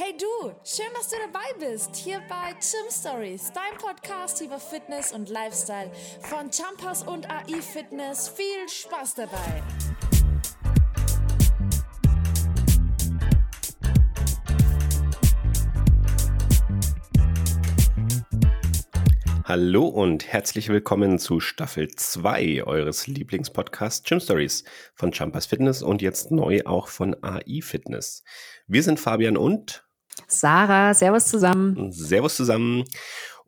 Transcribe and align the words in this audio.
Hey 0.00 0.16
du, 0.16 0.52
schön, 0.62 0.86
dass 0.94 1.08
du 1.08 1.16
dabei 1.26 1.72
bist. 1.72 1.96
Hier 1.96 2.22
bei 2.28 2.52
Gym 2.52 2.88
Stories, 2.88 3.50
dein 3.52 3.76
Podcast 3.78 4.40
über 4.40 4.60
Fitness 4.60 5.10
und 5.10 5.28
Lifestyle 5.28 5.90
von 6.20 6.50
Jumpers 6.52 7.02
und 7.02 7.28
AI 7.28 7.60
Fitness. 7.60 8.28
Viel 8.28 8.68
Spaß 8.68 9.16
dabei. 9.16 9.60
Hallo 19.42 19.88
und 19.88 20.32
herzlich 20.32 20.68
willkommen 20.68 21.18
zu 21.18 21.40
Staffel 21.40 21.88
2 21.88 22.62
eures 22.62 23.08
Lieblingspodcasts 23.08 24.08
Gym 24.08 24.20
Stories 24.20 24.62
von 24.94 25.10
Jumpers 25.10 25.46
Fitness 25.46 25.82
und 25.82 26.02
jetzt 26.02 26.30
neu 26.30 26.60
auch 26.66 26.86
von 26.86 27.16
AI 27.24 27.62
Fitness. 27.62 28.22
Wir 28.68 28.84
sind 28.84 29.00
Fabian 29.00 29.36
und 29.36 29.87
Sarah, 30.28 30.94
Servus 30.94 31.26
zusammen. 31.26 31.90
Servus 31.90 32.36
zusammen. 32.36 32.84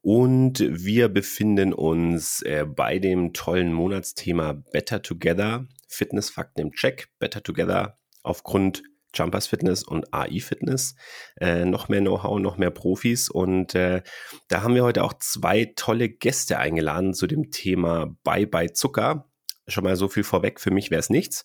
Und 0.02 0.60
wir 0.60 1.09
befinden 1.09 1.74
uns 1.74 2.41
äh, 2.42 2.64
bei 2.64 2.98
dem 2.98 3.32
tollen 3.32 3.73
Monatsthema 3.73 4.54
Better 4.73 5.02
Together, 5.02 5.66
Fitnessfakten 5.88 6.62
im 6.62 6.73
Check, 6.73 7.09
Better 7.18 7.42
Together 7.42 7.98
aufgrund 8.23 8.82
Jumpers 9.14 9.48
Fitness 9.48 9.82
und 9.82 10.12
AI 10.14 10.40
Fitness. 10.40 10.95
Äh, 11.40 11.64
noch 11.64 11.88
mehr 11.88 12.01
Know-how, 12.01 12.38
noch 12.38 12.59
mehr 12.59 12.70
Profis. 12.70 13.28
Und 13.28 13.74
äh, 13.74 14.02
da 14.48 14.62
haben 14.62 14.74
wir 14.74 14.84
heute 14.84 15.04
auch 15.04 15.15
zwei 15.15 15.73
tolle 15.76 16.09
Gäste 16.09 16.59
eingeladen 16.59 17.12
zu 17.12 17.26
dem 17.26 17.51
Thema 17.51 18.16
Bye 18.24 18.46
Bye 18.46 18.73
Zucker. 18.73 19.29
Schon 19.69 19.84
mal 19.84 19.96
so 19.96 20.09
viel 20.09 20.24
vorweg, 20.24 20.60
für 20.60 20.70
mich 20.70 20.91
wäre 20.91 21.00
es 21.00 21.10
nichts. 21.10 21.45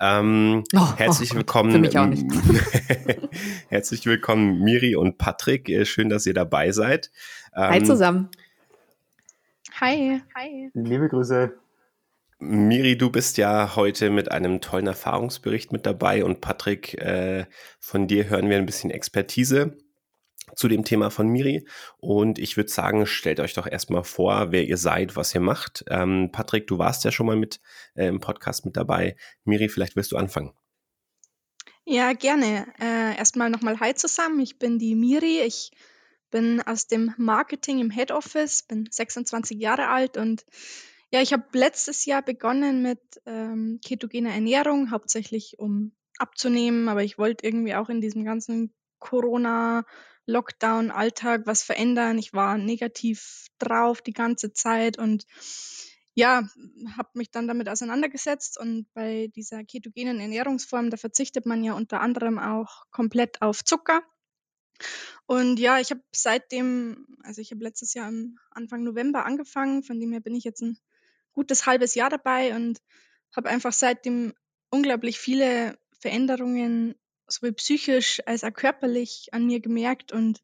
Ähm, 0.00 0.64
oh, 0.74 0.96
herzlich 0.96 1.32
oh, 1.32 1.36
willkommen. 1.36 1.72
Für 1.72 1.78
mich 1.78 1.98
auch 1.98 2.06
nicht. 2.06 2.24
herzlich 3.68 4.06
willkommen, 4.06 4.60
Miri 4.60 4.96
und 4.96 5.18
Patrick. 5.18 5.68
Äh, 5.68 5.84
schön, 5.84 6.08
dass 6.08 6.26
ihr 6.26 6.34
dabei 6.34 6.72
seid. 6.72 7.10
Ähm, 7.54 7.70
Hi 7.70 7.82
zusammen. 7.82 8.30
Hi. 9.80 10.22
Hi. 10.34 10.70
Liebe 10.74 11.08
Grüße. 11.08 11.52
Miri, 12.38 12.98
du 12.98 13.10
bist 13.10 13.38
ja 13.38 13.76
heute 13.76 14.10
mit 14.10 14.30
einem 14.30 14.60
tollen 14.60 14.86
Erfahrungsbericht 14.86 15.72
mit 15.72 15.86
dabei 15.86 16.24
und 16.24 16.40
Patrick, 16.40 16.94
äh, 16.94 17.46
von 17.80 18.06
dir 18.06 18.28
hören 18.28 18.50
wir 18.50 18.58
ein 18.58 18.66
bisschen 18.66 18.90
Expertise 18.90 19.76
zu 20.56 20.66
dem 20.66 20.84
Thema 20.84 21.10
von 21.10 21.28
Miri. 21.28 21.66
Und 21.98 22.38
ich 22.40 22.56
würde 22.56 22.70
sagen, 22.70 23.06
stellt 23.06 23.38
euch 23.38 23.54
doch 23.54 23.66
erstmal 23.66 24.02
vor, 24.02 24.50
wer 24.50 24.64
ihr 24.64 24.78
seid, 24.78 25.14
was 25.14 25.34
ihr 25.34 25.40
macht. 25.40 25.84
Ähm, 25.88 26.30
Patrick, 26.32 26.66
du 26.66 26.78
warst 26.78 27.04
ja 27.04 27.12
schon 27.12 27.26
mal 27.26 27.36
mit 27.36 27.60
äh, 27.94 28.08
im 28.08 28.18
Podcast 28.18 28.64
mit 28.64 28.76
dabei. 28.76 29.16
Miri, 29.44 29.68
vielleicht 29.68 29.94
willst 29.94 30.10
du 30.10 30.16
anfangen. 30.16 30.52
Ja, 31.84 32.14
gerne. 32.14 32.66
Äh, 32.80 33.16
erstmal 33.16 33.50
nochmal 33.50 33.78
Hi 33.78 33.94
zusammen. 33.94 34.40
Ich 34.40 34.58
bin 34.58 34.80
die 34.80 34.96
Miri. 34.96 35.40
Ich 35.42 35.70
bin 36.30 36.60
aus 36.62 36.88
dem 36.88 37.14
Marketing 37.16 37.78
im 37.78 37.90
Head 37.90 38.10
Office, 38.10 38.64
bin 38.64 38.88
26 38.90 39.60
Jahre 39.60 39.88
alt 39.88 40.16
und 40.16 40.44
ja, 41.12 41.22
ich 41.22 41.32
habe 41.32 41.44
letztes 41.52 42.04
Jahr 42.04 42.20
begonnen 42.22 42.82
mit 42.82 43.00
ähm, 43.26 43.78
ketogener 43.84 44.34
Ernährung, 44.34 44.90
hauptsächlich 44.90 45.58
um 45.60 45.92
abzunehmen, 46.18 46.88
aber 46.88 47.04
ich 47.04 47.16
wollte 47.16 47.46
irgendwie 47.46 47.74
auch 47.74 47.88
in 47.88 48.00
diesem 48.00 48.24
ganzen 48.24 48.74
Corona-Lockdown-Alltag 50.26 51.42
was 51.46 51.62
verändern. 51.62 52.18
Ich 52.18 52.32
war 52.32 52.58
negativ 52.58 53.46
drauf 53.58 54.02
die 54.02 54.12
ganze 54.12 54.52
Zeit 54.52 54.98
und 54.98 55.24
ja, 56.14 56.48
habe 56.96 57.10
mich 57.14 57.30
dann 57.30 57.46
damit 57.46 57.68
auseinandergesetzt 57.68 58.58
und 58.58 58.86
bei 58.94 59.28
dieser 59.36 59.64
ketogenen 59.64 60.18
Ernährungsform, 60.18 60.88
da 60.88 60.96
verzichtet 60.96 61.44
man 61.44 61.62
ja 61.62 61.74
unter 61.74 62.00
anderem 62.00 62.38
auch 62.38 62.84
komplett 62.90 63.42
auf 63.42 63.62
Zucker. 63.62 64.02
Und 65.26 65.58
ja, 65.58 65.78
ich 65.78 65.90
habe 65.90 66.02
seitdem, 66.12 67.06
also 67.22 67.42
ich 67.42 67.50
habe 67.50 67.62
letztes 67.62 67.92
Jahr 67.94 68.08
am 68.08 68.38
Anfang 68.50 68.82
November 68.82 69.26
angefangen, 69.26 69.82
von 69.82 70.00
dem 70.00 70.12
her 70.12 70.20
bin 70.20 70.34
ich 70.34 70.44
jetzt 70.44 70.62
ein 70.62 70.78
gutes 71.32 71.66
halbes 71.66 71.94
Jahr 71.94 72.08
dabei 72.08 72.54
und 72.54 72.80
habe 73.34 73.50
einfach 73.50 73.72
seitdem 73.72 74.32
unglaublich 74.70 75.18
viele 75.18 75.78
Veränderungen, 75.98 76.94
sowohl 77.28 77.52
psychisch 77.52 78.20
als 78.26 78.44
auch 78.44 78.52
körperlich 78.52 79.28
an 79.32 79.46
mir 79.46 79.60
gemerkt. 79.60 80.12
Und 80.12 80.40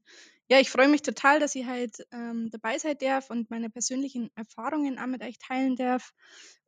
ja, 0.49 0.61
ich 0.61 0.71
freue 0.71 0.89
mich 0.89 1.03
total, 1.03 1.41
dass 1.41 1.55
ich 1.55 1.67
halt 1.67 2.07
ähm, 2.13 2.51
dabei 2.51 2.79
sein 2.79 2.99
darf 2.99 3.31
und 3.31 3.51
meine 3.51 3.71
persönlichen 3.71 4.31
Erfahrungen 4.35 4.99
auch 4.99 5.07
mit 5.07 5.23
euch 5.23 5.39
teilen 5.39 5.77
darf. 5.77 6.13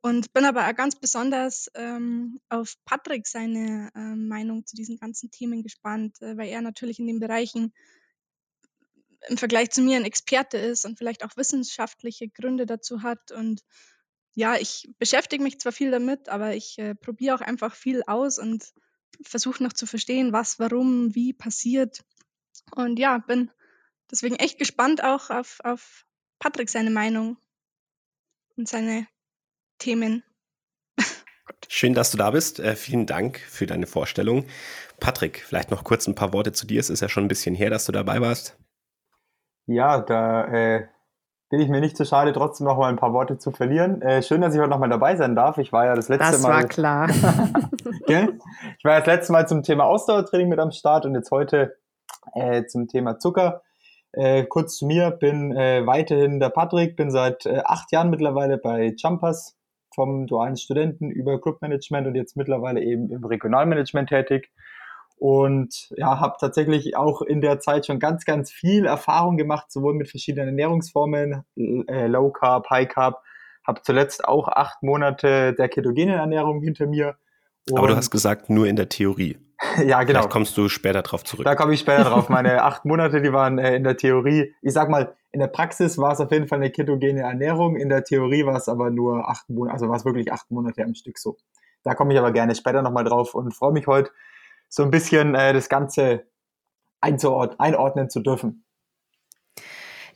Und 0.01 0.33
bin 0.33 0.45
aber 0.45 0.67
auch 0.67 0.75
ganz 0.75 0.95
besonders 0.95 1.69
ähm, 1.75 2.39
auf 2.49 2.75
Patrick 2.85 3.27
seine 3.27 3.91
äh, 3.95 4.15
Meinung 4.15 4.65
zu 4.65 4.75
diesen 4.75 4.97
ganzen 4.97 5.31
Themen 5.31 5.63
gespannt, 5.63 6.21
äh, 6.21 6.37
weil 6.37 6.49
er 6.49 6.61
natürlich 6.61 6.99
in 6.99 7.07
den 7.07 7.19
Bereichen 7.19 7.73
im 9.27 9.37
Vergleich 9.37 9.71
zu 9.71 9.81
mir 9.81 9.97
ein 9.97 10.05
Experte 10.05 10.57
ist 10.57 10.85
und 10.85 10.97
vielleicht 10.97 11.23
auch 11.23 11.35
wissenschaftliche 11.35 12.29
Gründe 12.29 12.65
dazu 12.65 13.01
hat. 13.01 13.31
Und 13.31 13.61
ja, 14.35 14.55
ich 14.55 14.89
beschäftige 14.99 15.43
mich 15.43 15.59
zwar 15.59 15.71
viel 15.71 15.91
damit, 15.91 16.29
aber 16.29 16.55
ich 16.55 16.77
äh, 16.77 16.95
probiere 16.95 17.35
auch 17.35 17.41
einfach 17.41 17.75
viel 17.75 18.03
aus 18.05 18.37
und 18.37 18.73
versuche 19.23 19.63
noch 19.63 19.73
zu 19.73 19.85
verstehen, 19.85 20.33
was, 20.33 20.59
warum, 20.59 21.15
wie 21.15 21.33
passiert. 21.33 22.03
Und 22.75 22.99
ja, 22.99 23.17
bin 23.19 23.51
deswegen 24.11 24.35
echt 24.35 24.57
gespannt 24.59 25.03
auch 25.03 25.29
auf, 25.29 25.59
auf 25.63 26.05
Patrick 26.39 26.69
seine 26.69 26.91
Meinung 26.91 27.37
und 28.55 28.67
seine 28.67 29.07
Themen. 29.77 30.23
Schön, 31.67 31.93
dass 31.93 32.11
du 32.11 32.17
da 32.17 32.31
bist. 32.31 32.59
Äh, 32.59 32.75
vielen 32.75 33.05
Dank 33.05 33.39
für 33.39 33.65
deine 33.65 33.87
Vorstellung. 33.87 34.45
Patrick, 34.99 35.43
vielleicht 35.45 35.71
noch 35.71 35.83
kurz 35.83 36.07
ein 36.07 36.15
paar 36.15 36.33
Worte 36.33 36.51
zu 36.51 36.65
dir. 36.65 36.79
Es 36.79 36.89
ist 36.89 37.01
ja 37.01 37.09
schon 37.09 37.25
ein 37.25 37.29
bisschen 37.29 37.55
her, 37.55 37.69
dass 37.69 37.85
du 37.85 37.91
dabei 37.91 38.21
warst. 38.21 38.57
Ja, 39.65 39.99
da 39.99 40.45
äh, 40.47 40.87
bin 41.55 41.61
ich 41.61 41.69
mir 41.69 41.79
nicht 41.79 41.95
zu 41.95 42.03
schade, 42.03 42.33
trotzdem 42.33 42.67
noch 42.67 42.77
mal 42.77 42.89
ein 42.89 42.97
paar 42.97 43.13
Worte 43.13 43.37
zu 43.37 43.49
verlieren. 43.49 44.01
Äh, 44.01 44.21
schön, 44.21 44.41
dass 44.41 44.53
ich 44.53 44.59
heute 44.59 44.71
noch 44.71 44.79
mal 44.79 44.89
dabei 44.89 45.15
sein 45.15 45.37
darf. 45.37 45.57
Ich 45.57 45.71
war 45.71 45.85
ja 45.85 45.95
das 45.95 46.09
letzte 46.09 46.33
das 46.33 46.41
Mal. 46.41 46.63
Das 46.67 46.83
war 46.83 47.07
klar. 47.07 47.09
ich 48.77 48.83
war 48.83 48.91
ja 48.91 48.99
das 48.99 49.07
letzte 49.07 49.31
Mal 49.31 49.47
zum 49.47 49.63
Thema 49.63 49.85
Ausdauertraining 49.85 50.49
mit 50.49 50.59
am 50.59 50.71
Start 50.71 51.05
und 51.05 51.15
jetzt 51.15 51.31
heute 51.31 51.77
äh, 52.33 52.65
zum 52.65 52.89
Thema 52.89 53.19
Zucker. 53.19 53.61
Äh, 54.11 54.43
kurz 54.43 54.75
zu 54.75 54.85
mir, 54.85 55.11
bin 55.11 55.55
äh, 55.55 55.87
weiterhin 55.87 56.41
der 56.41 56.49
Patrick, 56.49 56.97
bin 56.97 57.09
seit 57.09 57.45
äh, 57.45 57.61
acht 57.63 57.89
Jahren 57.93 58.09
mittlerweile 58.09 58.57
bei 58.57 58.93
Jumpers 58.97 59.55
vom 59.93 60.27
dualen 60.27 60.57
Studenten 60.57 61.09
über 61.09 61.39
Clubmanagement 61.39 62.05
und 62.05 62.15
jetzt 62.15 62.35
mittlerweile 62.35 62.83
eben 62.83 63.09
im 63.09 63.23
Regionalmanagement 63.23 64.09
tätig 64.09 64.51
und 65.17 65.89
ja, 65.95 66.19
habe 66.19 66.35
tatsächlich 66.39 66.97
auch 66.97 67.21
in 67.21 67.41
der 67.41 67.59
Zeit 67.59 67.85
schon 67.85 67.99
ganz, 67.99 68.25
ganz 68.25 68.51
viel 68.51 68.85
Erfahrung 68.85 69.37
gemacht, 69.37 69.71
sowohl 69.71 69.93
mit 69.93 70.09
verschiedenen 70.09 70.49
Ernährungsformen, 70.49 71.43
äh, 71.55 72.07
Low 72.07 72.31
Carb, 72.31 72.69
High 72.69 72.87
Carb. 72.87 73.21
Habe 73.65 73.81
zuletzt 73.81 74.25
auch 74.25 74.47
acht 74.47 74.83
Monate 74.83 75.53
der 75.53 75.69
ketogenen 75.69 76.15
Ernährung 76.15 76.61
hinter 76.61 76.85
mir. 76.85 77.15
Und 77.69 77.79
Aber 77.79 77.87
du 77.87 77.95
hast 77.95 78.11
gesagt, 78.11 78.49
nur 78.49 78.67
in 78.67 78.75
der 78.75 78.89
Theorie. 78.89 79.37
ja, 79.85 80.03
genau. 80.03 80.19
Vielleicht 80.19 80.29
kommst 80.29 80.57
du 80.57 80.69
später 80.69 81.01
drauf 81.01 81.23
zurück. 81.23 81.45
Da 81.45 81.55
komme 81.55 81.73
ich 81.73 81.79
später 81.79 82.03
drauf. 82.03 82.29
Meine 82.29 82.63
acht 82.63 82.85
Monate, 82.85 83.21
die 83.21 83.33
waren 83.33 83.57
äh, 83.57 83.75
in 83.75 83.83
der 83.83 83.97
Theorie. 83.97 84.53
Ich 84.61 84.73
sag 84.73 84.89
mal, 84.89 85.15
in 85.31 85.39
der 85.39 85.47
Praxis 85.47 85.97
war 85.97 86.11
es 86.11 86.19
auf 86.19 86.31
jeden 86.31 86.47
Fall 86.47 86.59
eine 86.59 86.71
ketogene 86.71 87.21
Ernährung. 87.21 87.75
In 87.75 87.89
der 87.89 88.03
Theorie 88.03 88.45
war 88.45 88.57
es 88.57 88.69
aber 88.69 88.91
nur 88.91 89.29
acht 89.29 89.49
Monate, 89.49 89.73
also 89.73 89.89
war 89.89 89.95
es 89.95 90.05
wirklich 90.05 90.31
acht 90.31 90.51
Monate 90.51 90.83
am 90.83 90.93
Stück 90.93 91.17
so. 91.17 91.37
Da 91.83 91.93
komme 91.93 92.13
ich 92.13 92.19
aber 92.19 92.31
gerne 92.31 92.55
später 92.55 92.81
nochmal 92.81 93.03
drauf 93.03 93.35
und 93.35 93.53
freue 93.53 93.71
mich 93.71 93.87
heute, 93.87 94.11
so 94.69 94.83
ein 94.83 94.91
bisschen 94.91 95.35
äh, 95.35 95.53
das 95.53 95.69
Ganze 95.69 96.25
einordnen 97.01 98.09
zu 98.09 98.19
dürfen. 98.19 98.65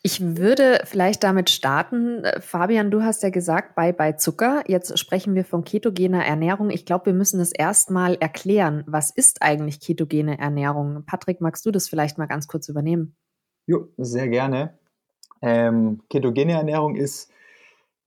Ich 0.02 0.38
würde 0.38 0.82
vielleicht 0.86 1.24
damit 1.24 1.50
starten. 1.50 2.24
Fabian, 2.40 2.90
du 2.90 3.04
hast 3.04 3.22
ja 3.22 3.30
gesagt, 3.30 3.76
bei 3.76 3.92
bei 3.92 4.14
Zucker. 4.14 4.64
Jetzt 4.68 4.98
sprechen 4.98 5.36
wir 5.36 5.44
von 5.44 5.66
ketogener 5.66 6.26
Ernährung. 6.26 6.70
Ich 6.70 6.86
glaube, 6.86 7.08
wir 7.08 7.14
müssen 7.14 7.42
es 7.42 7.52
erstmal 7.52 8.16
erklären. 8.16 8.84
Was 8.88 9.12
ist 9.12 9.42
eigentlich 9.42 9.82
ketogene 9.82 10.40
Ernährung? 10.40 11.04
Patrick, 11.06 11.42
magst 11.42 11.66
du 11.66 11.72
das 11.72 11.90
vielleicht 11.90 12.18
mal 12.18 12.28
ganz 12.28 12.48
kurz 12.48 12.70
übernehmen? 12.70 13.18
Jo, 13.66 13.90
sehr 13.98 14.30
gerne. 14.30 14.80
Ähm, 15.42 16.02
ketogene 16.10 16.54
Ernährung 16.54 16.96
ist 16.96 17.30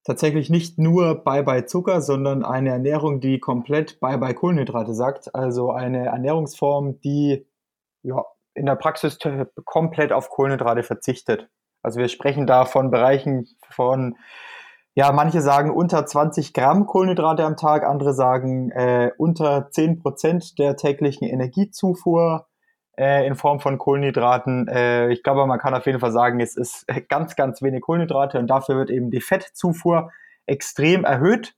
tatsächlich 0.05 0.51
nicht 0.51 0.79
nur 0.79 1.25
Bye-bye 1.25 1.67
Zucker, 1.67 2.01
sondern 2.01 2.45
eine 2.45 2.71
Ernährung, 2.71 3.21
die 3.21 3.39
komplett 3.39 4.01
Bye-bye 4.01 4.35
Kohlenhydrate 4.35 4.95
sagt. 4.95 5.35
Also 5.35 5.71
eine 5.71 6.07
Ernährungsform, 6.07 7.01
die 7.01 7.47
ja, 8.03 8.25
in 8.55 8.67
der 8.67 8.77
Praxis 8.77 9.19
komplett 9.65 10.13
auf 10.13 10.29
Kohlenhydrate 10.29 10.83
verzichtet. 10.83 11.49
Also 11.83 11.99
wir 11.99 12.09
sprechen 12.09 12.47
da 12.47 12.65
von 12.65 12.91
Bereichen 12.91 13.49
von, 13.71 14.17
ja, 14.95 15.11
manche 15.13 15.41
sagen 15.41 15.71
unter 15.71 16.05
20 16.05 16.53
Gramm 16.53 16.87
Kohlenhydrate 16.87 17.45
am 17.45 17.57
Tag, 17.57 17.85
andere 17.85 18.15
sagen 18.15 18.71
äh, 18.71 19.11
unter 19.19 19.71
10 19.71 20.01
Prozent 20.01 20.59
der 20.59 20.77
täglichen 20.77 21.27
Energiezufuhr 21.27 22.47
äh, 22.99 23.27
in 23.27 23.35
Form 23.35 23.61
von 23.61 23.79
Kohlenhydraten. 23.79 24.69
Äh, 24.69 25.11
ich 25.13 25.23
glaube, 25.23 25.47
man 25.47 25.59
kann 25.59 25.75
auf 25.75 25.87
jeden 25.87 26.01
Fall 26.01 26.13
sagen, 26.13 26.41
es 26.41 26.57
ist 26.57 26.87
ganz, 27.09 27.37
ganz 27.37 27.63
wenig 27.63 27.83
Kohlenhydrate 27.83 28.39
und 28.39 28.49
dafür 28.49 28.77
wird 28.77 28.91
eben 28.91 29.11
die 29.11 29.21
Fettzufuhr 29.21 30.11
extrem 30.47 31.05
erhöht 31.05 31.55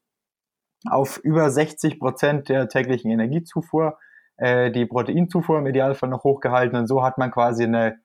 auf 0.91 1.19
über 1.19 1.51
60 1.51 1.99
Prozent 1.99 2.49
der 2.49 2.69
täglichen 2.69 3.11
Energiezufuhr. 3.11 3.99
äh, 4.37 4.71
die 4.73 4.85
Proteinzufuhr 4.87 5.59
im 5.59 5.67
Idealfall 5.67 6.09
noch 6.09 6.25
hochgehalten 6.25 6.77
und 6.77 6.89
so 6.89 7.05
hat 7.05 7.19
man 7.19 7.31
quasi 7.31 7.65
eine 7.65 7.99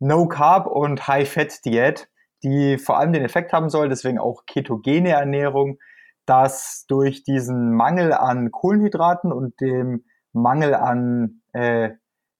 No-Carb- 0.00 0.66
und 0.66 1.06
High-Fat-Diät, 1.06 2.08
die 2.42 2.78
vor 2.78 2.98
allem 2.98 3.12
den 3.12 3.24
Effekt 3.24 3.52
haben 3.52 3.70
soll, 3.70 3.88
deswegen 3.88 4.18
auch 4.18 4.44
ketogene 4.46 5.10
Ernährung, 5.10 5.78
dass 6.26 6.84
durch 6.88 7.22
diesen 7.22 7.72
Mangel 7.74 8.12
an 8.12 8.50
Kohlenhydraten 8.50 9.32
und 9.32 9.60
dem 9.60 10.04
Mangel 10.32 10.74
an 10.74 11.42
äh, 11.52 11.90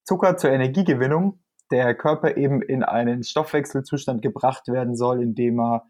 Zucker 0.05 0.37
zur 0.37 0.51
Energiegewinnung 0.51 1.41
der 1.71 1.95
Körper 1.95 2.37
eben 2.37 2.61
in 2.63 2.83
einen 2.83 3.25
Stoffwechselzustand 3.25 4.23
gebracht 4.23 4.69
werden 4.69 4.95
soll, 4.95 5.23
indem 5.23 5.59
er 5.59 5.87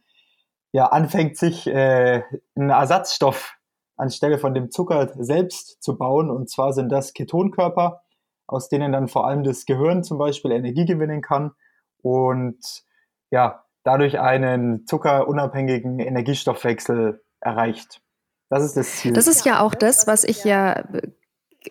ja 0.73 0.87
anfängt, 0.87 1.37
sich 1.37 1.67
äh, 1.67 2.23
einen 2.55 2.71
Ersatzstoff 2.71 3.57
anstelle 3.97 4.39
von 4.39 4.55
dem 4.55 4.71
Zucker 4.71 5.13
selbst 5.19 5.83
zu 5.83 5.99
bauen. 5.99 6.31
Und 6.31 6.49
zwar 6.49 6.73
sind 6.73 6.89
das 6.91 7.13
Ketonkörper, 7.13 8.03
aus 8.47 8.69
denen 8.69 8.93
dann 8.93 9.09
vor 9.09 9.27
allem 9.27 9.45
das 9.45 9.67
Gehirn 9.67 10.03
zum 10.03 10.19
Beispiel 10.19 10.53
Energie 10.53 10.85
gewinnen 10.85 11.21
kann 11.21 11.53
und 12.03 12.85
ja, 13.31 13.65
dadurch 13.85 14.21
einen 14.21 14.87
zuckerunabhängigen 14.87 15.99
Energiestoffwechsel 15.99 17.23
erreicht. 17.41 18.01
Das 18.49 18.63
ist 18.65 18.77
das 18.77 18.97
Ziel. 18.97 19.13
Das 19.13 19.27
ist 19.27 19.45
ja 19.47 19.61
auch 19.61 19.75
das, 19.75 20.07
was 20.07 20.25
ich 20.25 20.45
ja 20.45 20.85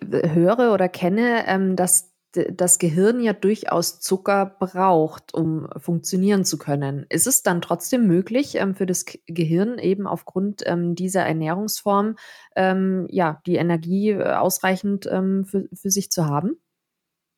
äh, 0.02 0.30
höre 0.30 0.74
oder 0.74 0.90
kenne, 0.90 1.46
ähm, 1.48 1.76
dass 1.76 2.11
das 2.34 2.80
Gehirn 2.80 3.20
ja 3.20 3.34
durchaus 3.34 4.00
Zucker 4.00 4.46
braucht, 4.60 5.34
um 5.34 5.68
funktionieren 5.78 6.46
zu 6.46 6.58
können. 6.58 7.06
Ist 7.10 7.28
es 7.28 7.44
dann 7.44 7.62
trotzdem 7.62 8.08
möglich, 8.08 8.56
ähm, 8.56 8.76
für 8.76 8.86
das 8.86 9.06
Gehirn 9.28 9.78
eben 9.78 10.08
aufgrund 10.08 10.64
ähm, 10.66 10.96
dieser 10.96 11.24
Ernährungsform 11.24 12.16
ähm, 12.56 13.08
ja, 13.10 13.42
die 13.46 13.56
Energie 13.56 14.12
äh, 14.12 14.34
ausreichend 14.34 15.08
ähm, 15.12 15.46
für, 15.46 15.68
für 15.74 15.90
sich 15.90 16.10
zu 16.10 16.26
haben? 16.26 16.58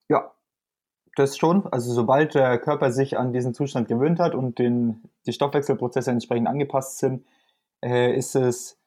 Ja, 0.10 0.32
das 1.16 1.38
schon. 1.38 1.66
Also 1.68 1.92
sobald 1.92 2.36
der 2.36 2.60
Körper 2.60 2.92
sich 2.92 3.18
an 3.18 3.34
diesen 3.34 3.54
Zustand 3.54 3.88
gewöhnt 3.88 4.20
hat 4.20 4.36
und 4.36 4.60
den, 4.60 5.04
die 5.26 5.34
Stoffwechselprozesse 5.34 6.12
entsprechend 6.12 6.48
angepasst 6.48 7.00
sind, 7.00 7.26
äh, 7.84 8.16
ist 8.16 8.36
es 8.36 8.78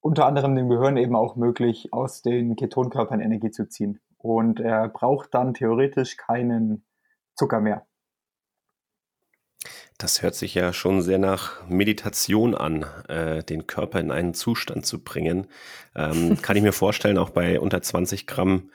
unter 0.00 0.26
anderem 0.26 0.54
dem 0.54 0.68
Gehirn 0.68 0.96
eben 0.96 1.16
auch 1.16 1.34
möglich, 1.34 1.92
aus 1.92 2.22
den 2.22 2.54
Ketonkörpern 2.54 3.20
Energie 3.20 3.50
zu 3.50 3.68
ziehen 3.68 4.00
und 4.18 4.60
er 4.60 4.88
braucht 4.88 5.34
dann 5.34 5.54
theoretisch 5.54 6.16
keinen 6.16 6.84
Zucker 7.34 7.60
mehr. 7.60 7.86
Das 9.96 10.22
hört 10.22 10.36
sich 10.36 10.54
ja 10.54 10.72
schon 10.72 11.02
sehr 11.02 11.18
nach 11.18 11.66
Meditation 11.68 12.54
an, 12.54 12.84
äh, 13.08 13.42
den 13.42 13.66
Körper 13.66 13.98
in 13.98 14.12
einen 14.12 14.32
Zustand 14.32 14.86
zu 14.86 15.02
bringen. 15.02 15.48
Ähm, 15.96 16.36
kann 16.42 16.56
ich 16.56 16.62
mir 16.62 16.72
vorstellen, 16.72 17.18
auch 17.18 17.30
bei 17.30 17.58
unter 17.58 17.82
20 17.82 18.26
Gramm 18.26 18.70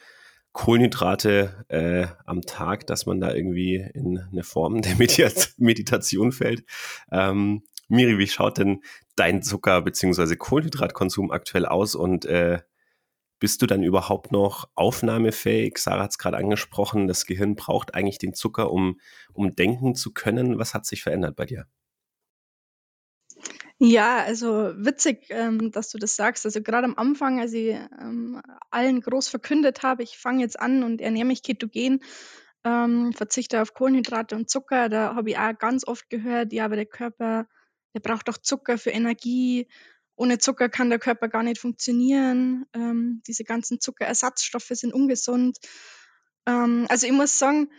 Kohlenhydrate 0.52 1.64
äh, 1.68 2.06
am 2.26 2.42
Tag, 2.42 2.86
dass 2.86 3.06
man 3.06 3.20
da 3.20 3.34
irgendwie 3.34 3.76
in 3.94 4.18
eine 4.18 4.44
Form 4.44 4.82
der 4.82 4.96
Meditation 5.56 6.30
fällt. 6.30 6.64
Ähm, 7.10 7.64
Miri, 7.88 8.18
wie 8.18 8.26
schaut 8.26 8.58
denn 8.58 8.82
dein 9.16 9.42
Zucker- 9.42 9.82
bzw. 9.82 10.36
Kohlenhydratkonsum 10.36 11.30
aktuell 11.30 11.66
aus 11.66 11.94
und 11.94 12.24
äh, 12.26 12.60
bist 13.44 13.60
du 13.60 13.66
dann 13.66 13.82
überhaupt 13.82 14.32
noch 14.32 14.70
aufnahmefähig? 14.74 15.76
Sarah 15.76 16.04
hat 16.04 16.12
es 16.12 16.16
gerade 16.16 16.38
angesprochen, 16.38 17.06
das 17.06 17.26
Gehirn 17.26 17.56
braucht 17.56 17.94
eigentlich 17.94 18.16
den 18.16 18.32
Zucker, 18.32 18.72
um, 18.72 18.98
um 19.34 19.54
denken 19.54 19.94
zu 19.94 20.14
können. 20.14 20.58
Was 20.58 20.72
hat 20.72 20.86
sich 20.86 21.02
verändert 21.02 21.36
bei 21.36 21.44
dir? 21.44 21.66
Ja, 23.78 24.24
also 24.24 24.72
witzig, 24.78 25.26
ähm, 25.28 25.70
dass 25.72 25.90
du 25.90 25.98
das 25.98 26.16
sagst. 26.16 26.46
Also 26.46 26.62
gerade 26.62 26.86
am 26.86 26.96
Anfang, 26.96 27.38
als 27.38 27.52
ich 27.52 27.76
ähm, 28.00 28.40
allen 28.70 29.02
groß 29.02 29.28
verkündet 29.28 29.82
habe, 29.82 30.04
ich 30.04 30.16
fange 30.16 30.40
jetzt 30.40 30.58
an 30.58 30.82
und 30.82 31.02
ernähre 31.02 31.26
mich 31.26 31.42
ketogen, 31.42 32.00
ähm, 32.64 33.12
verzichte 33.12 33.60
auf 33.60 33.74
Kohlenhydrate 33.74 34.36
und 34.36 34.48
Zucker, 34.48 34.88
da 34.88 35.14
habe 35.16 35.28
ich 35.28 35.36
auch 35.36 35.58
ganz 35.58 35.86
oft 35.86 36.08
gehört, 36.08 36.54
ja, 36.54 36.64
aber 36.64 36.76
der 36.76 36.86
Körper, 36.86 37.46
der 37.92 38.00
braucht 38.00 38.26
doch 38.26 38.38
Zucker 38.38 38.78
für 38.78 38.88
Energie 38.88 39.68
ohne 40.16 40.38
Zucker 40.38 40.68
kann 40.68 40.90
der 40.90 40.98
Körper 40.98 41.28
gar 41.28 41.42
nicht 41.42 41.60
funktionieren. 41.60 42.66
Ähm, 42.72 43.22
diese 43.26 43.44
ganzen 43.44 43.80
Zuckerersatzstoffe 43.80 44.70
sind 44.70 44.94
ungesund. 44.94 45.58
Ähm, 46.46 46.86
also 46.88 47.06
ich 47.06 47.12
muss 47.12 47.38
sagen, 47.38 47.70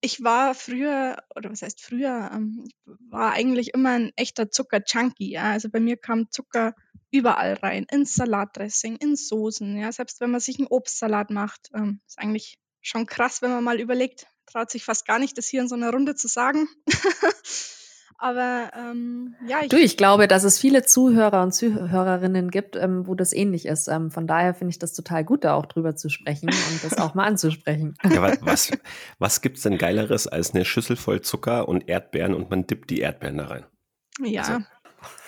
ich 0.00 0.22
war 0.22 0.54
früher, 0.54 1.16
oder 1.34 1.50
was 1.50 1.62
heißt 1.62 1.80
früher, 1.80 2.30
ähm, 2.32 2.68
war 2.84 3.32
eigentlich 3.32 3.74
immer 3.74 3.90
ein 3.90 4.12
echter 4.16 4.50
Zucker-Junkie. 4.50 5.30
Ja? 5.30 5.50
Also 5.50 5.68
bei 5.68 5.80
mir 5.80 5.96
kam 5.96 6.30
Zucker 6.30 6.74
überall 7.10 7.54
rein, 7.54 7.86
ins 7.90 8.14
Salatdressing, 8.14 8.96
in 8.96 9.16
Soßen. 9.16 9.76
Ja? 9.76 9.92
Selbst 9.92 10.20
wenn 10.20 10.30
man 10.30 10.40
sich 10.40 10.58
einen 10.58 10.68
Obstsalat 10.68 11.30
macht, 11.30 11.70
ähm, 11.74 12.00
ist 12.06 12.18
eigentlich 12.18 12.58
schon 12.80 13.06
krass, 13.06 13.42
wenn 13.42 13.50
man 13.50 13.64
mal 13.64 13.80
überlegt, 13.80 14.26
traut 14.46 14.70
sich 14.70 14.84
fast 14.84 15.06
gar 15.06 15.18
nicht, 15.18 15.36
das 15.36 15.48
hier 15.48 15.60
in 15.60 15.68
so 15.68 15.74
einer 15.74 15.90
Runde 15.90 16.14
zu 16.14 16.28
sagen. 16.28 16.68
Aber 18.18 18.70
ähm, 18.74 19.34
ja, 19.46 19.60
ich. 19.62 19.68
Du, 19.68 19.76
ich 19.76 19.96
glaube, 19.96 20.26
dass 20.26 20.44
es 20.44 20.58
viele 20.58 20.84
Zuhörer 20.84 21.42
und 21.42 21.52
Zuhörerinnen 21.52 22.50
gibt, 22.50 22.76
ähm, 22.76 23.06
wo 23.06 23.14
das 23.14 23.32
ähnlich 23.32 23.66
ist. 23.66 23.88
Ähm, 23.88 24.10
von 24.10 24.26
daher 24.26 24.54
finde 24.54 24.70
ich 24.70 24.78
das 24.78 24.94
total 24.94 25.24
gut, 25.24 25.44
da 25.44 25.54
auch 25.54 25.66
drüber 25.66 25.96
zu 25.96 26.08
sprechen 26.08 26.48
und 26.48 26.84
das 26.84 26.98
auch 26.98 27.14
mal 27.14 27.24
anzusprechen. 27.24 27.94
Ja, 28.16 28.32
was 28.40 28.70
was 29.18 29.40
gibt 29.42 29.58
es 29.58 29.64
denn 29.64 29.78
Geileres 29.78 30.26
als 30.26 30.54
eine 30.54 30.64
Schüssel 30.64 30.96
voll 30.96 31.20
Zucker 31.20 31.68
und 31.68 31.88
Erdbeeren 31.88 32.34
und 32.34 32.48
man 32.50 32.66
dippt 32.66 32.88
die 32.88 33.00
Erdbeeren 33.00 33.36
da 33.38 33.46
rein? 33.46 33.66
Ja. 34.22 34.62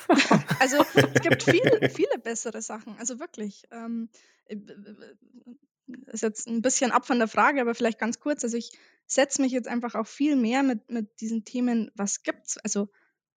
Also, 0.09 0.39
also 0.61 0.77
es 0.95 1.23
gibt 1.23 1.43
viele, 1.43 1.91
viele 1.91 2.19
bessere 2.23 2.63
Sachen. 2.63 2.97
Also 2.99 3.21
wirklich. 3.21 3.65
Ähm, 3.71 4.09
äh, 4.47 4.57
ist 6.07 6.23
jetzt 6.23 6.47
ein 6.47 6.63
bisschen 6.63 6.93
ab 6.93 7.07
von 7.07 7.19
der 7.19 7.29
Frage, 7.29 7.61
aber 7.61 7.75
vielleicht 7.75 7.99
ganz 7.99 8.21
kurz. 8.21 8.45
Also 8.45 8.57
ich 8.57 8.73
setze 9.07 9.43
mich 9.43 9.53
jetzt 9.53 9.69
einfach 9.69 9.95
auch 9.95 10.07
viel 10.07 10.37
mehr 10.37 10.63
mit, 10.63 10.91
mit 10.91 11.21
diesen 11.21 11.45
Themen, 11.45 11.91
was 11.95 12.23
gibt's? 12.23 12.59
Also 12.59 12.89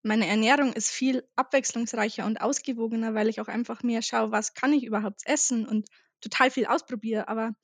meine 0.03 0.27
Ernährung 0.27 0.74
ist 0.74 0.89
viel 0.89 1.27
abwechslungsreicher 1.36 2.25
und 2.25 2.42
ausgewogener, 2.42 3.13
weil 3.13 3.30
ich 3.30 3.39
auch 3.39 3.48
einfach 3.48 3.83
mehr 3.83 4.01
schaue, 4.01 4.31
was 4.31 4.53
kann 4.53 4.74
ich 4.74 4.83
überhaupt 4.83 5.21
essen 5.25 5.68
und 5.68 5.88
total 6.21 6.51
viel 6.51 6.65
ausprobiere. 6.65 7.27
Aber 7.27 7.56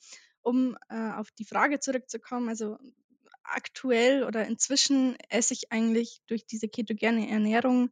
um 0.42 0.78
äh, 0.90 1.12
auf 1.12 1.32
die 1.32 1.46
Frage 1.46 1.80
zurückzukommen, 1.80 2.48
also 2.48 2.78
aktuell 3.44 4.24
oder 4.24 4.46
inzwischen 4.46 5.18
esse 5.30 5.54
ich 5.54 5.72
eigentlich 5.72 6.22
durch 6.28 6.46
diese 6.46 6.68
ketogene 6.68 7.30
Ernährung 7.30 7.90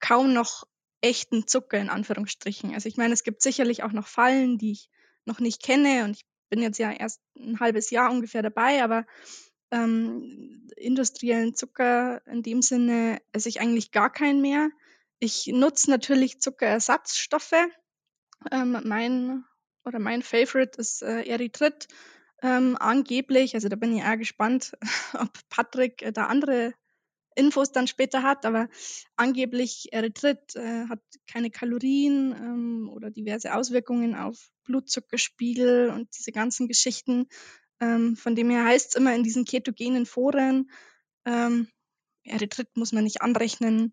kaum 0.00 0.32
noch 0.32 0.64
echten 1.00 1.46
Zucker 1.46 1.78
in 1.78 1.90
Anführungsstrichen. 1.90 2.74
Also 2.74 2.88
ich 2.88 2.96
meine, 2.96 3.12
es 3.12 3.24
gibt 3.24 3.42
sicherlich 3.42 3.82
auch 3.82 3.92
noch 3.92 4.06
Fallen, 4.06 4.58
die 4.58 4.72
ich 4.72 4.88
noch 5.24 5.40
nicht 5.40 5.62
kenne 5.62 6.04
und 6.04 6.12
ich 6.12 6.24
bin 6.52 6.60
jetzt 6.60 6.78
ja 6.78 6.92
erst 6.92 7.22
ein 7.34 7.60
halbes 7.60 7.88
Jahr 7.88 8.10
ungefähr 8.10 8.42
dabei, 8.42 8.84
aber 8.84 9.06
ähm, 9.70 10.68
industriellen 10.76 11.54
Zucker 11.54 12.20
in 12.26 12.42
dem 12.42 12.60
Sinne 12.60 13.22
esse 13.32 13.48
ich 13.48 13.62
eigentlich 13.62 13.90
gar 13.90 14.12
keinen 14.12 14.42
mehr. 14.42 14.68
Ich 15.18 15.46
nutze 15.46 15.88
natürlich 15.90 16.42
Zuckerersatzstoffe. 16.42 17.54
Ähm, 18.50 18.78
mein 18.84 19.44
oder 19.86 19.98
mein 19.98 20.20
Favorite 20.22 20.78
ist 20.78 21.00
äh, 21.00 21.22
Erythrit. 21.22 21.88
Ähm, 22.42 22.76
angeblich, 22.78 23.54
also 23.54 23.70
da 23.70 23.76
bin 23.76 23.96
ich 23.96 24.04
auch 24.04 24.18
gespannt, 24.18 24.72
ob 25.14 25.30
Patrick 25.48 26.02
äh, 26.02 26.12
da 26.12 26.26
andere 26.26 26.74
Infos 27.36 27.72
dann 27.72 27.86
später 27.86 28.22
hat, 28.22 28.44
aber 28.46 28.68
angeblich 29.16 29.92
Erythrit 29.92 30.56
äh, 30.56 30.86
hat 30.88 31.00
keine 31.26 31.50
Kalorien 31.50 32.32
ähm, 32.32 32.90
oder 32.92 33.10
diverse 33.10 33.54
Auswirkungen 33.54 34.14
auf 34.14 34.50
Blutzuckerspiegel 34.64 35.90
und 35.90 36.08
diese 36.16 36.32
ganzen 36.32 36.68
Geschichten. 36.68 37.28
Ähm, 37.80 38.16
von 38.16 38.34
dem 38.34 38.50
her 38.50 38.64
heißt 38.64 38.90
es 38.90 38.94
immer 38.94 39.14
in 39.14 39.22
diesen 39.22 39.44
ketogenen 39.44 40.06
Foren, 40.06 40.70
ähm, 41.24 41.68
Erythrit 42.24 42.76
muss 42.76 42.92
man 42.92 43.04
nicht 43.04 43.22
anrechnen. 43.22 43.92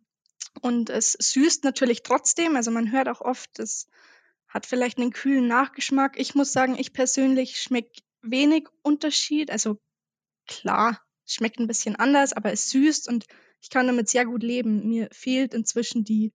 Und 0.61 0.89
es 0.89 1.13
süßt 1.13 1.63
natürlich 1.63 2.03
trotzdem. 2.03 2.55
Also 2.55 2.71
man 2.71 2.91
hört 2.91 3.07
auch 3.07 3.21
oft, 3.21 3.59
es 3.59 3.87
hat 4.47 4.65
vielleicht 4.65 4.97
einen 4.97 5.11
kühlen 5.11 5.47
Nachgeschmack. 5.47 6.19
Ich 6.19 6.35
muss 6.35 6.51
sagen, 6.51 6.75
ich 6.77 6.93
persönlich 6.93 7.61
schmecke 7.61 8.01
wenig 8.21 8.67
Unterschied. 8.81 9.51
Also 9.51 9.79
klar, 10.47 11.01
schmeckt 11.33 11.59
ein 11.59 11.67
bisschen 11.67 11.95
anders, 11.95 12.33
aber 12.33 12.51
es 12.51 12.69
süßt 12.69 13.07
und 13.07 13.25
ich 13.61 13.69
kann 13.69 13.87
damit 13.87 14.09
sehr 14.09 14.25
gut 14.25 14.43
leben. 14.43 14.87
Mir 14.87 15.09
fehlt 15.11 15.53
inzwischen 15.53 16.03
die 16.03 16.33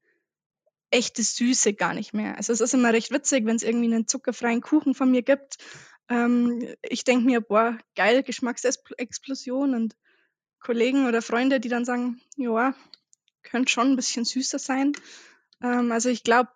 echte 0.91 1.23
Süße 1.23 1.75
gar 1.75 1.95
nicht 1.95 2.15
mehr. 2.15 2.37
Also 2.37 2.53
es 2.53 2.61
ist 2.61 2.75
immer 2.75 2.93
recht 2.93 3.11
witzig, 3.11 3.47
wenn 3.47 3.57
es 3.57 3.63
irgendwie 3.63 3.93
einen 3.93 4.07
zuckerfreien 4.07 4.61
Kuchen 4.61 4.95
von 4.95 5.11
mir 5.11 5.23
gibt 5.23 5.59
ähm, 6.09 6.75
ich 6.83 7.05
denke 7.05 7.27
mir, 7.27 7.41
boah, 7.41 7.79
geil, 7.95 8.23
Geschmacksexplosion 8.23 9.75
und 9.75 9.97
Kollegen 10.61 11.07
oder 11.07 11.23
Freunde, 11.23 11.61
die 11.61 11.69
dann 11.69 11.85
sagen, 11.85 12.21
ja, 12.37 12.75
könnte 13.43 13.71
schon 13.71 13.93
ein 13.93 13.97
bisschen 13.97 14.25
süßer 14.25 14.59
sein. 14.59 14.93
Ähm, 15.63 15.93
also 15.93 16.09
ich 16.09 16.23
glaube, 16.23 16.51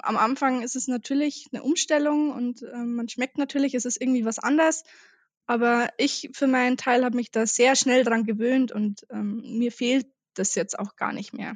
am 0.00 0.16
Anfang 0.16 0.62
ist 0.62 0.76
es 0.76 0.88
natürlich 0.88 1.48
eine 1.52 1.62
Umstellung 1.62 2.30
und 2.32 2.62
ähm, 2.62 2.94
man 2.94 3.08
schmeckt 3.08 3.38
natürlich, 3.38 3.74
es 3.74 3.84
ist 3.84 4.00
irgendwie 4.00 4.24
was 4.24 4.38
anderes. 4.38 4.84
Aber 5.46 5.88
ich 5.98 6.30
für 6.34 6.46
meinen 6.46 6.76
Teil 6.76 7.04
habe 7.04 7.16
mich 7.16 7.30
da 7.30 7.46
sehr 7.46 7.76
schnell 7.76 8.04
dran 8.04 8.24
gewöhnt 8.24 8.72
und 8.72 9.06
ähm, 9.10 9.42
mir 9.58 9.72
fehlt 9.72 10.06
das 10.34 10.54
jetzt 10.54 10.78
auch 10.78 10.96
gar 10.96 11.12
nicht 11.12 11.32
mehr. 11.32 11.54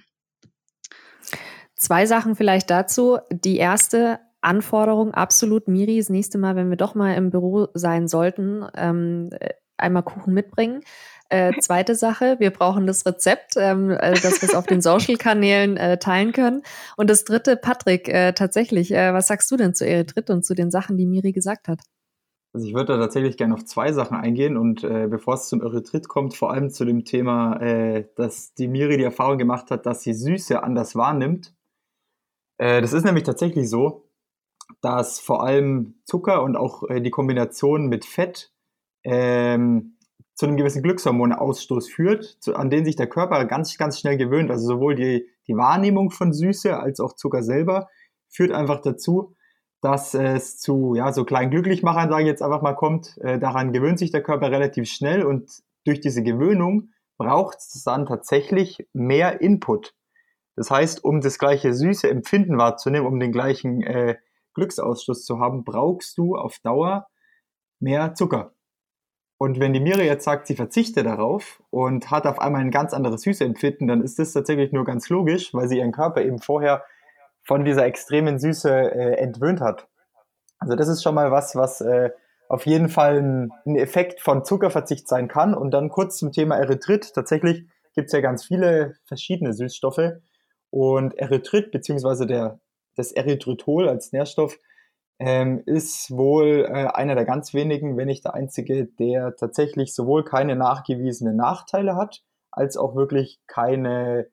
Zwei 1.77 2.07
Sachen 2.07 2.37
vielleicht 2.37 2.71
dazu. 2.71 3.19
Die 3.31 3.57
erste, 3.57 4.21
Anforderung, 4.47 5.13
absolut. 5.13 5.67
Miri, 5.69 5.99
das 5.99 6.09
nächste 6.09 6.39
Mal, 6.39 6.57
wenn 6.57 6.71
wir 6.71 6.77
doch 6.77 6.95
mal 6.95 7.15
im 7.15 7.31
Büro 7.31 7.69
sein 7.75 8.07
sollten, 8.07 8.65
ähm, 8.77 9.31
äh, 9.41 9.51
einmal 9.77 10.05
Kuchen 10.05 10.33
mitbringen. 10.33 10.83
Äh, 11.29 11.53
zweite 11.61 11.97
Sache, 11.97 12.37
wir 12.39 12.51
brauchen 12.51 12.87
das 12.87 13.05
Rezept, 13.05 13.55
ähm, 13.57 13.91
äh, 13.91 14.15
dass 14.15 14.41
wir 14.41 14.49
es 14.49 14.55
auf 14.55 14.67
den 14.67 14.81
Social-Kanälen 14.81 15.77
äh, 15.77 15.99
teilen 15.99 16.33
können. 16.33 16.63
Und 16.97 17.11
das 17.11 17.25
dritte, 17.25 17.57
Patrick, 17.57 18.09
äh, 18.09 18.33
tatsächlich, 18.33 18.93
äh, 18.93 19.13
was 19.13 19.27
sagst 19.27 19.51
du 19.51 19.57
denn 19.57 19.75
zu 19.75 19.85
Erythrit 19.85 20.31
und 20.31 20.45
zu 20.45 20.55
den 20.55 20.71
Sachen, 20.71 20.97
die 20.97 21.07
Miri 21.07 21.33
gesagt 21.33 21.67
hat? 21.67 21.81
Also 22.57 22.69
ich 22.69 22.75
würde 22.75 22.95
da 22.95 22.99
tatsächlich 22.99 23.37
gerne 23.37 23.53
auf 23.53 23.67
zwei 23.67 23.93
Sachen 23.93 24.17
eingehen 24.17 24.57
und 24.57 24.83
äh, 24.83 25.09
bevor 25.11 25.35
es 25.35 25.51
zum 25.51 25.61
Erythrit 25.61 26.09
kommt, 26.09 26.35
vor 26.35 26.51
allem 26.53 26.71
zu 26.71 26.87
dem 26.87 27.05
Thema, 27.05 27.61
äh, 27.61 28.09
dass 28.17 28.55
die 28.55 28.67
Miri 28.67 28.97
die 28.97 29.05
Erfahrung 29.05 29.37
gemacht 29.37 29.71
hat, 29.71 29.85
dass 29.85 30.01
sie 30.01 30.15
Süße 30.15 30.63
anders 30.63 30.97
wahrnimmt. 30.97 31.55
Äh, 32.57 32.81
das 32.81 32.95
ist 32.95 33.05
nämlich 33.05 33.25
tatsächlich 33.25 33.69
so, 33.69 34.09
dass 34.81 35.21
vor 35.21 35.45
allem 35.45 35.97
Zucker 36.07 36.43
und 36.43 36.57
auch 36.57 36.83
äh, 36.89 37.03
die 37.03 37.11
Kombination 37.11 37.89
mit 37.89 38.07
Fett 38.07 38.55
ähm, 39.05 39.99
zu 40.33 40.47
einem 40.47 40.57
gewissen 40.57 40.83
Glückshormonausstoß 40.83 41.91
führt, 41.91 42.25
zu, 42.41 42.57
an 42.57 42.71
den 42.71 42.87
sich 42.87 42.97
der 42.97 43.07
Körper 43.07 43.45
ganz, 43.45 43.77
ganz 43.77 44.01
schnell 44.01 44.17
gewöhnt. 44.17 44.51
Also 44.51 44.67
sowohl 44.67 44.95
die, 44.95 45.29
die 45.47 45.57
Wahrnehmung 45.59 46.11
von 46.11 46.33
Süße 46.33 46.75
als 46.75 47.01
auch 47.01 47.17
Zucker 47.17 47.43
selber 47.43 47.91
führt 48.31 48.53
einfach 48.53 48.81
dazu, 48.81 49.36
dass 49.87 50.15
es 50.15 50.59
zu 50.59 50.97
ja, 50.97 51.13
so 51.13 51.25
kleinen 51.25 51.53
Glücklichmachern, 51.53 52.11
sage 52.11 52.23
ich 52.23 52.29
jetzt 52.29 52.43
einfach 52.43 52.61
mal, 52.61 52.75
kommt. 52.75 53.17
Äh, 53.19 53.39
daran 53.39 53.73
gewöhnt 53.73 54.01
sich 54.01 54.11
der 54.11 54.21
Körper 54.21 54.51
relativ 54.51 54.91
schnell 54.91 55.23
und 55.23 55.63
durch 55.85 56.01
diese 56.01 56.25
Gewöhnung 56.25 56.89
braucht 57.19 57.59
es 57.59 57.85
dann 57.85 58.05
tatsächlich 58.05 58.85
mehr 58.93 59.41
Input. 59.41 59.95
Das 60.57 60.73
heißt, 60.73 61.05
um 61.05 61.21
das 61.21 61.39
gleiche 61.39 61.73
süße 61.73 62.11
Empfinden 62.11 62.59
wahrzunehmen, 62.59 63.07
um 63.07 63.21
den 63.21 63.31
gleichen 63.31 63.81
äh, 63.85 64.17
Glücksausstoß 64.55 65.25
zu 65.25 65.39
haben, 65.39 65.63
brauchst 65.63 66.19
du 66.19 66.35
auf 66.35 66.59
Dauer 66.65 67.07
mehr 67.79 68.15
Zucker. 68.15 68.55
Und 69.39 69.61
wenn 69.61 69.73
die 69.73 69.81
Mire 69.81 70.03
jetzt 70.03 70.25
sagt, 70.25 70.49
sie 70.49 70.57
verzichte 70.57 71.05
darauf 71.05 71.63
und 71.71 72.11
hat 72.11 72.27
auf 72.27 72.41
einmal 72.41 72.63
ein 72.63 72.73
ganz 72.73 72.93
anderes 72.93 73.23
Süßeempfinden, 73.23 73.87
dann 73.87 74.03
ist 74.03 74.19
das 74.19 74.33
tatsächlich 74.33 74.73
nur 74.73 74.85
ganz 74.85 75.09
logisch, 75.11 75.55
weil 75.55 75.69
sie 75.69 75.79
ihren 75.79 75.93
Körper 75.93 76.23
eben 76.23 76.41
vorher 76.41 76.83
von 77.47 77.65
dieser 77.65 77.87
extremen 77.87 78.39
Süße 78.39 78.71
äh, 78.71 79.13
entwöhnt 79.19 79.61
hat. 79.61 79.87
Also 80.59 80.75
das 80.75 80.89
ist 80.89 81.03
schon 81.03 81.15
mal 81.15 81.31
was, 81.31 81.55
was 81.55 81.81
äh, 81.81 82.11
auf 82.49 82.67
jeden 82.67 82.89
Fall 82.89 83.19
ein, 83.19 83.53
ein, 83.65 83.77
Effekt 83.77 84.21
von 84.21 84.45
Zuckerverzicht 84.45 85.09
sein 85.09 85.29
kann. 85.29 85.55
Und 85.55 85.71
dann 85.73 85.89
kurz 85.89 86.19
zum 86.19 86.33
Thema 86.33 86.57
Erythrit. 86.57 87.15
Tatsächlich 87.15 87.67
gibt 87.95 88.07
es 88.07 88.13
ja 88.13 88.21
ganz 88.21 88.45
viele 88.45 88.95
verschiedene 89.05 89.53
Süßstoffe. 89.53 90.13
Und 90.71 91.17
Erythrit 91.19 91.71
beziehungsweise 91.71 92.27
der, 92.27 92.59
das 92.97 93.13
Erythritol 93.13 93.89
als 93.89 94.13
Nährstoff 94.13 94.59
ähm, 95.19 95.63
ist 95.67 96.11
wohl 96.11 96.67
äh, 96.69 96.87
einer 96.89 97.15
der 97.15 97.25
ganz 97.25 97.55
wenigen, 97.55 97.97
wenn 97.97 98.09
nicht 98.09 98.25
der 98.25 98.35
einzige, 98.35 98.87
der 98.87 99.37
tatsächlich 99.37 99.95
sowohl 99.95 100.25
keine 100.25 100.57
nachgewiesenen 100.57 101.37
Nachteile 101.37 101.97
hat, 101.97 102.23
als 102.51 102.77
auch 102.77 102.95
wirklich 102.95 103.41
keine 103.47 104.27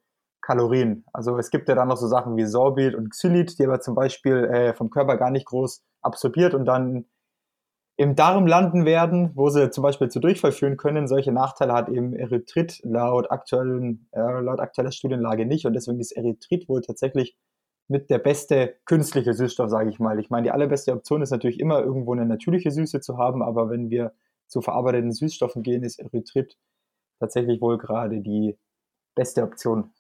Kalorien. 0.44 1.06
Also 1.14 1.38
es 1.38 1.50
gibt 1.50 1.70
ja 1.70 1.76
dann 1.76 1.88
noch 1.88 1.98
so 1.98 2.08
Sachen 2.08 2.36
wie 2.38 2.46
Sorbit 2.46 2.96
und 2.96 3.10
Xylit, 3.10 3.58
die 3.58 3.66
aber 3.66 3.80
zum 3.80 3.96
Beispiel 3.96 4.44
äh, 4.44 4.74
vom 4.74 4.90
Körper 4.90 5.18
gar 5.18 5.32
nicht 5.32 5.48
groß 5.48 5.84
absorbiert 6.02 6.54
und 6.54 6.66
dann 6.66 7.06
im 7.96 8.16
Darm 8.16 8.46
landen 8.46 8.86
werden, 8.86 9.32
wo 9.36 9.50
sie 9.50 9.70
zum 9.70 9.84
Beispiel 9.84 10.10
zu 10.10 10.20
Durchfall 10.20 10.52
führen 10.52 10.78
können. 10.78 11.08
Solche 11.08 11.32
Nachteile 11.32 11.74
hat 11.74 11.90
eben 11.90 12.14
Erythrit 12.14 12.82
laut, 12.84 13.32
aktuellen, 13.32 14.10
äh, 14.12 14.20
laut 14.20 14.60
aktueller 14.60 14.92
Studienlage 14.92 15.46
nicht 15.46 15.66
und 15.66 15.74
deswegen 15.74 16.00
ist 16.00 16.12
Erythrit 16.12 16.68
wohl 16.68 16.82
tatsächlich 16.82 17.38
mit 17.88 18.10
der 18.10 18.20
beste 18.20 18.76
künstliche 18.86 19.34
Süßstoff, 19.34 19.70
sage 19.70 19.90
ich 19.90 20.00
mal. 20.00 20.20
Ich 20.20 20.30
meine, 20.30 20.44
die 20.44 20.52
allerbeste 20.52 20.92
Option 20.92 21.22
ist 21.22 21.32
natürlich 21.32 21.60
immer 21.60 21.80
irgendwo 21.82 22.14
eine 22.14 22.26
natürliche 22.26 22.72
Süße 22.72 23.00
zu 23.00 23.18
haben, 23.18 23.42
aber 23.42 23.70
wenn 23.70 23.90
wir 23.90 24.14
zu 24.48 24.62
verarbeiteten 24.62 25.12
Süßstoffen 25.12 25.64
gehen, 25.64 25.84
ist 25.84 26.00
Erythrit 26.00 26.58
tatsächlich 27.20 27.62
wohl 27.62 27.78
gerade 27.78 28.22
die 28.22 28.58
beste 29.16 29.44
Option. 29.44 29.94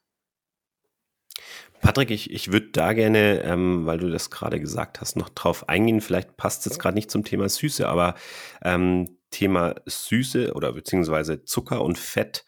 Patrick, 1.83 2.11
ich, 2.11 2.31
ich 2.31 2.53
würde 2.53 2.71
da 2.71 2.93
gerne, 2.93 3.41
ähm, 3.43 3.85
weil 3.85 3.97
du 3.97 4.09
das 4.09 4.29
gerade 4.29 4.57
gesagt 4.61 5.01
hast, 5.01 5.17
noch 5.17 5.27
drauf 5.27 5.67
eingehen. 5.67 5.99
Vielleicht 5.99 6.37
passt 6.37 6.65
es 6.65 6.79
gerade 6.79 6.95
nicht 6.95 7.11
zum 7.11 7.25
Thema 7.25 7.49
Süße, 7.49 7.87
aber 7.87 8.15
ähm, 8.63 9.17
Thema 9.31 9.75
Süße 9.85 10.53
oder 10.53 10.71
beziehungsweise 10.71 11.43
Zucker 11.43 11.83
und 11.83 11.97
Fett, 11.97 12.45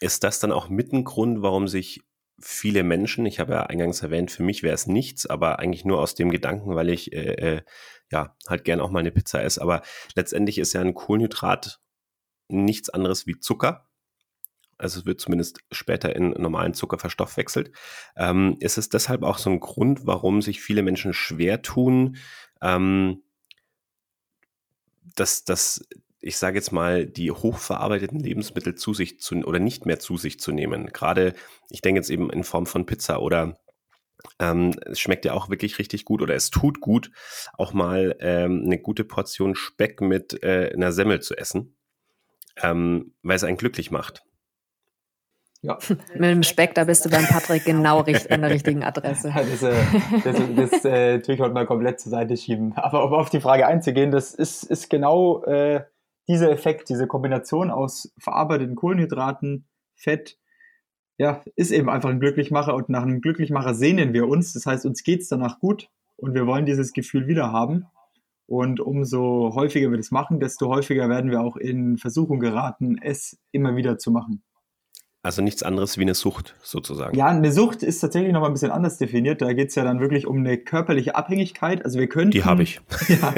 ist 0.00 0.24
das 0.24 0.40
dann 0.40 0.50
auch 0.50 0.70
mit 0.70 0.94
ein 0.94 1.04
Grund, 1.04 1.42
warum 1.42 1.68
sich 1.68 2.00
viele 2.40 2.84
Menschen, 2.84 3.26
ich 3.26 3.38
habe 3.38 3.52
ja 3.52 3.62
eingangs 3.64 4.02
erwähnt, 4.02 4.30
für 4.30 4.42
mich 4.42 4.62
wäre 4.62 4.74
es 4.74 4.86
nichts, 4.86 5.26
aber 5.26 5.58
eigentlich 5.58 5.84
nur 5.84 6.00
aus 6.00 6.14
dem 6.14 6.30
Gedanken, 6.30 6.74
weil 6.74 6.88
ich 6.88 7.12
äh, 7.12 7.56
äh, 7.56 7.62
ja 8.10 8.34
halt 8.48 8.64
gern 8.64 8.80
auch 8.80 8.90
mal 8.90 9.00
eine 9.00 9.12
Pizza 9.12 9.42
esse. 9.44 9.60
Aber 9.60 9.82
letztendlich 10.14 10.56
ist 10.56 10.72
ja 10.72 10.80
ein 10.80 10.94
Kohlenhydrat 10.94 11.80
nichts 12.48 12.88
anderes 12.88 13.26
wie 13.26 13.38
Zucker. 13.38 13.90
Also 14.78 15.00
es 15.00 15.06
wird 15.06 15.20
zumindest 15.20 15.60
später 15.70 16.14
in 16.14 16.30
normalen 16.30 16.74
Zucker 16.74 16.98
verstoffwechselt. 16.98 17.72
Ähm, 18.16 18.56
ist 18.60 18.78
es 18.78 18.88
deshalb 18.88 19.22
auch 19.22 19.38
so 19.38 19.50
ein 19.50 19.60
Grund, 19.60 20.06
warum 20.06 20.42
sich 20.42 20.60
viele 20.60 20.82
Menschen 20.82 21.12
schwer 21.12 21.62
tun, 21.62 22.16
ähm, 22.60 23.22
dass, 25.16 25.44
dass 25.44 25.86
ich 26.20 26.38
sage 26.38 26.56
jetzt 26.56 26.72
mal, 26.72 27.06
die 27.06 27.30
hochverarbeiteten 27.30 28.18
Lebensmittel 28.18 28.74
zu 28.74 28.94
sich 28.94 29.20
zu 29.20 29.36
oder 29.44 29.58
nicht 29.58 29.84
mehr 29.84 29.98
zu 29.98 30.16
sich 30.16 30.40
zu 30.40 30.52
nehmen. 30.52 30.86
Gerade, 30.86 31.34
ich 31.68 31.82
denke 31.82 31.98
jetzt 31.98 32.10
eben 32.10 32.30
in 32.30 32.44
Form 32.44 32.66
von 32.66 32.86
Pizza 32.86 33.20
oder 33.20 33.58
ähm, 34.38 34.74
es 34.86 35.00
schmeckt 35.00 35.24
ja 35.26 35.34
auch 35.34 35.50
wirklich 35.50 35.78
richtig 35.78 36.04
gut 36.04 36.22
oder 36.22 36.34
es 36.34 36.50
tut 36.50 36.80
gut, 36.80 37.10
auch 37.54 37.74
mal 37.74 38.16
ähm, 38.20 38.62
eine 38.64 38.78
gute 38.78 39.04
Portion 39.04 39.54
Speck 39.54 40.00
mit 40.00 40.42
äh, 40.42 40.72
einer 40.72 40.92
Semmel 40.92 41.20
zu 41.20 41.36
essen, 41.36 41.76
ähm, 42.62 43.14
weil 43.22 43.36
es 43.36 43.44
einen 43.44 43.58
glücklich 43.58 43.90
macht. 43.90 44.24
Ja. 45.64 45.78
Mit 46.14 46.24
dem 46.24 46.42
Speck, 46.42 46.74
da 46.74 46.84
bist 46.84 47.06
du 47.06 47.10
beim 47.10 47.24
Patrick 47.24 47.64
genau 47.64 48.00
an 48.00 48.40
der 48.42 48.50
richtigen 48.50 48.84
Adresse. 48.84 49.32
das, 49.34 49.62
äh, 49.62 49.74
das, 50.22 50.36
das 50.56 50.84
äh, 50.84 51.20
tue 51.20 51.34
ich 51.34 51.40
heute 51.40 51.54
mal 51.54 51.64
komplett 51.64 52.00
zur 52.00 52.10
Seite 52.10 52.36
schieben. 52.36 52.74
Aber 52.76 53.02
um 53.02 53.14
auf 53.14 53.30
die 53.30 53.40
Frage 53.40 53.66
einzugehen, 53.66 54.10
das 54.10 54.34
ist, 54.34 54.64
ist 54.64 54.90
genau 54.90 55.42
äh, 55.44 55.82
dieser 56.28 56.50
Effekt, 56.50 56.90
diese 56.90 57.06
Kombination 57.06 57.70
aus 57.70 58.12
verarbeiteten 58.18 58.74
Kohlenhydraten, 58.74 59.66
Fett, 59.94 60.36
ja, 61.16 61.42
ist 61.56 61.70
eben 61.70 61.88
einfach 61.88 62.10
ein 62.10 62.20
Glücklichmacher 62.20 62.74
und 62.74 62.90
nach 62.90 63.02
einem 63.02 63.22
Glücklichmacher 63.22 63.72
sehnen 63.72 64.12
wir 64.12 64.28
uns. 64.28 64.52
Das 64.52 64.66
heißt, 64.66 64.84
uns 64.84 65.02
geht 65.02 65.22
es 65.22 65.28
danach 65.28 65.60
gut 65.60 65.88
und 66.16 66.34
wir 66.34 66.46
wollen 66.46 66.66
dieses 66.66 66.92
Gefühl 66.92 67.26
wieder 67.26 67.52
haben. 67.52 67.86
Und 68.46 68.80
umso 68.80 69.54
häufiger 69.54 69.90
wir 69.90 69.96
das 69.96 70.10
machen, 70.10 70.40
desto 70.40 70.68
häufiger 70.68 71.08
werden 71.08 71.30
wir 71.30 71.40
auch 71.40 71.56
in 71.56 71.96
Versuchung 71.96 72.38
geraten, 72.38 72.98
es 73.00 73.38
immer 73.50 73.76
wieder 73.76 73.96
zu 73.96 74.10
machen. 74.10 74.42
Also 75.24 75.40
nichts 75.40 75.62
anderes 75.62 75.96
wie 75.96 76.02
eine 76.02 76.12
Sucht 76.12 76.54
sozusagen. 76.62 77.16
Ja, 77.16 77.28
eine 77.28 77.50
Sucht 77.50 77.82
ist 77.82 77.98
tatsächlich 77.98 78.30
noch 78.34 78.42
mal 78.42 78.48
ein 78.48 78.52
bisschen 78.52 78.70
anders 78.70 78.98
definiert. 78.98 79.40
Da 79.40 79.54
geht 79.54 79.70
es 79.70 79.74
ja 79.74 79.82
dann 79.82 79.98
wirklich 79.98 80.26
um 80.26 80.36
eine 80.36 80.58
körperliche 80.58 81.14
Abhängigkeit. 81.14 81.82
Also 81.82 81.98
wir 81.98 82.10
könnten. 82.10 82.32
Die 82.32 82.44
habe 82.44 82.62
ich. 82.62 82.82
Ja, 83.08 83.32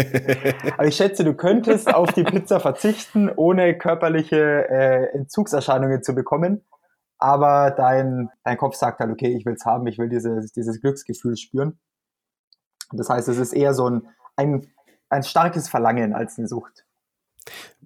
aber 0.75 0.87
ich 0.87 0.97
schätze, 0.97 1.23
du 1.23 1.35
könntest 1.35 1.95
auf 1.95 2.13
die 2.13 2.25
Pizza 2.25 2.59
verzichten, 2.59 3.31
ohne 3.35 3.79
körperliche 3.79 4.69
äh, 4.69 5.17
Entzugserscheinungen 5.17 6.03
zu 6.03 6.13
bekommen. 6.13 6.65
Aber 7.19 7.71
dein, 7.71 8.31
dein 8.43 8.57
Kopf 8.57 8.75
sagt 8.75 8.99
halt, 8.99 9.13
okay, 9.13 9.37
ich 9.37 9.47
will 9.47 9.55
es 9.55 9.65
haben, 9.65 9.87
ich 9.87 9.97
will 9.99 10.09
dieses, 10.09 10.51
dieses 10.51 10.81
Glücksgefühl 10.81 11.37
spüren. 11.37 11.79
Das 12.91 13.09
heißt, 13.09 13.29
es 13.29 13.39
ist 13.39 13.53
eher 13.53 13.75
so 13.75 13.89
ein, 13.89 14.09
ein, 14.35 14.67
ein 15.09 15.23
starkes 15.23 15.69
Verlangen 15.69 16.15
als 16.15 16.37
eine 16.37 16.49
Sucht. 16.49 16.85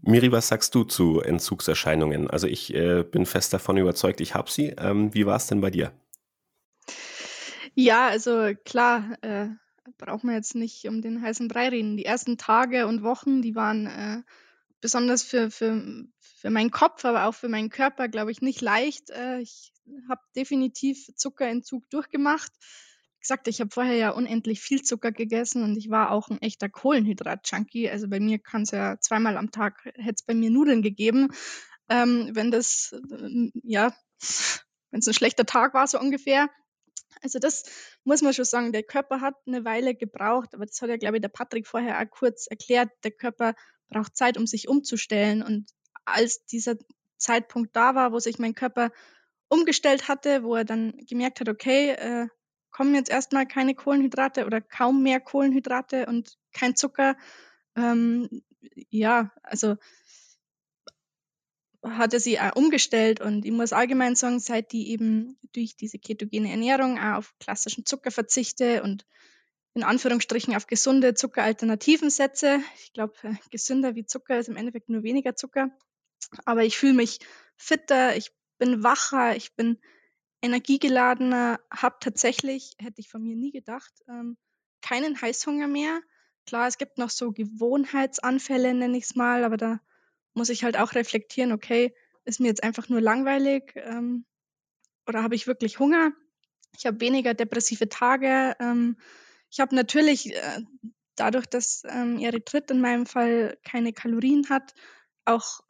Miri, 0.03 0.33
was 0.33 0.49
sagst 0.49 0.75
du 0.75 0.85
zu 0.85 1.21
Entzugserscheinungen? 1.21 2.31
Also 2.31 2.47
ich 2.47 2.75
äh, 2.75 3.03
bin 3.03 3.27
fest 3.27 3.53
davon 3.53 3.77
überzeugt, 3.77 4.21
ich 4.21 4.35
habe 4.35 4.51
sie. 4.51 4.75
Ähm, 4.79 5.13
wie 5.15 5.27
war 5.27 5.37
es 5.37 5.47
denn 5.47 5.61
bei 5.61 5.71
dir? 5.71 5.93
Ja, 7.75 8.09
also 8.09 8.53
klar, 8.65 9.17
äh, 9.23 9.49
braucht 9.99 10.25
man 10.25 10.35
jetzt 10.35 10.55
nicht 10.55 10.87
um 10.87 11.03
den 11.03 11.23
heißen 11.23 11.49
Brei 11.49 11.69
reden. 11.69 11.97
Die 11.97 12.05
ersten 12.05 12.39
Tage 12.39 12.87
und 12.87 13.03
Wochen, 13.03 13.43
die 13.43 13.55
waren 13.55 13.87
äh, 13.87 14.23
besonders 14.81 15.23
für, 15.23 15.51
für, 15.51 15.83
für 16.19 16.51
meinen 16.51 16.71
Kopf, 16.71 17.05
aber 17.05 17.27
auch 17.27 17.35
für 17.35 17.49
meinen 17.49 17.71
Körper, 17.71 18.09
glaube 18.09 18.31
ich, 18.31 18.41
nicht 18.41 18.61
leicht. 18.61 19.11
Äh, 19.11 19.41
ich 19.41 19.73
habe 20.09 20.23
definitiv 20.35 21.11
Zuckerentzug 21.15 21.89
durchgemacht 21.91 22.53
gesagt, 23.21 23.49
ich 23.49 23.61
habe 23.61 23.71
vorher 23.73 23.97
ja 23.97 24.11
unendlich 24.11 24.61
viel 24.61 24.83
Zucker 24.83 25.13
gegessen 25.13 25.63
und 25.63 25.77
ich 25.77 25.91
war 25.91 26.11
auch 26.11 26.29
ein 26.29 26.41
echter 26.43 26.69
Kohlenhydrat-Junkie. 26.69 27.91
Also 27.91 28.09
bei 28.09 28.21
mir 28.21 28.39
kann 28.39 28.63
es 28.63 28.71
ja 28.71 28.99
zweimal 29.01 29.37
am 29.37 29.51
Tag, 29.51 29.85
hätte 29.85 30.17
es 30.17 30.23
bei 30.23 30.35
mir 30.35 30.51
Nudeln 30.51 30.83
gegeben. 30.83 31.29
Ähm, 31.89 32.31
wenn 32.35 32.51
das, 32.51 32.95
äh, 33.11 33.51
ja, 33.63 33.95
wenn 34.91 35.01
es 35.01 35.07
ein 35.07 35.15
schlechter 35.15 35.47
Tag 35.47 35.75
war, 35.75 35.87
so 35.87 35.99
ungefähr. 35.99 36.49
Also 37.23 37.39
das 37.39 37.65
muss 38.05 38.23
man 38.23 38.33
schon 38.33 38.45
sagen, 38.45 38.73
der 38.73 38.83
Körper 38.83 39.21
hat 39.21 39.35
eine 39.47 39.65
Weile 39.65 39.95
gebraucht, 39.95 40.55
aber 40.55 40.67
das 40.67 40.81
hat 40.81 40.89
ja, 40.89 40.97
glaube 40.97 41.17
ich, 41.17 41.23
der 41.23 41.29
Patrick 41.29 41.67
vorher 41.67 42.01
auch 42.01 42.11
kurz 42.11 42.47
erklärt. 42.47 42.91
Der 43.05 43.11
Körper 43.11 43.55
braucht 43.89 44.17
Zeit, 44.17 44.39
um 44.39 44.47
sich 44.47 44.69
umzustellen. 44.69 45.43
Und 45.43 45.71
als 46.05 46.45
dieser 46.47 46.77
Zeitpunkt 47.19 47.77
da 47.77 47.95
war, 47.95 48.13
wo 48.13 48.19
sich 48.19 48.39
mein 48.39 48.55
Körper 48.55 48.91
umgestellt 49.49 50.09
hatte, 50.09 50.43
wo 50.45 50.55
er 50.55 50.65
dann 50.65 50.97
gemerkt 51.07 51.41
hat, 51.41 51.49
okay, 51.49 51.91
äh, 51.91 52.29
kommen 52.81 52.95
jetzt 52.95 53.11
erstmal 53.11 53.47
keine 53.47 53.75
Kohlenhydrate 53.75 54.47
oder 54.47 54.63
kaum 54.63 55.03
mehr 55.03 55.21
Kohlenhydrate 55.21 56.07
und 56.07 56.39
kein 56.55 56.77
Zucker. 56.77 57.15
Ähm, 57.77 58.43
ja, 58.89 59.33
also 59.43 59.77
hat 61.83 62.15
er 62.15 62.21
sie 62.21 62.41
auch 62.41 62.57
umgestellt 62.57 63.21
und 63.21 63.45
ich 63.45 63.53
muss 63.53 63.75
allgemein 63.75 64.17
sagen, 64.17 64.41
seit 64.41 64.73
die 64.73 64.93
eben 64.93 65.39
durch 65.53 65.77
diese 65.77 65.99
ketogene 65.99 66.51
Ernährung 66.51 66.99
auch 66.99 67.19
auf 67.19 67.35
klassischen 67.39 67.85
Zucker 67.85 68.11
verzichte 68.11 68.83
und 68.83 69.05
in 69.75 69.83
Anführungsstrichen 69.83 70.57
auf 70.57 70.67
gesunde 70.67 71.13
Zuckeralternativen 71.13 72.09
setze. 72.09 72.61
Ich 72.83 72.95
glaube, 72.95 73.13
äh, 73.25 73.35
gesünder 73.51 73.95
wie 73.95 74.07
Zucker 74.07 74.39
ist 74.39 74.49
im 74.49 74.57
Endeffekt 74.57 74.89
nur 74.89 75.03
weniger 75.03 75.37
Zucker. 75.37 75.69
Aber 76.47 76.65
ich 76.65 76.79
fühle 76.79 76.95
mich 76.95 77.19
fitter, 77.59 78.17
ich 78.17 78.33
bin 78.57 78.83
wacher, 78.83 79.37
ich 79.37 79.55
bin 79.55 79.79
energiegeladener, 80.43 81.61
habe 81.71 81.97
tatsächlich, 82.01 82.75
hätte 82.79 83.01
ich 83.01 83.09
von 83.09 83.23
mir 83.23 83.37
nie 83.37 83.53
gedacht, 83.53 83.93
ähm, 84.09 84.37
keinen 84.81 85.21
Heißhunger 85.21 85.69
mehr. 85.69 86.01
Klar, 86.47 86.67
es 86.67 86.79
gibt 86.79 86.99
noch 86.99 87.11
so 87.11 87.33
Gewohnheitsanfälle, 87.33 88.75
nenne 88.75 88.97
ich 88.97 89.05
es 89.05 89.15
mal, 89.15 89.45
aber 89.45 89.57
da 89.57 89.81
muss 90.35 90.49
ich 90.49 90.65
halt 90.65 90.79
auch 90.79 90.95
reflektieren, 90.95 91.53
okay, 91.53 91.95
ist 92.25 92.41
mir 92.41 92.49
jetzt 92.49 92.63
einfach 92.63 92.89
nur 92.89 93.01
langweilig 93.01 93.73
ähm, 93.77 94.25
oder 95.07 95.23
habe 95.23 95.35
ich 95.35 95.47
wirklich 95.47 95.79
Hunger? 95.79 96.13
Ich 96.77 96.87
habe 96.87 97.01
weniger 97.01 97.35
depressive 97.35 97.89
Tage. 97.89 98.57
Ähm, 98.61 98.97
ich 99.51 99.61
habe 99.61 99.75
natürlich 99.75 100.35
äh, 100.35 100.63
dadurch, 101.17 101.47
dass 101.47 101.83
ähm, 101.89 102.19
Erythrit 102.19 102.71
in 102.71 102.81
meinem 102.81 103.07
Fall 103.07 103.59
keine 103.65 103.93
Kalorien 103.93 104.49
hat, 104.49 104.75
auch 105.25 105.61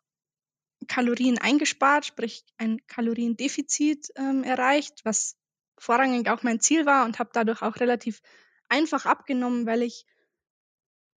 Kalorien 0.89 1.39
eingespart, 1.39 2.07
sprich 2.07 2.45
ein 2.59 2.85
Kaloriendefizit 2.87 4.13
ähm, 4.17 4.43
erreicht, 4.43 5.01
was 5.05 5.37
vorrangig 5.79 6.29
auch 6.29 6.43
mein 6.43 6.61
Ziel 6.61 6.87
war 6.87 7.05
und 7.05 7.19
habe 7.19 7.31
dadurch 7.33 7.63
auch 7.63 7.77
relativ 7.77 8.21
einfach 8.69 9.07
abgenommen, 9.07 9.67
weil 9.67 9.83
ich 9.83 10.07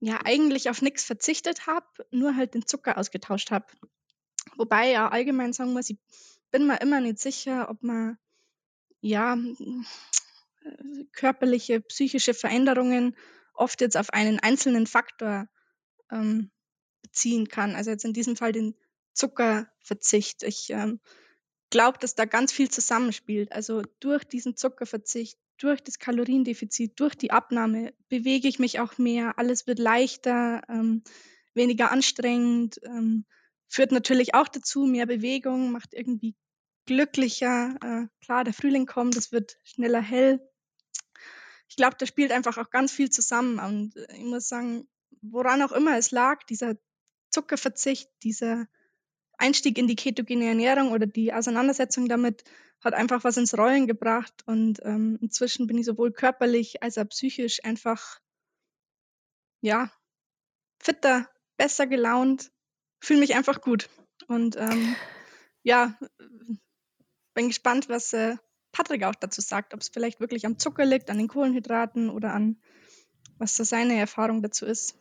ja 0.01 0.21
eigentlich 0.25 0.69
auf 0.69 0.83
nichts 0.83 1.05
verzichtet 1.05 1.67
habe, 1.67 1.87
nur 2.11 2.37
halt 2.37 2.55
den 2.55 2.67
Zucker 2.67 2.99
ausgetauscht 2.99 3.51
habe. 3.51 3.67
Wobei 4.57 4.91
ja 4.91 5.09
allgemein 5.09 5.53
sagen 5.53 5.73
muss, 5.73 5.91
ich 5.91 5.99
bin 6.51 6.67
mir 6.67 6.81
immer 6.81 7.01
nicht 7.01 7.19
sicher, 7.19 7.71
ob 7.71 7.83
man 7.83 8.19
ja 9.01 9.37
körperliche, 11.13 11.81
psychische 11.81 12.35
Veränderungen 12.35 13.17
oft 13.55 13.81
jetzt 13.81 13.97
auf 13.97 14.11
einen 14.11 14.41
einzelnen 14.41 14.87
Faktor 14.87 15.49
ähm, 16.11 16.51
beziehen 17.03 17.49
kann. 17.49 17.75
Also 17.75 17.91
jetzt 17.91 18.05
in 18.05 18.13
diesem 18.13 18.37
Fall 18.37 18.53
den 18.53 18.75
Zuckerverzicht. 19.15 20.43
Ich 20.43 20.71
ähm, 20.71 21.01
glaube, 21.71 21.99
dass 21.99 22.15
da 22.15 22.25
ganz 22.25 22.53
viel 22.53 22.71
zusammenspielt. 22.71 23.53
Also 23.53 23.83
durch 24.01 24.25
diesen 24.25 24.57
Zuckerverzicht, 24.57 25.39
durch 25.59 25.83
das 25.83 25.99
Kaloriendefizit, 25.99 26.99
durch 27.01 27.15
die 27.15 27.31
Abnahme 27.31 27.95
bewege 28.09 28.49
ich 28.49 28.59
mich 28.59 28.81
auch 28.81 28.99
mehr, 28.99 29.39
alles 29.39 29.67
wird 29.67 29.79
leichter, 29.79 30.63
ähm, 30.69 31.03
weniger 31.55 31.91
anstrengend, 31.91 32.81
ähm, 32.85 33.25
führt 33.69 33.93
natürlich 33.93 34.35
auch 34.35 34.49
dazu, 34.49 34.85
mehr 34.85 35.07
Bewegung, 35.07 35.73
macht 35.73 35.95
irgendwie 35.95 36.37
glücklicher. 36.87 37.77
Äh, 37.83 38.25
klar, 38.25 38.45
der 38.45 38.55
Frühling 38.55 38.87
kommt, 38.87 39.17
es 39.17 39.33
wird 39.33 39.59
schneller 39.65 40.03
hell. 40.03 40.41
Ich 41.69 41.77
glaube, 41.77 41.97
da 41.99 42.07
spielt 42.07 42.33
einfach 42.33 42.59
auch 42.59 42.71
ganz 42.71 42.93
viel 42.93 43.11
zusammen. 43.11 43.59
Und 43.59 43.97
äh, 43.97 44.17
ich 44.17 44.25
muss 44.25 44.49
sagen, 44.49 44.89
woran 45.23 45.63
auch 45.63 45.73
immer 45.73 45.97
es 45.97 46.11
lag, 46.11 46.43
dieser 46.45 46.75
Zuckerverzicht, 47.31 48.11
dieser 48.23 48.67
Einstieg 49.43 49.77
in 49.77 49.89
die 49.89 49.97
ketogene 49.97 50.47
Ernährung 50.47 50.93
oder 50.93 51.07
die 51.07 51.33
Auseinandersetzung 51.33 52.09
damit 52.09 52.45
hat 52.81 52.95
einfach 52.95 53.25
was 53.25 53.37
ins 53.37 53.57
Rollen 53.57 53.87
gebracht. 53.87 54.33
Und 54.47 54.81
ähm, 54.85 55.19
inzwischen 55.21 55.67
bin 55.67 55.79
ich 55.79 55.87
sowohl 55.87 56.13
körperlich 56.13 56.83
als 56.83 56.97
auch 56.97 57.09
psychisch 57.09 57.65
einfach, 57.65 58.21
ja, 59.61 59.91
fitter, 60.81 61.29
besser 61.57 61.87
gelaunt, 61.87 62.53
fühle 63.01 63.21
mich 63.21 63.35
einfach 63.35 63.61
gut. 63.61 63.89
Und 64.29 64.57
ähm, 64.57 64.95
ja, 65.63 65.99
bin 67.35 67.49
gespannt, 67.49 67.89
was 67.89 68.13
äh, 68.13 68.37
Patrick 68.73 69.05
auch 69.05 69.15
dazu 69.15 69.41
sagt, 69.41 69.75
ob 69.75 69.81
es 69.81 69.89
vielleicht 69.89 70.21
wirklich 70.21 70.47
am 70.47 70.59
Zucker 70.59 70.85
liegt, 70.85 71.11
an 71.11 71.19
den 71.19 71.29
Kohlenhydraten 71.29 72.11
oder 72.11 72.33
an 72.33 72.61
was 73.39 73.57
da 73.57 73.65
seine 73.65 73.99
Erfahrung 73.99 74.41
dazu 74.41 74.67
ist. 74.67 74.97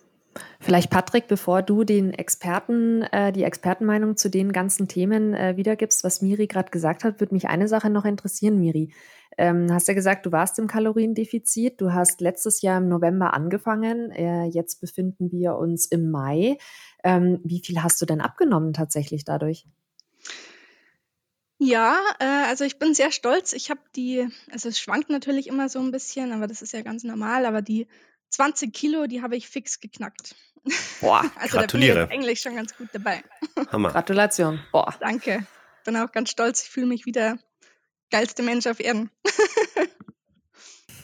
Vielleicht 0.60 0.90
Patrick, 0.90 1.28
bevor 1.28 1.62
du 1.62 1.84
den 1.84 2.14
Experten, 2.14 3.04
äh, 3.04 3.32
die 3.32 3.44
Expertenmeinung 3.44 4.16
zu 4.16 4.30
den 4.30 4.52
ganzen 4.54 4.88
Themen 4.88 5.34
äh, 5.34 5.58
wiedergibst, 5.58 6.04
was 6.04 6.22
Miri 6.22 6.48
gerade 6.48 6.72
gesagt 6.72 7.04
hat, 7.04 7.20
würde 7.20 7.34
mich 7.34 7.48
eine 7.48 7.68
Sache 7.68 7.90
noch 7.90 8.06
interessieren, 8.06 8.60
Miri. 8.60 8.94
Ähm, 9.38 9.72
hast 9.72 9.88
ja 9.88 9.94
gesagt, 9.94 10.26
du 10.26 10.32
warst 10.32 10.60
im 10.60 10.68
Kaloriendefizit. 10.68 11.80
Du 11.80 11.94
hast 11.94 12.22
letztes 12.22 12.62
Jahr 12.62 12.78
im 12.80 12.90
November 12.90 13.34
angefangen. 13.34 14.12
Äh, 14.12 14.46
jetzt 14.46 14.82
befinden 14.82 15.32
wir 15.32 15.56
uns 15.56 15.86
im 15.88 16.12
Mai. 16.12 16.58
Ähm, 17.04 17.40
wie 17.44 17.62
viel 17.64 17.82
hast 17.82 18.02
du 18.02 18.06
denn 18.06 18.22
abgenommen 18.22 18.74
tatsächlich 18.74 19.24
dadurch? 19.24 19.66
Ja, 21.58 21.96
äh, 22.20 22.50
also 22.50 22.66
ich 22.66 22.80
bin 22.80 22.94
sehr 22.94 23.12
stolz. 23.12 23.54
Ich 23.54 23.70
habe 23.70 23.82
die, 23.96 24.28
also 24.52 24.68
es 24.68 24.80
schwankt 24.80 25.10
natürlich 25.10 25.48
immer 25.48 25.70
so 25.70 25.80
ein 25.80 25.92
bisschen, 25.92 26.34
aber 26.34 26.48
das 26.48 26.62
ist 26.62 26.74
ja 26.74 26.82
ganz 26.82 27.04
normal. 27.04 27.46
Aber 27.46 27.62
die 27.62 27.88
20 28.32 28.74
Kilo, 28.74 29.06
die 29.08 29.22
habe 29.22 29.36
ich 29.36 29.48
fix 29.48 29.80
geknackt. 29.80 30.36
Boah, 31.00 31.24
also 31.40 31.58
gratuliere. 31.58 32.00
da 32.00 32.06
bin 32.06 32.22
ich 32.22 32.26
eigentlich 32.26 32.42
schon 32.42 32.56
ganz 32.56 32.76
gut 32.76 32.90
dabei. 32.94 33.24
Hammer. 33.72 33.92
Gratulation. 33.92 34.60
Boah. 34.72 34.96
Danke. 35.00 35.46
Bin 35.86 35.96
auch 35.98 36.12
ganz 36.12 36.30
stolz. 36.30 36.64
Ich 36.64 36.70
fühle 36.70 36.88
mich 36.88 37.06
wie 37.06 37.12
der 37.12 37.38
geilste 38.10 38.44
Mensch 38.44 38.68
auf 38.68 38.80
Erden. 38.80 39.10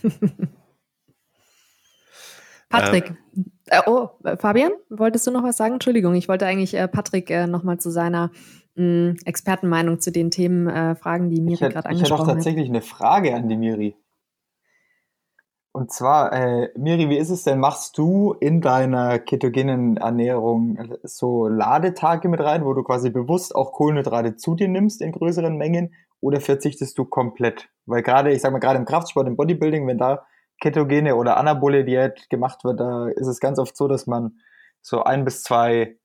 Patrick. 2.70 3.10
Ähm. 3.10 3.18
Äh, 3.68 3.82
oh, 3.86 4.10
Fabian, 4.40 4.72
wolltest 4.90 5.28
du 5.28 5.32
noch 5.32 5.44
was 5.44 5.58
sagen? 5.58 5.74
Entschuldigung, 5.74 6.16
ich 6.16 6.28
wollte 6.30 6.46
eigentlich 6.46 6.74
äh, 6.74 6.88
Patrick 6.88 7.30
äh, 7.30 7.48
nochmal 7.48 7.80
zu 7.80 7.90
seiner 7.90 8.32
mh, 8.76 8.84
mm, 8.84 9.18
Expertenmeinung 9.26 10.00
zu 10.00 10.12
den 10.12 10.32
Themen 10.32 10.68
äh, 10.68 10.96
fragen, 10.96 11.30
die 11.30 11.42
Miri 11.42 11.70
gerade 11.70 11.90
angesprochen 11.90 11.94
hat. 11.94 12.00
Ich 12.00 12.12
hätte 12.12 12.14
auch 12.14 12.28
tatsächlich 12.28 12.70
eine 12.70 12.82
Frage 12.82 13.34
an 13.36 13.50
die 13.50 13.58
Miri. 13.58 13.96
Und 15.78 15.92
zwar, 15.92 16.34
äh, 16.34 16.72
Miri, 16.76 17.08
wie 17.08 17.20
ist 17.20 17.30
es 17.30 17.44
denn? 17.44 17.60
Machst 17.60 18.00
du 18.00 18.34
in 18.40 18.62
deiner 18.62 19.20
ketogenen 19.20 19.98
Ernährung 19.98 20.98
so 21.04 21.48
Ladetage 21.48 22.30
mit 22.30 22.40
rein, 22.40 22.66
wo 22.66 22.74
du 22.74 22.82
quasi 22.82 23.12
bewusst 23.12 23.56
auch 23.56 23.74
Kohlenhydrate 23.74 24.38
zu 24.38 24.56
dir 24.56 24.70
nimmst 24.70 25.04
in 25.04 25.12
größeren 25.12 25.56
Mengen 25.56 25.94
oder 26.20 26.42
verzichtest 26.42 26.98
du 26.98 27.06
komplett? 27.06 27.70
Weil 27.86 28.02
gerade, 28.02 28.32
ich 28.32 28.42
sag 28.42 28.54
mal, 28.54 28.58
gerade 28.58 28.80
im 28.80 28.86
Kraftsport, 28.86 29.28
im 29.28 29.36
Bodybuilding, 29.36 29.86
wenn 29.86 30.00
da 30.00 30.26
ketogene 30.60 31.16
oder 31.16 31.38
anabole 31.38 31.86
Diät 31.86 32.28
gemacht 32.32 32.64
wird, 32.64 32.80
da 32.80 33.10
ist 33.10 33.28
es 33.28 33.40
ganz 33.40 33.60
oft 33.60 33.78
so, 33.78 33.88
dass 33.88 34.08
man 34.08 34.40
so 34.82 35.04
ein 35.04 35.26
bis 35.26 35.44
zwei 35.44 36.00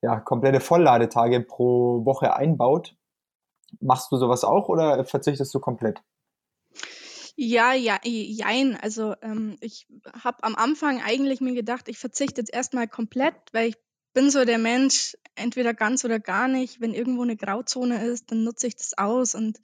ja, 0.00 0.20
komplette 0.20 0.60
Vollladetage 0.60 1.40
pro 1.40 2.02
Woche 2.06 2.34
einbaut. 2.34 2.96
Machst 3.78 4.10
du 4.10 4.16
sowas 4.16 4.42
auch 4.42 4.70
oder 4.70 5.04
verzichtest 5.04 5.54
du 5.54 5.60
komplett? 5.60 6.02
Ja, 7.40 7.72
ja, 7.72 8.00
jein. 8.02 8.74
Also 8.74 9.14
ähm, 9.22 9.58
ich 9.60 9.86
habe 10.12 10.42
am 10.42 10.56
Anfang 10.56 11.00
eigentlich 11.00 11.40
mir 11.40 11.54
gedacht, 11.54 11.88
ich 11.88 11.96
verzichte 11.96 12.40
jetzt 12.40 12.52
erstmal 12.52 12.88
komplett, 12.88 13.36
weil 13.52 13.68
ich 13.68 13.76
bin 14.12 14.28
so 14.28 14.44
der 14.44 14.58
Mensch, 14.58 15.16
entweder 15.36 15.72
ganz 15.72 16.04
oder 16.04 16.18
gar 16.18 16.48
nicht. 16.48 16.80
Wenn 16.80 16.94
irgendwo 16.94 17.22
eine 17.22 17.36
Grauzone 17.36 18.04
ist, 18.04 18.32
dann 18.32 18.42
nutze 18.42 18.66
ich 18.66 18.74
das 18.74 18.98
aus 18.98 19.36
und 19.36 19.60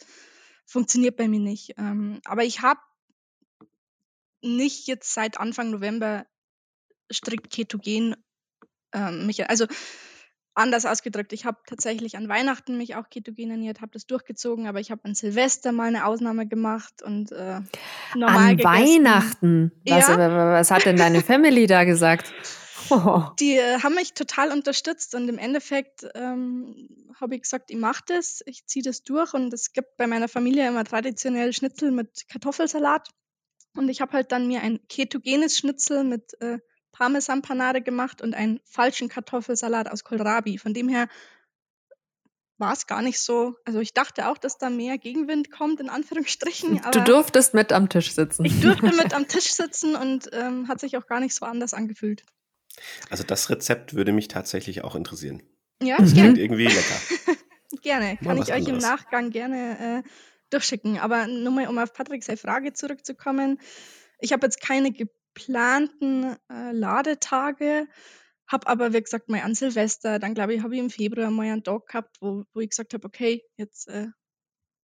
funktioniert 0.64 1.16
bei 1.16 1.26
mir 1.26 1.40
nicht. 1.40 1.74
Ähm, 1.76 2.20
aber 2.26 2.44
ich 2.44 2.62
habe 2.62 2.78
nicht 4.40 4.86
jetzt 4.86 5.12
seit 5.12 5.40
Anfang 5.40 5.72
November 5.72 6.26
strikt 7.12 7.52
ketogen 7.52 8.14
ähm, 8.92 9.26
mich, 9.26 9.50
also 9.50 9.66
anders 10.54 10.86
ausgedrückt, 10.86 11.32
ich 11.32 11.44
habe 11.44 11.58
tatsächlich 11.66 12.16
an 12.16 12.28
Weihnachten 12.28 12.78
mich 12.78 12.94
auch 12.96 13.10
ketogen 13.10 13.50
ernährt, 13.50 13.80
habe 13.80 13.92
das 13.92 14.06
durchgezogen, 14.06 14.66
aber 14.66 14.80
ich 14.80 14.90
habe 14.90 15.04
an 15.04 15.14
Silvester 15.14 15.72
mal 15.72 15.88
eine 15.88 16.06
Ausnahme 16.06 16.46
gemacht 16.46 17.02
und 17.02 17.32
äh, 17.32 17.60
normal 18.14 18.50
An 18.50 18.56
gegessen. 18.56 18.64
Weihnachten? 18.64 19.72
Was, 19.86 20.08
ja? 20.08 20.52
was 20.52 20.70
hat 20.70 20.86
denn 20.86 20.96
deine 20.96 21.20
Family 21.22 21.66
da 21.66 21.84
gesagt? 21.84 22.32
Oh. 22.90 23.22
Die 23.40 23.56
äh, 23.56 23.80
haben 23.82 23.94
mich 23.94 24.14
total 24.14 24.52
unterstützt 24.52 25.14
und 25.14 25.28
im 25.28 25.38
Endeffekt 25.38 26.06
ähm, 26.14 26.88
habe 27.20 27.36
ich 27.36 27.42
gesagt, 27.42 27.70
ich 27.70 27.76
mache 27.76 28.02
das, 28.06 28.42
ich 28.46 28.66
ziehe 28.66 28.82
das 28.82 29.02
durch 29.02 29.34
und 29.34 29.52
es 29.52 29.72
gibt 29.72 29.96
bei 29.96 30.06
meiner 30.06 30.28
Familie 30.28 30.68
immer 30.68 30.84
traditionell 30.84 31.52
Schnitzel 31.52 31.90
mit 31.90 32.28
Kartoffelsalat 32.28 33.08
und 33.76 33.88
ich 33.88 34.00
habe 34.00 34.12
halt 34.12 34.32
dann 34.32 34.46
mir 34.46 34.62
ein 34.62 34.80
ketogenes 34.88 35.58
Schnitzel 35.58 36.04
mit 36.04 36.40
äh, 36.40 36.58
Parmesanpanade 36.94 37.82
gemacht 37.82 38.22
und 38.22 38.34
einen 38.34 38.60
falschen 38.64 39.08
Kartoffelsalat 39.08 39.90
aus 39.90 40.04
Kohlrabi. 40.04 40.58
Von 40.58 40.74
dem 40.74 40.88
her 40.88 41.08
war 42.56 42.72
es 42.72 42.86
gar 42.86 43.02
nicht 43.02 43.18
so. 43.18 43.56
Also 43.64 43.80
ich 43.80 43.92
dachte 43.92 44.28
auch, 44.28 44.38
dass 44.38 44.58
da 44.58 44.70
mehr 44.70 44.96
Gegenwind 44.96 45.50
kommt, 45.50 45.80
in 45.80 45.90
Anführungsstrichen. 45.90 46.80
du 46.92 47.00
durftest 47.02 47.52
mit 47.52 47.72
am 47.72 47.88
Tisch 47.88 48.12
sitzen. 48.12 48.44
Ich 48.44 48.60
durfte 48.60 48.94
mit 48.94 49.12
am 49.14 49.26
Tisch 49.26 49.52
sitzen 49.52 49.96
und 49.96 50.30
ähm, 50.32 50.68
hat 50.68 50.80
sich 50.80 50.96
auch 50.96 51.06
gar 51.06 51.18
nicht 51.18 51.34
so 51.34 51.44
anders 51.44 51.74
angefühlt. 51.74 52.24
Also 53.10 53.24
das 53.24 53.50
Rezept 53.50 53.94
würde 53.94 54.12
mich 54.12 54.28
tatsächlich 54.28 54.84
auch 54.84 54.94
interessieren. 54.94 55.42
Ja, 55.82 55.98
das 55.98 56.12
klingt 56.12 56.38
irgendwie 56.38 56.66
lecker. 56.66 57.00
gerne. 57.82 58.18
Kann 58.22 58.36
ich 58.38 58.52
euch 58.52 58.68
anderes. 58.68 58.84
im 58.84 58.90
Nachgang 58.90 59.30
gerne 59.30 60.02
äh, 60.04 60.08
durchschicken. 60.50 60.98
Aber 61.00 61.26
nur 61.26 61.52
mal, 61.52 61.66
um 61.66 61.76
auf 61.78 61.92
Patrick 61.92 62.22
seine 62.22 62.36
Frage 62.36 62.72
zurückzukommen. 62.72 63.58
Ich 64.20 64.32
habe 64.32 64.46
jetzt 64.46 64.60
keine 64.60 64.92
geplanten 65.34 66.36
äh, 66.50 66.72
Ladetage, 66.72 67.88
habe 68.46 68.66
aber, 68.66 68.92
wie 68.92 69.02
gesagt, 69.02 69.28
mal 69.28 69.40
an 69.40 69.54
Silvester, 69.54 70.18
dann 70.18 70.34
glaube 70.34 70.54
ich, 70.54 70.62
habe 70.62 70.74
ich 70.74 70.80
im 70.80 70.90
Februar 70.90 71.30
mal 71.30 71.50
einen 71.50 71.64
Tag 71.64 71.86
gehabt, 71.86 72.16
wo, 72.20 72.44
wo 72.52 72.60
ich 72.60 72.70
gesagt 72.70 72.94
habe, 72.94 73.06
okay, 73.06 73.42
jetzt 73.56 73.88
äh, 73.88 74.08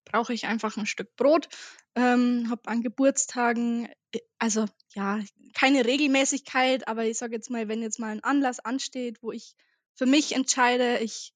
brauche 0.06 0.34
ich 0.34 0.46
einfach 0.46 0.78
ein 0.78 0.86
Stück 0.86 1.16
Brot, 1.16 1.50
ähm, 1.96 2.48
habe 2.50 2.68
an 2.70 2.82
Geburtstagen, 2.82 3.90
äh, 4.12 4.20
also 4.38 4.66
ja, 4.94 5.20
keine 5.54 5.86
Regelmäßigkeit, 5.86 6.88
aber 6.88 7.06
ich 7.06 7.18
sage 7.18 7.36
jetzt 7.36 7.50
mal, 7.50 7.68
wenn 7.68 7.82
jetzt 7.82 8.00
mal 8.00 8.12
ein 8.12 8.24
Anlass 8.24 8.60
ansteht, 8.60 9.22
wo 9.22 9.32
ich 9.32 9.56
für 9.96 10.06
mich 10.06 10.36
entscheide, 10.36 11.00
ich 11.00 11.34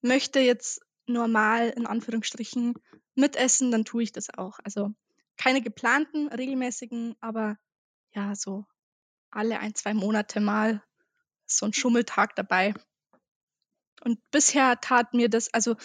möchte 0.00 0.40
jetzt 0.40 0.80
normal 1.06 1.70
in 1.70 1.86
Anführungsstrichen 1.86 2.74
mitessen, 3.14 3.70
dann 3.70 3.84
tue 3.84 4.04
ich 4.04 4.12
das 4.12 4.30
auch. 4.30 4.58
Also 4.62 4.92
keine 5.36 5.60
geplanten, 5.60 6.28
regelmäßigen, 6.28 7.16
aber 7.20 7.56
ja, 8.14 8.34
so 8.34 8.64
alle 9.30 9.58
ein, 9.60 9.74
zwei 9.74 9.94
Monate 9.94 10.40
mal 10.40 10.82
so 11.46 11.66
ein 11.66 11.72
Schummeltag 11.72 12.34
dabei. 12.36 12.74
Und 14.04 14.18
bisher 14.30 14.80
tat 14.80 15.14
mir 15.14 15.28
das, 15.28 15.52
also 15.54 15.76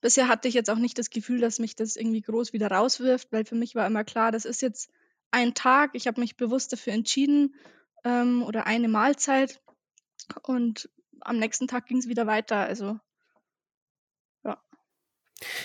bisher 0.00 0.28
hatte 0.28 0.48
ich 0.48 0.54
jetzt 0.54 0.70
auch 0.70 0.78
nicht 0.78 0.98
das 0.98 1.10
Gefühl, 1.10 1.40
dass 1.40 1.58
mich 1.58 1.76
das 1.76 1.96
irgendwie 1.96 2.22
groß 2.22 2.52
wieder 2.52 2.70
rauswirft, 2.70 3.32
weil 3.32 3.44
für 3.44 3.54
mich 3.54 3.74
war 3.74 3.86
immer 3.86 4.04
klar, 4.04 4.32
das 4.32 4.44
ist 4.44 4.62
jetzt 4.62 4.90
ein 5.30 5.54
Tag, 5.54 5.90
ich 5.94 6.06
habe 6.06 6.20
mich 6.20 6.36
bewusst 6.36 6.72
dafür 6.72 6.92
entschieden 6.94 7.54
ähm, 8.04 8.42
oder 8.42 8.66
eine 8.66 8.88
Mahlzeit 8.88 9.60
und 10.42 10.90
am 11.20 11.38
nächsten 11.38 11.68
Tag 11.68 11.86
ging 11.86 11.98
es 11.98 12.08
wieder 12.08 12.26
weiter. 12.26 12.56
Also 12.56 12.98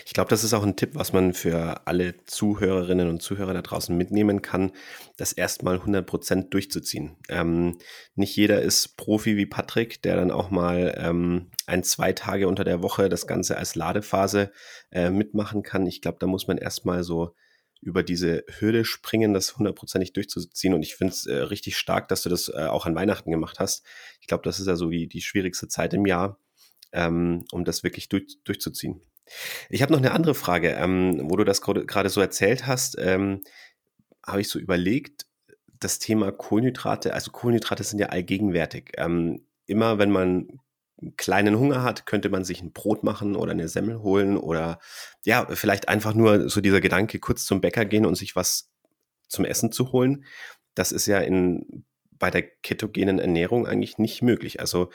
ich 0.05 0.13
glaube, 0.13 0.29
das 0.29 0.43
ist 0.43 0.53
auch 0.53 0.63
ein 0.63 0.75
Tipp, 0.75 0.91
was 0.93 1.13
man 1.13 1.33
für 1.33 1.87
alle 1.87 2.23
Zuhörerinnen 2.25 3.09
und 3.09 3.21
Zuhörer 3.21 3.53
da 3.53 3.61
draußen 3.63 3.95
mitnehmen 3.95 4.41
kann, 4.41 4.71
das 5.17 5.33
erstmal 5.33 5.77
100% 5.77 6.49
durchzuziehen. 6.49 7.15
Ähm, 7.27 7.77
nicht 8.15 8.35
jeder 8.35 8.61
ist 8.61 8.97
Profi 8.97 9.35
wie 9.35 9.47
Patrick, 9.47 10.01
der 10.03 10.15
dann 10.15 10.29
auch 10.29 10.51
mal 10.51 10.93
ähm, 10.97 11.49
ein, 11.65 11.83
zwei 11.83 12.13
Tage 12.13 12.47
unter 12.47 12.63
der 12.63 12.83
Woche 12.83 13.09
das 13.09 13.25
Ganze 13.25 13.57
als 13.57 13.73
Ladephase 13.73 14.51
äh, 14.91 15.09
mitmachen 15.09 15.63
kann. 15.63 15.87
Ich 15.87 16.01
glaube, 16.01 16.17
da 16.19 16.27
muss 16.27 16.47
man 16.47 16.59
erstmal 16.59 17.03
so 17.03 17.33
über 17.81 18.03
diese 18.03 18.45
Hürde 18.59 18.85
springen, 18.85 19.33
das 19.33 19.57
hundertprozentig 19.57 20.13
durchzuziehen. 20.13 20.73
Und 20.73 20.83
ich 20.83 20.95
finde 20.95 21.13
es 21.13 21.25
äh, 21.25 21.35
richtig 21.35 21.77
stark, 21.77 22.07
dass 22.07 22.21
du 22.21 22.29
das 22.29 22.47
äh, 22.47 22.67
auch 22.67 22.85
an 22.85 22.95
Weihnachten 22.95 23.31
gemacht 23.31 23.59
hast. 23.59 23.83
Ich 24.21 24.27
glaube, 24.27 24.43
das 24.43 24.59
ist 24.59 24.67
ja 24.67 24.75
so 24.75 24.89
die, 24.89 25.07
die 25.07 25.21
schwierigste 25.21 25.67
Zeit 25.67 25.93
im 25.93 26.05
Jahr, 26.05 26.39
ähm, 26.91 27.43
um 27.51 27.65
das 27.65 27.83
wirklich 27.83 28.07
durch, 28.07 28.37
durchzuziehen. 28.43 29.01
Ich 29.69 29.81
habe 29.81 29.91
noch 29.91 29.99
eine 29.99 30.11
andere 30.11 30.35
Frage, 30.35 30.71
ähm, 30.71 31.29
wo 31.29 31.35
du 31.35 31.43
das 31.43 31.61
gerade 31.61 32.09
so 32.09 32.21
erzählt 32.21 32.67
hast, 32.67 32.97
ähm, 32.99 33.41
habe 34.25 34.41
ich 34.41 34.49
so 34.49 34.59
überlegt, 34.59 35.25
das 35.79 35.99
Thema 35.99 36.31
Kohlenhydrate, 36.31 37.13
also 37.13 37.31
Kohlenhydrate 37.31 37.83
sind 37.83 37.99
ja 37.99 38.07
allgegenwärtig. 38.07 38.93
Ähm, 38.97 39.45
immer 39.65 39.97
wenn 39.97 40.11
man 40.11 40.47
einen 41.01 41.17
kleinen 41.17 41.57
Hunger 41.57 41.83
hat, 41.83 42.05
könnte 42.05 42.29
man 42.29 42.43
sich 42.43 42.61
ein 42.61 42.71
Brot 42.71 43.03
machen 43.03 43.35
oder 43.35 43.51
eine 43.51 43.67
Semmel 43.67 44.01
holen 44.01 44.37
oder 44.37 44.79
ja, 45.25 45.45
vielleicht 45.49 45.89
einfach 45.89 46.13
nur 46.13 46.49
so 46.49 46.61
dieser 46.61 46.81
Gedanke, 46.81 47.19
kurz 47.19 47.45
zum 47.45 47.61
Bäcker 47.61 47.85
gehen 47.85 48.05
und 48.05 48.15
sich 48.15 48.35
was 48.35 48.71
zum 49.27 49.45
Essen 49.45 49.71
zu 49.71 49.91
holen. 49.91 50.25
Das 50.75 50.91
ist 50.91 51.05
ja 51.05 51.19
in, 51.19 51.85
bei 52.11 52.31
der 52.31 52.43
ketogenen 52.43 53.19
Ernährung 53.19 53.67
eigentlich 53.67 53.97
nicht 53.97 54.21
möglich. 54.21 54.59
Also 54.59 54.89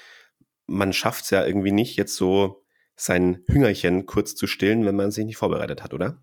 man 0.66 0.92
schafft 0.92 1.24
es 1.24 1.30
ja 1.30 1.44
irgendwie 1.44 1.72
nicht, 1.72 1.96
jetzt 1.96 2.16
so 2.16 2.64
sein 2.98 3.42
Hüngerchen 3.46 4.06
kurz 4.06 4.34
zu 4.34 4.46
stillen, 4.46 4.84
wenn 4.84 4.96
man 4.96 5.10
sich 5.10 5.24
nicht 5.24 5.36
vorbereitet 5.36 5.82
hat, 5.82 5.94
oder? 5.94 6.20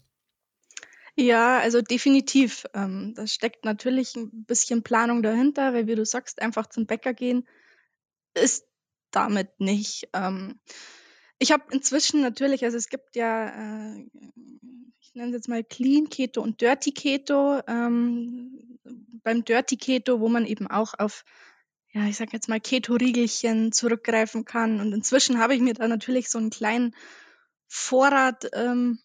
Ja, 1.16 1.60
also 1.60 1.82
definitiv. 1.82 2.66
Ähm, 2.74 3.14
da 3.16 3.26
steckt 3.26 3.64
natürlich 3.64 4.16
ein 4.16 4.44
bisschen 4.46 4.84
Planung 4.84 5.24
dahinter, 5.24 5.74
weil 5.74 5.88
wie 5.88 5.96
du 5.96 6.06
sagst, 6.06 6.42
einfach 6.42 6.68
zum 6.68 6.86
Bäcker 6.86 7.14
gehen 7.14 7.48
ist 8.36 8.68
damit 9.12 9.60
nicht. 9.60 10.10
Ähm, 10.14 10.60
ich 11.40 11.52
habe 11.52 11.64
inzwischen 11.72 12.22
natürlich, 12.22 12.64
also 12.64 12.78
es 12.78 12.90
gibt 12.90 13.16
ja, 13.16 13.48
äh, 13.48 14.06
ich 15.00 15.16
nenne 15.16 15.30
es 15.30 15.36
jetzt 15.36 15.48
mal 15.48 15.64
Clean 15.64 16.10
Keto 16.10 16.42
und 16.42 16.62
Dirty 16.62 16.92
Keto. 16.92 17.62
Ähm, 17.68 18.78
beim 19.24 19.44
Dirty 19.46 19.78
Keto, 19.78 20.20
wo 20.20 20.28
man 20.28 20.46
eben 20.46 20.68
auch 20.68 20.94
auf 20.98 21.24
ja, 21.96 22.06
ich 22.08 22.18
sag 22.18 22.34
jetzt 22.34 22.50
mal 22.50 22.60
Keto-Riegelchen 22.60 23.72
zurückgreifen 23.72 24.44
kann. 24.44 24.82
Und 24.82 24.92
inzwischen 24.92 25.40
habe 25.40 25.56
ich 25.56 25.62
mir 25.62 25.74
da 25.74 25.88
natürlich 25.88 26.30
so 26.30 26.38
einen 26.38 26.50
kleinen 26.50 26.94
Vorrat 27.68 28.50
ähm, 28.52 29.00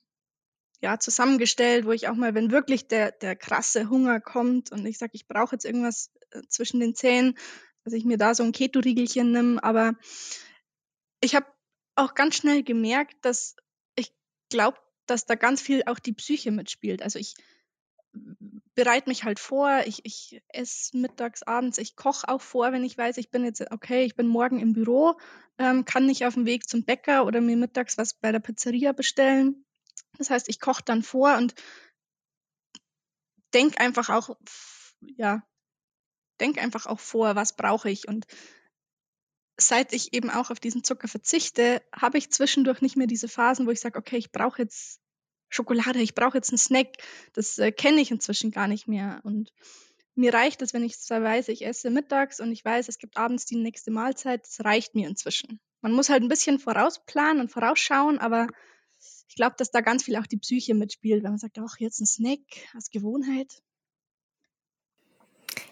ja, 0.80 0.98
zusammengestellt, 0.98 1.86
wo 1.86 1.92
ich 1.92 2.08
auch 2.08 2.16
mal, 2.16 2.34
wenn 2.34 2.50
wirklich 2.50 2.88
der, 2.88 3.12
der 3.12 3.36
krasse 3.36 3.88
Hunger 3.88 4.20
kommt 4.20 4.72
und 4.72 4.84
ich 4.86 4.98
sage, 4.98 5.12
ich 5.14 5.28
brauche 5.28 5.54
jetzt 5.54 5.64
irgendwas 5.64 6.10
äh, 6.32 6.42
zwischen 6.48 6.80
den 6.80 6.96
Zähnen, 6.96 7.38
dass 7.84 7.92
ich 7.92 8.04
mir 8.04 8.18
da 8.18 8.34
so 8.34 8.42
ein 8.42 8.50
Keto-Riegelchen 8.50 9.30
nehme. 9.30 9.62
Aber 9.62 9.94
ich 11.20 11.36
habe 11.36 11.46
auch 11.94 12.14
ganz 12.14 12.34
schnell 12.34 12.64
gemerkt, 12.64 13.24
dass 13.24 13.54
ich 13.94 14.12
glaube, 14.48 14.78
dass 15.06 15.26
da 15.26 15.36
ganz 15.36 15.62
viel 15.62 15.84
auch 15.86 16.00
die 16.00 16.12
Psyche 16.12 16.50
mitspielt. 16.50 17.02
Also 17.02 17.20
ich 17.20 17.36
bereite 18.82 19.10
mich 19.10 19.24
halt 19.24 19.38
vor, 19.38 19.82
ich, 19.84 20.06
ich 20.06 20.40
esse 20.48 20.96
mittags, 20.96 21.42
abends, 21.42 21.76
ich 21.76 21.96
koche 21.96 22.26
auch 22.28 22.40
vor, 22.40 22.72
wenn 22.72 22.82
ich 22.82 22.96
weiß, 22.96 23.18
ich 23.18 23.30
bin 23.30 23.44
jetzt, 23.44 23.60
okay, 23.70 24.04
ich 24.04 24.16
bin 24.16 24.26
morgen 24.26 24.58
im 24.58 24.72
Büro, 24.72 25.20
ähm, 25.58 25.84
kann 25.84 26.06
nicht 26.06 26.24
auf 26.24 26.32
dem 26.32 26.46
Weg 26.46 26.66
zum 26.66 26.84
Bäcker 26.84 27.26
oder 27.26 27.42
mir 27.42 27.58
mittags 27.58 27.98
was 27.98 28.14
bei 28.14 28.32
der 28.32 28.38
Pizzeria 28.38 28.92
bestellen. 28.92 29.66
Das 30.16 30.30
heißt, 30.30 30.48
ich 30.48 30.60
koche 30.60 30.82
dann 30.82 31.02
vor 31.02 31.36
und 31.36 31.54
denke 33.52 33.78
einfach 33.80 34.08
auch, 34.08 34.34
ja, 35.02 35.46
denke 36.40 36.62
einfach 36.62 36.86
auch 36.86 37.00
vor, 37.00 37.36
was 37.36 37.54
brauche 37.56 37.90
ich. 37.90 38.08
Und 38.08 38.26
seit 39.58 39.92
ich 39.92 40.14
eben 40.14 40.30
auch 40.30 40.50
auf 40.50 40.58
diesen 40.58 40.84
Zucker 40.84 41.06
verzichte, 41.06 41.82
habe 41.94 42.16
ich 42.16 42.32
zwischendurch 42.32 42.80
nicht 42.80 42.96
mehr 42.96 43.06
diese 43.06 43.28
Phasen, 43.28 43.66
wo 43.66 43.72
ich 43.72 43.80
sage, 43.80 43.98
okay, 43.98 44.16
ich 44.16 44.32
brauche 44.32 44.62
jetzt 44.62 45.02
Schokolade, 45.50 46.00
ich 46.00 46.14
brauche 46.14 46.38
jetzt 46.38 46.50
einen 46.50 46.58
Snack. 46.58 46.96
Das 47.34 47.58
äh, 47.58 47.72
kenne 47.72 48.00
ich 48.00 48.10
inzwischen 48.10 48.50
gar 48.50 48.68
nicht 48.68 48.88
mehr. 48.88 49.20
Und 49.24 49.52
mir 50.14 50.32
reicht 50.32 50.62
es, 50.62 50.72
wenn 50.72 50.84
ich 50.84 50.98
zwar 50.98 51.22
weiß, 51.22 51.48
ich 51.48 51.66
esse 51.66 51.90
mittags 51.90 52.40
und 52.40 52.52
ich 52.52 52.64
weiß, 52.64 52.88
es 52.88 52.98
gibt 52.98 53.16
abends 53.16 53.44
die 53.44 53.56
nächste 53.56 53.90
Mahlzeit. 53.90 54.46
Das 54.46 54.64
reicht 54.64 54.94
mir 54.94 55.08
inzwischen. 55.08 55.60
Man 55.82 55.92
muss 55.92 56.08
halt 56.08 56.22
ein 56.22 56.28
bisschen 56.28 56.58
vorausplanen 56.58 57.40
und 57.40 57.50
vorausschauen, 57.50 58.18
aber 58.18 58.46
ich 59.28 59.36
glaube, 59.36 59.54
dass 59.58 59.70
da 59.70 59.80
ganz 59.80 60.04
viel 60.04 60.16
auch 60.16 60.26
die 60.26 60.38
Psyche 60.38 60.74
mitspielt, 60.74 61.22
wenn 61.22 61.30
man 61.30 61.38
sagt, 61.38 61.58
ach, 61.58 61.78
jetzt 61.78 62.00
ein 62.00 62.06
Snack 62.06 62.40
als 62.74 62.90
Gewohnheit. 62.90 63.62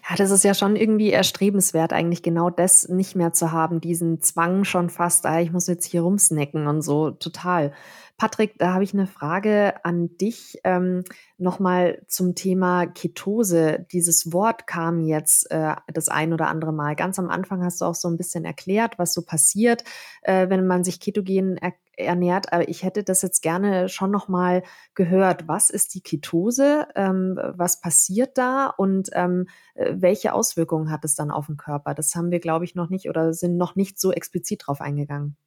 Ja, 0.09 0.15
das 0.15 0.31
ist 0.31 0.43
ja 0.43 0.53
schon 0.55 0.75
irgendwie 0.75 1.11
erstrebenswert, 1.11 1.93
eigentlich 1.93 2.23
genau 2.23 2.49
das 2.49 2.87
nicht 2.87 3.15
mehr 3.15 3.33
zu 3.33 3.51
haben, 3.51 3.79
diesen 3.79 4.21
Zwang 4.21 4.63
schon 4.63 4.89
fast, 4.89 5.25
ah, 5.25 5.39
ich 5.39 5.51
muss 5.51 5.67
jetzt 5.67 5.85
hier 5.85 6.01
rumsnacken 6.01 6.67
und 6.67 6.81
so, 6.81 7.11
total. 7.11 7.73
Patrick, 8.19 8.57
da 8.57 8.73
habe 8.73 8.83
ich 8.83 8.93
eine 8.93 9.07
Frage 9.07 9.83
an 9.85 10.17
dich. 10.17 10.59
Ähm, 10.65 11.03
Nochmal 11.37 12.01
zum 12.09 12.35
Thema 12.35 12.85
Ketose. 12.85 13.87
Dieses 13.93 14.33
Wort 14.33 14.67
kam 14.67 14.99
jetzt 14.99 15.49
äh, 15.51 15.73
das 15.87 16.09
ein 16.09 16.33
oder 16.33 16.47
andere 16.47 16.73
Mal. 16.73 16.97
Ganz 16.97 17.17
am 17.17 17.29
Anfang 17.29 17.63
hast 17.63 17.79
du 17.79 17.85
auch 17.85 17.95
so 17.95 18.09
ein 18.09 18.17
bisschen 18.17 18.43
erklärt, 18.43 18.99
was 18.99 19.13
so 19.13 19.21
passiert, 19.21 19.85
äh, 20.21 20.49
wenn 20.49 20.67
man 20.67 20.83
sich 20.83 20.99
ketogen 20.99 21.55
er 21.55 21.75
ernährt. 21.95 22.51
Aber 22.51 22.67
ich 22.67 22.83
hätte 22.83 23.05
das 23.05 23.21
jetzt 23.21 23.41
gerne 23.41 23.87
schon 23.87 24.11
nochmal 24.11 24.63
gehört. 24.95 25.47
Was 25.47 25.69
ist 25.69 25.95
die 25.95 26.01
Ketose? 26.01 26.87
Ähm, 26.95 27.39
was 27.55 27.79
passiert 27.79 28.37
da? 28.37 28.67
Und 28.67 29.09
ähm, 29.13 29.47
äh, 29.75 29.93
welche 29.95 30.33
Auswirkungen 30.33 30.91
hat 30.91 31.05
es 31.05 31.15
dann 31.15 31.31
auf 31.31 31.45
den 31.45 31.55
Körper? 31.55 31.93
Das 31.93 32.15
haben 32.15 32.31
wir, 32.31 32.41
glaube 32.41 32.65
ich, 32.65 32.75
noch 32.75 32.89
nicht 32.89 33.07
oder 33.07 33.33
sind 33.33 33.55
noch 33.55 33.77
nicht 33.77 33.97
so 33.97 34.11
explizit 34.11 34.63
drauf 34.67 34.81
eingegangen. 34.81 35.37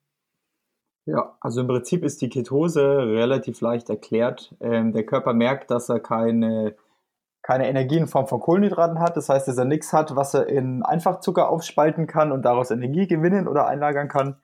Ja, 1.05 1.37
also 1.41 1.63
im 1.63 1.67
Prinzip 1.67 2.05
ist 2.05 2.23
die 2.23 2.29
Ketose 2.29 2.83
relativ 2.83 3.61
leicht 3.61 3.91
erklärt. 3.91 4.55
Ähm, 4.61 4.93
der 4.93 5.05
Körper 5.05 5.35
merkt, 5.35 5.71
dass 5.71 5.89
er 5.89 5.99
keine, 5.99 6.77
keine 7.43 7.69
Energie 7.69 7.99
in 7.99 8.07
Form 8.07 8.29
von 8.29 8.39
Kohlenhydraten 8.41 9.01
hat. 9.01 9.17
Das 9.17 9.29
heißt, 9.29 9.49
dass 9.49 9.59
er 9.59 9.65
nichts 9.65 9.93
hat, 9.93 10.15
was 10.15 10.35
er 10.35 10.47
in 10.47 10.85
Einfachzucker 10.85 11.49
aufspalten 11.49 12.07
kann 12.07 12.31
und 12.31 12.43
daraus 12.43 12.71
Energie 12.71 13.09
gewinnen 13.09 13.49
oder 13.49 13.67
einlagern 13.67 14.09
kann. 14.09 14.41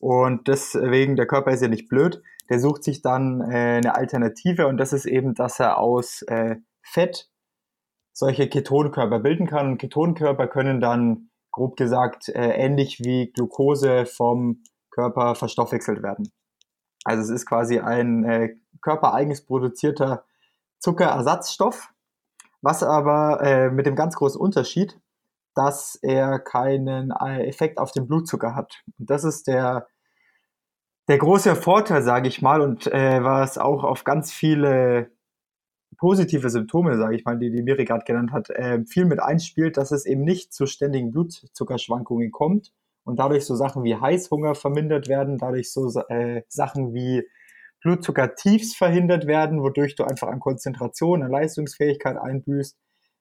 Und 0.00 0.48
deswegen, 0.48 1.16
der 1.16 1.26
Körper 1.26 1.50
ist 1.50 1.60
ja 1.60 1.68
nicht 1.68 1.88
blöd, 1.88 2.22
der 2.48 2.58
sucht 2.58 2.84
sich 2.84 3.02
dann 3.02 3.42
äh, 3.42 3.76
eine 3.76 3.94
Alternative 3.94 4.66
und 4.66 4.78
das 4.78 4.94
ist 4.94 5.04
eben, 5.04 5.34
dass 5.34 5.60
er 5.60 5.78
aus 5.78 6.22
äh, 6.22 6.56
Fett 6.82 7.28
solche 8.14 8.48
Ketonkörper 8.48 9.18
bilden 9.18 9.46
kann. 9.46 9.72
Und 9.72 9.78
Ketonkörper 9.78 10.46
können 10.46 10.80
dann, 10.80 11.28
grob 11.50 11.76
gesagt, 11.76 12.28
äh, 12.28 12.52
ähnlich 12.52 13.00
wie 13.00 13.30
Glucose 13.32 14.06
vom 14.06 14.62
Körper 14.98 15.36
verstoffwechselt 15.36 16.02
werden. 16.02 16.32
Also 17.04 17.22
es 17.22 17.28
ist 17.30 17.46
quasi 17.46 17.78
ein 17.78 18.24
äh, 18.24 18.56
körpereigens 18.82 19.42
produzierter 19.44 20.24
Zuckerersatzstoff, 20.80 21.92
was 22.62 22.82
aber 22.82 23.40
äh, 23.42 23.70
mit 23.70 23.86
dem 23.86 23.94
ganz 23.94 24.16
großen 24.16 24.40
Unterschied, 24.40 25.00
dass 25.54 25.94
er 26.02 26.40
keinen 26.40 27.12
äh, 27.12 27.46
Effekt 27.46 27.78
auf 27.78 27.92
den 27.92 28.08
Blutzucker 28.08 28.56
hat. 28.56 28.82
Und 28.98 29.08
das 29.08 29.22
ist 29.22 29.46
der, 29.46 29.86
der 31.06 31.18
große 31.18 31.54
Vorteil, 31.54 32.02
sage 32.02 32.26
ich 32.26 32.42
mal, 32.42 32.60
und 32.60 32.88
äh, 32.88 33.22
was 33.22 33.56
auch 33.56 33.84
auf 33.84 34.02
ganz 34.02 34.32
viele 34.32 35.12
positive 35.96 36.50
Symptome, 36.50 36.96
sage 36.98 37.14
ich 37.14 37.24
mal, 37.24 37.38
die 37.38 37.52
die 37.52 37.62
Miri 37.62 37.84
gerade 37.84 38.04
genannt 38.04 38.32
hat, 38.32 38.50
äh, 38.50 38.84
viel 38.84 39.04
mit 39.04 39.20
einspielt, 39.20 39.76
dass 39.76 39.92
es 39.92 40.06
eben 40.06 40.24
nicht 40.24 40.52
zu 40.52 40.66
ständigen 40.66 41.12
Blutzuckerschwankungen 41.12 42.32
kommt 42.32 42.72
und 43.08 43.18
dadurch 43.18 43.46
so 43.46 43.56
Sachen 43.56 43.84
wie 43.84 43.96
Heißhunger 43.96 44.54
vermindert 44.54 45.08
werden, 45.08 45.38
dadurch 45.38 45.72
so 45.72 45.88
äh, 46.08 46.42
Sachen 46.48 46.92
wie 46.92 47.26
Blutzuckertiefs 47.80 48.76
verhindert 48.76 49.26
werden, 49.26 49.62
wodurch 49.62 49.94
du 49.94 50.04
einfach 50.04 50.28
an 50.28 50.40
Konzentration, 50.40 51.22
an 51.22 51.30
Leistungsfähigkeit 51.30 52.18
einbüßt. 52.18 52.76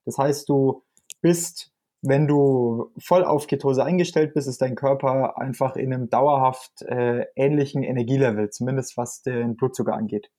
Das 0.06 0.17
heißt, 0.17 0.50
du 0.50 0.84
bist, 1.21 1.71
wenn 2.02 2.28
du 2.28 2.91
voll 3.00 3.23
auf 3.23 3.47
Ketose 3.47 3.84
eingestellt 3.84 4.34
bist, 4.34 4.50
ist 4.50 4.62
dein 4.62 4.76
Körper 4.76 5.38
einfach 5.38 5.78
in 5.78 5.93
einem 5.93 6.10
dauerhaft 6.10 6.82
äh, 6.82 7.26
ähnlichen 7.36 7.84
Energielevel, 7.84 8.50
zumindest 8.50 8.97
was 8.97 9.21
den 9.21 9.56
Blutzucker 9.56 9.93
angeht. 9.93 10.30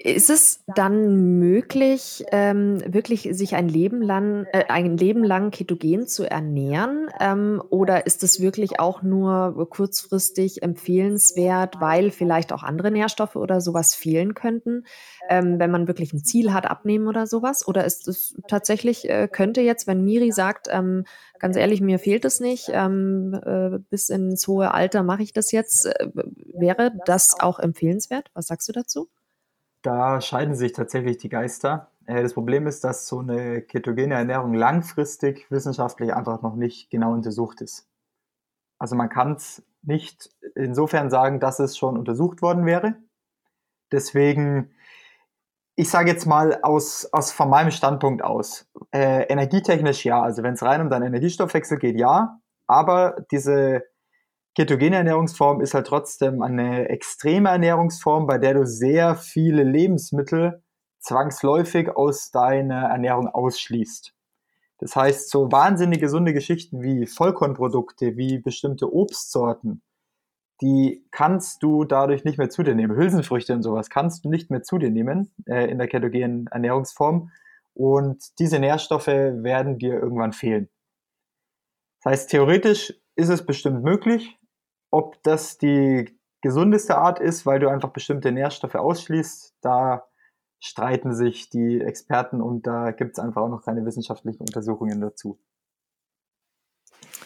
Ist 0.00 0.30
es 0.30 0.62
dann 0.76 1.40
möglich, 1.40 2.24
ähm, 2.30 2.80
wirklich 2.86 3.28
sich 3.32 3.56
ein 3.56 3.68
Leben 3.68 4.00
lang, 4.00 4.46
äh, 4.52 4.66
ein 4.68 4.96
Leben 4.96 5.24
lang 5.24 5.50
ketogen 5.50 6.06
zu 6.06 6.22
ernähren? 6.22 7.08
Ähm, 7.18 7.60
oder 7.70 8.06
ist 8.06 8.22
es 8.22 8.40
wirklich 8.40 8.78
auch 8.78 9.02
nur 9.02 9.68
kurzfristig 9.70 10.62
empfehlenswert, 10.62 11.80
weil 11.80 12.12
vielleicht 12.12 12.52
auch 12.52 12.62
andere 12.62 12.92
Nährstoffe 12.92 13.34
oder 13.34 13.60
sowas 13.60 13.96
fehlen 13.96 14.34
könnten, 14.34 14.84
ähm, 15.28 15.58
wenn 15.58 15.72
man 15.72 15.88
wirklich 15.88 16.12
ein 16.12 16.22
Ziel 16.22 16.52
hat, 16.52 16.70
abnehmen 16.70 17.08
oder 17.08 17.26
sowas? 17.26 17.66
Oder 17.66 17.84
ist 17.84 18.06
es 18.06 18.36
tatsächlich, 18.46 19.08
äh, 19.10 19.26
könnte 19.26 19.62
jetzt, 19.62 19.88
wenn 19.88 20.04
Miri 20.04 20.30
sagt, 20.30 20.68
ähm, 20.70 21.06
ganz 21.40 21.56
ehrlich, 21.56 21.80
mir 21.80 21.98
fehlt 21.98 22.24
es 22.24 22.38
nicht, 22.38 22.70
ähm, 22.72 23.34
äh, 23.44 23.80
bis 23.90 24.10
ins 24.10 24.46
hohe 24.46 24.72
Alter 24.72 25.02
mache 25.02 25.24
ich 25.24 25.32
das 25.32 25.50
jetzt, 25.50 25.86
äh, 25.86 26.08
wäre 26.54 26.92
das 27.04 27.34
auch 27.40 27.58
empfehlenswert? 27.58 28.30
Was 28.34 28.46
sagst 28.46 28.68
du 28.68 28.72
dazu? 28.72 29.08
Da 29.88 30.20
scheiden 30.20 30.54
sich 30.54 30.74
tatsächlich 30.74 31.16
die 31.16 31.30
Geister. 31.30 31.90
Äh, 32.04 32.22
das 32.22 32.34
Problem 32.34 32.66
ist, 32.66 32.84
dass 32.84 33.08
so 33.08 33.20
eine 33.20 33.62
ketogene 33.62 34.16
Ernährung 34.16 34.52
langfristig 34.52 35.50
wissenschaftlich 35.50 36.12
einfach 36.12 36.42
noch 36.42 36.56
nicht 36.56 36.90
genau 36.90 37.14
untersucht 37.14 37.62
ist. 37.62 37.88
Also 38.78 38.96
man 38.96 39.08
kann 39.08 39.36
es 39.36 39.66
nicht 39.80 40.28
insofern 40.54 41.08
sagen, 41.08 41.40
dass 41.40 41.58
es 41.58 41.78
schon 41.78 41.96
untersucht 41.96 42.42
worden 42.42 42.66
wäre. 42.66 42.96
Deswegen, 43.90 44.74
ich 45.74 45.88
sage 45.88 46.10
jetzt 46.10 46.26
mal 46.26 46.60
aus, 46.62 47.08
aus 47.10 47.32
von 47.32 47.48
meinem 47.48 47.70
Standpunkt 47.70 48.22
aus, 48.22 48.70
äh, 48.92 49.22
energietechnisch 49.22 50.04
ja. 50.04 50.20
Also 50.20 50.42
wenn 50.42 50.52
es 50.52 50.62
rein 50.62 50.82
um 50.82 50.90
deinen 50.90 51.06
Energiestoffwechsel 51.06 51.78
geht, 51.78 51.96
ja. 51.96 52.42
Aber 52.66 53.24
diese 53.30 53.84
ketogene 54.58 54.96
Ernährungsform 54.96 55.60
ist 55.60 55.74
halt 55.74 55.86
trotzdem 55.86 56.42
eine 56.42 56.88
extreme 56.88 57.48
Ernährungsform, 57.48 58.26
bei 58.26 58.38
der 58.38 58.54
du 58.54 58.66
sehr 58.66 59.14
viele 59.14 59.62
Lebensmittel 59.62 60.64
zwangsläufig 60.98 61.90
aus 61.96 62.32
deiner 62.32 62.88
Ernährung 62.88 63.28
ausschließt. 63.28 64.12
Das 64.78 64.96
heißt, 64.96 65.30
so 65.30 65.52
wahnsinnig 65.52 66.00
gesunde 66.00 66.32
Geschichten 66.32 66.82
wie 66.82 67.06
Vollkornprodukte, 67.06 68.16
wie 68.16 68.38
bestimmte 68.38 68.92
Obstsorten, 68.92 69.82
die 70.60 71.06
kannst 71.12 71.62
du 71.62 71.84
dadurch 71.84 72.24
nicht 72.24 72.38
mehr 72.38 72.50
zu 72.50 72.64
dir 72.64 72.74
nehmen. 72.74 72.96
Hülsenfrüchte 72.96 73.54
und 73.54 73.62
sowas 73.62 73.90
kannst 73.90 74.24
du 74.24 74.28
nicht 74.28 74.50
mehr 74.50 74.64
zu 74.64 74.78
dir 74.78 74.90
nehmen 74.90 75.32
äh, 75.46 75.70
in 75.70 75.78
der 75.78 75.86
ketogenen 75.86 76.48
Ernährungsform. 76.48 77.30
Und 77.74 78.40
diese 78.40 78.58
Nährstoffe 78.58 79.06
werden 79.06 79.78
dir 79.78 79.94
irgendwann 79.94 80.32
fehlen. 80.32 80.68
Das 82.02 82.10
heißt, 82.10 82.30
theoretisch 82.30 82.92
ist 83.14 83.28
es 83.28 83.46
bestimmt 83.46 83.84
möglich, 83.84 84.37
ob 84.90 85.22
das 85.22 85.58
die 85.58 86.18
gesundeste 86.40 86.96
Art 86.96 87.18
ist, 87.18 87.46
weil 87.46 87.58
du 87.58 87.68
einfach 87.68 87.90
bestimmte 87.90 88.32
Nährstoffe 88.32 88.76
ausschließt, 88.76 89.56
da 89.60 90.06
streiten 90.60 91.14
sich 91.14 91.50
die 91.50 91.80
Experten 91.80 92.40
und 92.40 92.66
da 92.66 92.90
gibt 92.90 93.18
es 93.18 93.24
einfach 93.24 93.42
auch 93.42 93.48
noch 93.48 93.64
keine 93.64 93.84
wissenschaftlichen 93.84 94.40
Untersuchungen 94.40 95.00
dazu. 95.00 95.38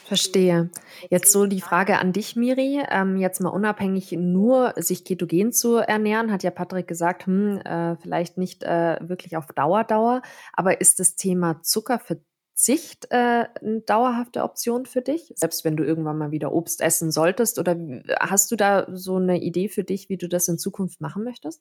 Verstehe. 0.04 0.68
Jetzt 1.08 1.32
so 1.32 1.46
die 1.46 1.62
Frage 1.62 1.98
an 1.98 2.12
dich, 2.12 2.36
Miri. 2.36 2.82
Ähm, 2.90 3.16
jetzt 3.16 3.40
mal 3.40 3.48
unabhängig 3.48 4.12
nur 4.12 4.74
sich 4.76 5.06
ketogen 5.06 5.52
zu 5.52 5.76
ernähren, 5.76 6.30
hat 6.30 6.42
ja 6.42 6.50
Patrick 6.50 6.86
gesagt, 6.86 7.26
hm, 7.26 7.58
äh, 7.58 7.96
vielleicht 7.96 8.36
nicht 8.36 8.62
äh, 8.62 8.98
wirklich 9.00 9.38
auf 9.38 9.46
Dauer, 9.46 9.84
Dauer. 9.84 10.20
Aber 10.52 10.82
ist 10.82 11.00
das 11.00 11.16
Thema 11.16 11.62
Zuckerverzicht 11.62 12.31
Verzicht 12.62 13.08
äh, 13.10 13.46
eine 13.60 13.80
dauerhafte 13.80 14.44
Option 14.44 14.86
für 14.86 15.02
dich? 15.02 15.32
Selbst 15.34 15.64
wenn 15.64 15.76
du 15.76 15.82
irgendwann 15.82 16.16
mal 16.16 16.30
wieder 16.30 16.52
Obst 16.52 16.80
essen 16.80 17.10
solltest? 17.10 17.58
Oder 17.58 17.76
hast 18.20 18.52
du 18.52 18.56
da 18.56 18.86
so 18.92 19.16
eine 19.16 19.42
Idee 19.42 19.68
für 19.68 19.82
dich, 19.82 20.08
wie 20.08 20.16
du 20.16 20.28
das 20.28 20.46
in 20.46 20.58
Zukunft 20.58 21.00
machen 21.00 21.24
möchtest? 21.24 21.60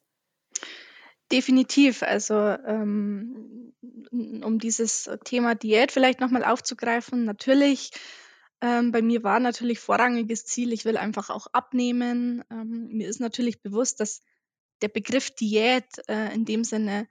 Definitiv. 1.32 2.04
Also 2.04 2.34
ähm, 2.34 3.72
um 4.12 4.60
dieses 4.60 5.10
Thema 5.24 5.56
Diät 5.56 5.90
vielleicht 5.90 6.20
nochmal 6.20 6.44
aufzugreifen, 6.44 7.24
natürlich, 7.24 7.90
ähm, 8.60 8.92
bei 8.92 9.02
mir 9.02 9.24
war 9.24 9.40
natürlich 9.40 9.80
vorrangiges 9.80 10.44
Ziel, 10.44 10.72
ich 10.72 10.84
will 10.84 10.96
einfach 10.96 11.30
auch 11.30 11.48
abnehmen. 11.52 12.44
Ähm, 12.48 12.90
mir 12.92 13.08
ist 13.08 13.18
natürlich 13.18 13.60
bewusst, 13.60 13.98
dass 13.98 14.22
der 14.82 14.88
Begriff 14.88 15.32
Diät 15.32 15.86
äh, 16.06 16.32
in 16.32 16.44
dem 16.44 16.62
Sinne 16.62 17.08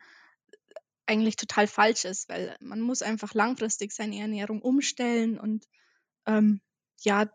eigentlich 1.11 1.35
total 1.35 1.67
falsch 1.67 2.05
ist, 2.05 2.29
weil 2.29 2.55
man 2.61 2.79
muss 2.79 3.01
einfach 3.01 3.33
langfristig 3.33 3.91
seine 3.91 4.19
Ernährung 4.19 4.61
umstellen 4.61 5.37
und 5.37 5.65
ähm, 6.25 6.61
ja, 7.01 7.25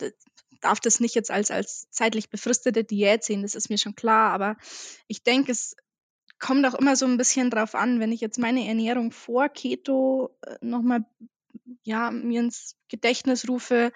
darf 0.63 0.81
das 0.81 1.01
nicht 1.01 1.15
jetzt 1.15 1.31
als, 1.31 1.51
als 1.51 1.89
zeitlich 1.91 2.31
befristete 2.31 2.85
Diät 2.85 3.23
sehen, 3.23 3.43
das 3.43 3.55
ist 3.55 3.69
mir 3.69 3.79
schon 3.79 3.95
klar, 3.95 4.33
aber 4.33 4.57
ich 5.09 5.23
denke, 5.23 5.53
es 5.53 5.77
kommt 6.39 6.65
auch 6.67 6.75
immer 6.75 6.97
so 6.97 7.05
ein 7.05 7.19
bisschen 7.19 7.51
drauf 7.51 7.75
an, 7.75 8.01
wenn 8.01 8.13
ich 8.13 8.21
jetzt 8.21 8.39
meine 8.39 8.67
Ernährung 8.67 9.13
vor 9.13 9.49
Keto 9.51 10.37
äh, 10.43 10.57
nochmal 10.63 11.05
ja, 11.83 12.11
mir 12.11 12.41
ins 12.41 12.77
Gedächtnis 12.89 13.49
rufe, 13.49 13.93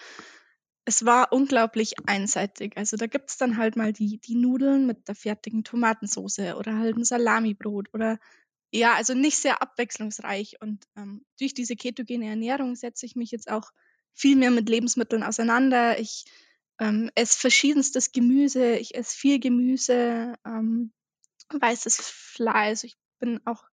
es 0.84 1.04
war 1.04 1.32
unglaublich 1.32 1.94
einseitig. 2.06 2.76
Also 2.76 2.96
da 2.96 3.06
gibt 3.06 3.30
es 3.30 3.36
dann 3.36 3.56
halt 3.56 3.76
mal 3.76 3.92
die, 3.92 4.18
die 4.18 4.34
Nudeln 4.34 4.86
mit 4.86 5.08
der 5.08 5.14
fertigen 5.14 5.62
Tomatensauce 5.62 6.54
oder 6.56 6.78
halt 6.78 6.96
ein 6.96 7.04
Salamibrot 7.04 7.88
oder 7.94 8.18
ja, 8.72 8.94
also 8.94 9.14
nicht 9.14 9.36
sehr 9.38 9.62
abwechslungsreich. 9.62 10.60
Und 10.60 10.84
ähm, 10.96 11.24
durch 11.38 11.54
diese 11.54 11.76
ketogene 11.76 12.26
Ernährung 12.26 12.76
setze 12.76 13.06
ich 13.06 13.16
mich 13.16 13.30
jetzt 13.30 13.50
auch 13.50 13.70
viel 14.12 14.36
mehr 14.36 14.50
mit 14.50 14.68
Lebensmitteln 14.68 15.22
auseinander. 15.22 15.98
Ich 15.98 16.24
ähm, 16.78 17.10
esse 17.14 17.38
verschiedenstes 17.38 18.12
Gemüse, 18.12 18.76
ich 18.76 18.94
esse 18.94 19.16
viel 19.16 19.40
Gemüse, 19.40 20.34
ähm, 20.46 20.92
weißes 21.52 21.96
Fleisch. 22.00 22.84
Ich 22.84 22.96
bin 23.18 23.40
auch, 23.44 23.64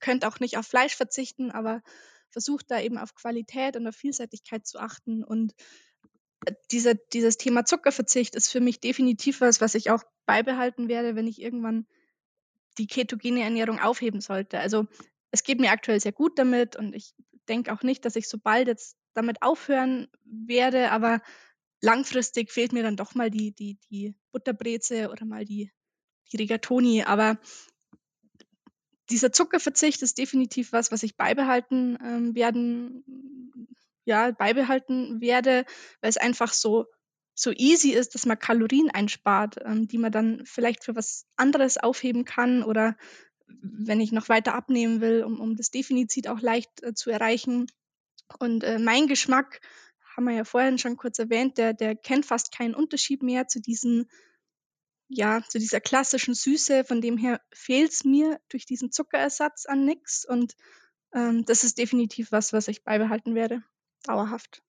könnte 0.00 0.28
auch 0.28 0.40
nicht 0.40 0.56
auf 0.56 0.66
Fleisch 0.66 0.94
verzichten, 0.94 1.50
aber 1.50 1.82
versuche 2.30 2.64
da 2.66 2.80
eben 2.80 2.98
auf 2.98 3.14
Qualität 3.14 3.76
und 3.76 3.86
auf 3.86 3.96
Vielseitigkeit 3.96 4.66
zu 4.66 4.78
achten. 4.78 5.24
Und 5.24 5.52
äh, 6.46 6.54
dieser, 6.70 6.94
dieses 6.94 7.36
Thema 7.36 7.64
Zuckerverzicht 7.64 8.34
ist 8.34 8.50
für 8.50 8.60
mich 8.60 8.80
definitiv 8.80 9.40
was, 9.40 9.60
was 9.60 9.74
ich 9.74 9.90
auch 9.90 10.02
beibehalten 10.26 10.88
werde, 10.88 11.16
wenn 11.16 11.26
ich 11.26 11.40
irgendwann 11.40 11.86
die 12.78 12.86
ketogene 12.86 13.42
Ernährung 13.42 13.80
aufheben 13.80 14.20
sollte. 14.20 14.58
Also 14.58 14.86
es 15.30 15.42
geht 15.42 15.60
mir 15.60 15.70
aktuell 15.70 16.00
sehr 16.00 16.12
gut 16.12 16.38
damit 16.38 16.76
und 16.76 16.94
ich 16.94 17.14
denke 17.48 17.72
auch 17.72 17.82
nicht, 17.82 18.04
dass 18.04 18.16
ich 18.16 18.28
so 18.28 18.38
bald 18.38 18.68
jetzt 18.68 18.96
damit 19.14 19.42
aufhören 19.42 20.08
werde, 20.24 20.90
aber 20.90 21.20
langfristig 21.80 22.50
fehlt 22.50 22.72
mir 22.72 22.82
dann 22.82 22.96
doch 22.96 23.14
mal 23.14 23.30
die, 23.30 23.52
die, 23.52 23.78
die 23.90 24.14
Butterbreze 24.30 25.10
oder 25.10 25.26
mal 25.26 25.44
die, 25.44 25.70
die 26.30 26.36
Rigatoni. 26.36 27.02
Aber 27.02 27.38
dieser 29.10 29.32
Zuckerverzicht 29.32 30.00
ist 30.02 30.18
definitiv 30.18 30.72
was, 30.72 30.92
was 30.92 31.02
ich 31.02 31.16
beibehalten 31.16 31.98
ähm, 32.02 32.34
werden, 32.34 33.68
ja, 34.04 34.30
beibehalten 34.30 35.20
werde, 35.20 35.64
weil 36.00 36.10
es 36.10 36.16
einfach 36.16 36.52
so 36.52 36.86
so 37.34 37.50
easy 37.50 37.90
ist, 37.90 38.14
dass 38.14 38.26
man 38.26 38.38
Kalorien 38.38 38.90
einspart, 38.90 39.56
ähm, 39.64 39.88
die 39.88 39.98
man 39.98 40.12
dann 40.12 40.42
vielleicht 40.44 40.84
für 40.84 40.94
was 40.94 41.26
anderes 41.36 41.78
aufheben 41.78 42.24
kann 42.24 42.62
oder 42.62 42.96
wenn 43.46 44.00
ich 44.00 44.12
noch 44.12 44.28
weiter 44.28 44.54
abnehmen 44.54 45.00
will, 45.00 45.24
um, 45.24 45.40
um 45.40 45.56
das 45.56 45.70
Defizit 45.70 46.28
auch 46.28 46.40
leicht 46.40 46.82
äh, 46.82 46.94
zu 46.94 47.10
erreichen. 47.10 47.66
Und 48.38 48.64
äh, 48.64 48.78
mein 48.78 49.06
Geschmack, 49.06 49.60
haben 50.16 50.24
wir 50.24 50.34
ja 50.34 50.44
vorhin 50.44 50.78
schon 50.78 50.96
kurz 50.96 51.18
erwähnt, 51.18 51.58
der, 51.58 51.72
der 51.72 51.96
kennt 51.96 52.26
fast 52.26 52.52
keinen 52.52 52.74
Unterschied 52.74 53.22
mehr 53.22 53.48
zu 53.48 53.60
diesen, 53.60 54.10
ja, 55.08 55.42
zu 55.48 55.58
dieser 55.58 55.80
klassischen 55.80 56.34
Süße. 56.34 56.84
Von 56.84 57.00
dem 57.00 57.16
her 57.16 57.40
fehlt 57.52 57.92
es 57.92 58.04
mir 58.04 58.40
durch 58.48 58.66
diesen 58.66 58.92
Zuckerersatz 58.92 59.66
an 59.66 59.84
nichts. 59.84 60.26
Und 60.26 60.54
ähm, 61.14 61.44
das 61.44 61.64
ist 61.64 61.78
definitiv 61.78 62.32
was, 62.32 62.52
was 62.52 62.68
ich 62.68 62.84
beibehalten 62.84 63.34
werde. 63.34 63.62
Dauerhaft. 64.04 64.62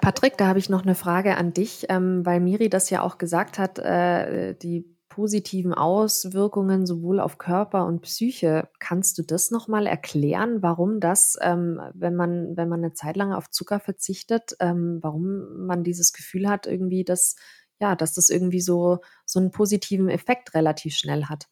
Patrick, 0.00 0.36
da 0.38 0.46
habe 0.46 0.58
ich 0.58 0.68
noch 0.68 0.82
eine 0.82 0.94
Frage 0.94 1.36
an 1.36 1.52
dich, 1.52 1.86
ähm, 1.88 2.24
weil 2.24 2.40
Miri 2.40 2.68
das 2.68 2.90
ja 2.90 3.02
auch 3.02 3.18
gesagt 3.18 3.58
hat, 3.58 3.78
äh, 3.78 4.54
die 4.54 4.98
positiven 5.18 5.74
Auswirkungen 5.74 6.86
sowohl 6.86 7.18
auf 7.18 7.38
Körper 7.38 7.86
und 7.86 8.02
Psyche. 8.02 8.68
Kannst 8.78 9.18
du 9.18 9.22
das 9.22 9.50
nochmal 9.50 9.88
erklären, 9.88 10.62
warum 10.62 11.00
das, 11.00 11.36
ähm, 11.40 11.80
wenn, 11.92 12.14
man, 12.14 12.56
wenn 12.56 12.68
man 12.68 12.84
eine 12.84 12.92
Zeit 12.92 13.16
lang 13.16 13.32
auf 13.32 13.50
Zucker 13.50 13.80
verzichtet, 13.80 14.54
ähm, 14.60 15.00
warum 15.02 15.66
man 15.66 15.82
dieses 15.82 16.12
Gefühl 16.12 16.48
hat, 16.48 16.68
irgendwie, 16.68 17.02
dass, 17.02 17.34
ja, 17.80 17.96
dass 17.96 18.14
das 18.14 18.28
irgendwie 18.28 18.60
so, 18.60 18.98
so 19.26 19.40
einen 19.40 19.50
positiven 19.50 20.08
Effekt 20.08 20.54
relativ 20.54 20.94
schnell 20.94 21.24
hat? 21.24 21.48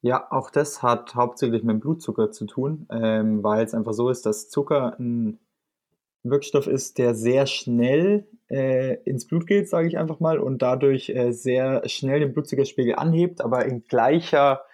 Ja, 0.00 0.26
auch 0.30 0.50
das 0.50 0.82
hat 0.82 1.14
hauptsächlich 1.14 1.62
mit 1.62 1.74
dem 1.74 1.80
Blutzucker 1.80 2.32
zu 2.32 2.46
tun, 2.46 2.88
ähm, 2.90 3.42
weil 3.44 3.64
es 3.64 3.72
einfach 3.74 3.92
so 3.92 4.10
ist, 4.10 4.26
dass 4.26 4.48
Zucker 4.48 4.98
ein 4.98 5.38
Wirkstoff 6.22 6.66
ist, 6.66 6.98
der 6.98 7.14
sehr 7.14 7.46
schnell 7.46 8.26
äh, 8.50 8.94
ins 9.04 9.26
Blut 9.26 9.46
geht, 9.46 9.68
sage 9.68 9.88
ich 9.88 9.98
einfach 9.98 10.20
mal, 10.20 10.38
und 10.38 10.62
dadurch 10.62 11.10
äh, 11.10 11.32
sehr 11.32 11.88
schnell 11.88 12.20
den 12.20 12.32
Blutzuckerspiegel 12.32 12.96
anhebt, 12.96 13.40
aber 13.40 13.66
in 13.66 13.84
gleicher, 13.84 14.64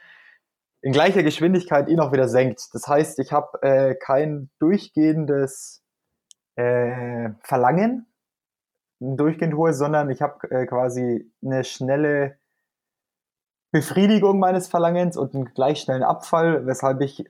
in 0.81 0.93
gleicher 0.93 1.23
Geschwindigkeit 1.23 1.89
ihn 1.89 2.01
auch 2.01 2.13
wieder 2.13 2.29
senkt. 2.29 2.69
Das 2.73 2.89
heißt, 2.89 3.19
ich 3.19 3.33
habe 3.33 3.63
äh, 3.63 3.95
kein 3.95 4.51
durchgehendes 4.59 5.83
äh, 6.57 7.31
Verlangen, 7.43 8.07
ein 9.01 9.17
durchgehend 9.17 9.55
hohes, 9.55 9.79
sondern 9.79 10.11
ich 10.11 10.23
habe 10.23 10.51
äh, 10.51 10.67
quasi 10.67 11.31
eine 11.45 11.65
schnelle 11.65 12.39
Befriedigung 13.73 14.39
meines 14.39 14.69
Verlangens 14.69 15.17
und 15.17 15.35
einen 15.35 15.53
gleich 15.53 15.81
schnellen 15.81 16.05
Abfall, 16.05 16.65
weshalb 16.65 17.01
ich 17.01 17.25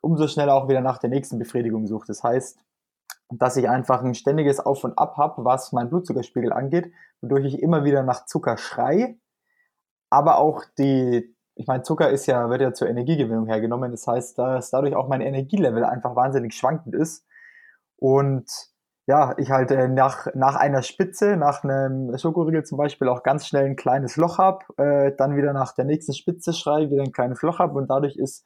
umso 0.00 0.28
schneller 0.28 0.54
auch 0.54 0.68
wieder 0.68 0.80
nach 0.80 0.98
der 0.98 1.10
nächsten 1.10 1.38
Befriedigung 1.38 1.86
suche. 1.86 2.06
Das 2.06 2.22
heißt, 2.22 2.58
dass 3.30 3.56
ich 3.56 3.68
einfach 3.68 4.02
ein 4.02 4.14
ständiges 4.14 4.60
Auf 4.60 4.84
und 4.84 4.98
Ab 4.98 5.16
habe, 5.16 5.44
was 5.44 5.72
mein 5.72 5.88
Blutzuckerspiegel 5.88 6.52
angeht, 6.52 6.92
wodurch 7.20 7.46
ich 7.46 7.62
immer 7.62 7.84
wieder 7.84 8.02
nach 8.02 8.26
Zucker 8.26 8.56
schrei, 8.56 9.18
aber 10.10 10.38
auch 10.38 10.62
die, 10.78 11.34
ich 11.54 11.66
meine, 11.66 11.82
Zucker 11.82 12.10
ist 12.10 12.26
ja, 12.26 12.50
wird 12.50 12.60
ja 12.60 12.72
zur 12.72 12.88
Energiegewinnung 12.88 13.46
hergenommen, 13.46 13.90
das 13.90 14.06
heißt, 14.06 14.38
dass 14.38 14.70
dadurch 14.70 14.94
auch 14.94 15.08
mein 15.08 15.20
Energielevel 15.20 15.84
einfach 15.84 16.14
wahnsinnig 16.16 16.54
schwankend 16.54 16.94
ist. 16.94 17.26
Und 17.96 18.50
ja, 19.06 19.34
ich 19.38 19.50
halt 19.50 19.70
äh, 19.70 19.88
nach, 19.88 20.28
nach 20.34 20.56
einer 20.56 20.82
Spitze, 20.82 21.36
nach 21.36 21.62
einem 21.62 22.16
Schokoriegel 22.16 22.64
zum 22.64 22.78
Beispiel 22.78 23.08
auch 23.08 23.22
ganz 23.22 23.46
schnell 23.46 23.66
ein 23.66 23.76
kleines 23.76 24.16
Loch 24.16 24.38
hab, 24.38 24.64
äh, 24.78 25.12
dann 25.16 25.36
wieder 25.36 25.52
nach 25.52 25.74
der 25.74 25.84
nächsten 25.84 26.14
Spitze 26.14 26.52
schrei, 26.52 26.90
wieder 26.90 27.02
ein 27.02 27.12
kleines 27.12 27.42
Loch 27.42 27.58
hab 27.58 27.74
und 27.74 27.88
dadurch 27.88 28.16
ist 28.16 28.44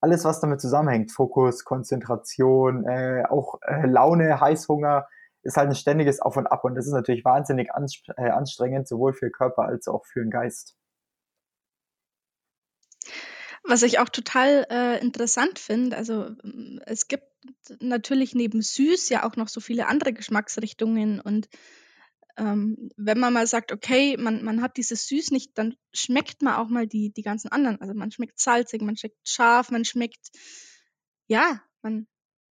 alles, 0.00 0.24
was 0.24 0.40
damit 0.40 0.60
zusammenhängt, 0.60 1.12
Fokus, 1.12 1.64
Konzentration, 1.64 2.86
äh, 2.86 3.24
auch 3.28 3.60
äh, 3.62 3.86
Laune, 3.86 4.40
Heißhunger, 4.40 5.06
ist 5.42 5.56
halt 5.56 5.68
ein 5.68 5.74
ständiges 5.74 6.20
Auf 6.20 6.36
und 6.36 6.46
Ab. 6.46 6.64
Und 6.64 6.74
das 6.74 6.86
ist 6.86 6.92
natürlich 6.92 7.24
wahnsinnig 7.24 7.68
äh, 8.16 8.30
anstrengend, 8.30 8.88
sowohl 8.88 9.12
für 9.12 9.26
den 9.26 9.32
Körper 9.32 9.62
als 9.64 9.88
auch 9.88 10.04
für 10.06 10.20
den 10.20 10.30
Geist. 10.30 10.76
Was 13.62 13.82
ich 13.82 13.98
auch 13.98 14.08
total 14.08 14.66
äh, 14.70 15.00
interessant 15.00 15.58
finde, 15.58 15.96
also 15.96 16.30
es 16.86 17.08
gibt 17.08 17.24
natürlich 17.78 18.34
neben 18.34 18.62
süß 18.62 19.08
ja 19.10 19.24
auch 19.24 19.36
noch 19.36 19.48
so 19.48 19.60
viele 19.60 19.86
andere 19.86 20.12
Geschmacksrichtungen 20.12 21.20
und 21.20 21.48
ähm, 22.40 22.90
wenn 22.96 23.18
man 23.18 23.34
mal 23.34 23.46
sagt, 23.46 23.70
okay, 23.70 24.16
man, 24.16 24.42
man 24.42 24.62
hat 24.62 24.78
dieses 24.78 25.06
Süß 25.08 25.30
nicht, 25.30 25.58
dann 25.58 25.76
schmeckt 25.92 26.40
man 26.40 26.54
auch 26.54 26.68
mal 26.68 26.86
die, 26.86 27.12
die 27.12 27.22
ganzen 27.22 27.52
anderen. 27.52 27.78
Also 27.80 27.92
man 27.92 28.10
schmeckt 28.10 28.40
salzig, 28.40 28.80
man 28.80 28.96
schmeckt 28.96 29.18
scharf, 29.28 29.70
man 29.70 29.84
schmeckt, 29.84 30.30
ja, 31.26 31.60
man 31.82 32.06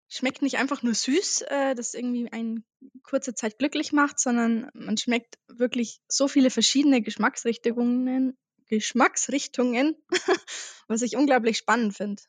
schmeckt 0.09 0.43
nicht 0.43 0.59
einfach 0.59 0.83
nur 0.83 0.93
süß, 0.93 1.43
äh, 1.49 1.75
das 1.75 1.95
irgendwie 1.95 2.31
eine 2.31 2.63
kurze 3.03 3.35
Zeit 3.35 3.59
glücklich 3.59 3.93
macht, 3.93 4.21
sondern 4.21 4.71
man 4.75 4.99
schmeckt 4.99 5.39
wirklich 5.49 6.01
so 6.07 6.29
viele 6.29 6.51
verschiedene 6.51 7.01
Geschmacksrichtungen, 7.01 8.37
Geschmacksrichtungen, 8.67 9.97
was 10.87 11.01
ich 11.01 11.17
unglaublich 11.17 11.57
spannend 11.57 11.97
finde. 11.97 12.23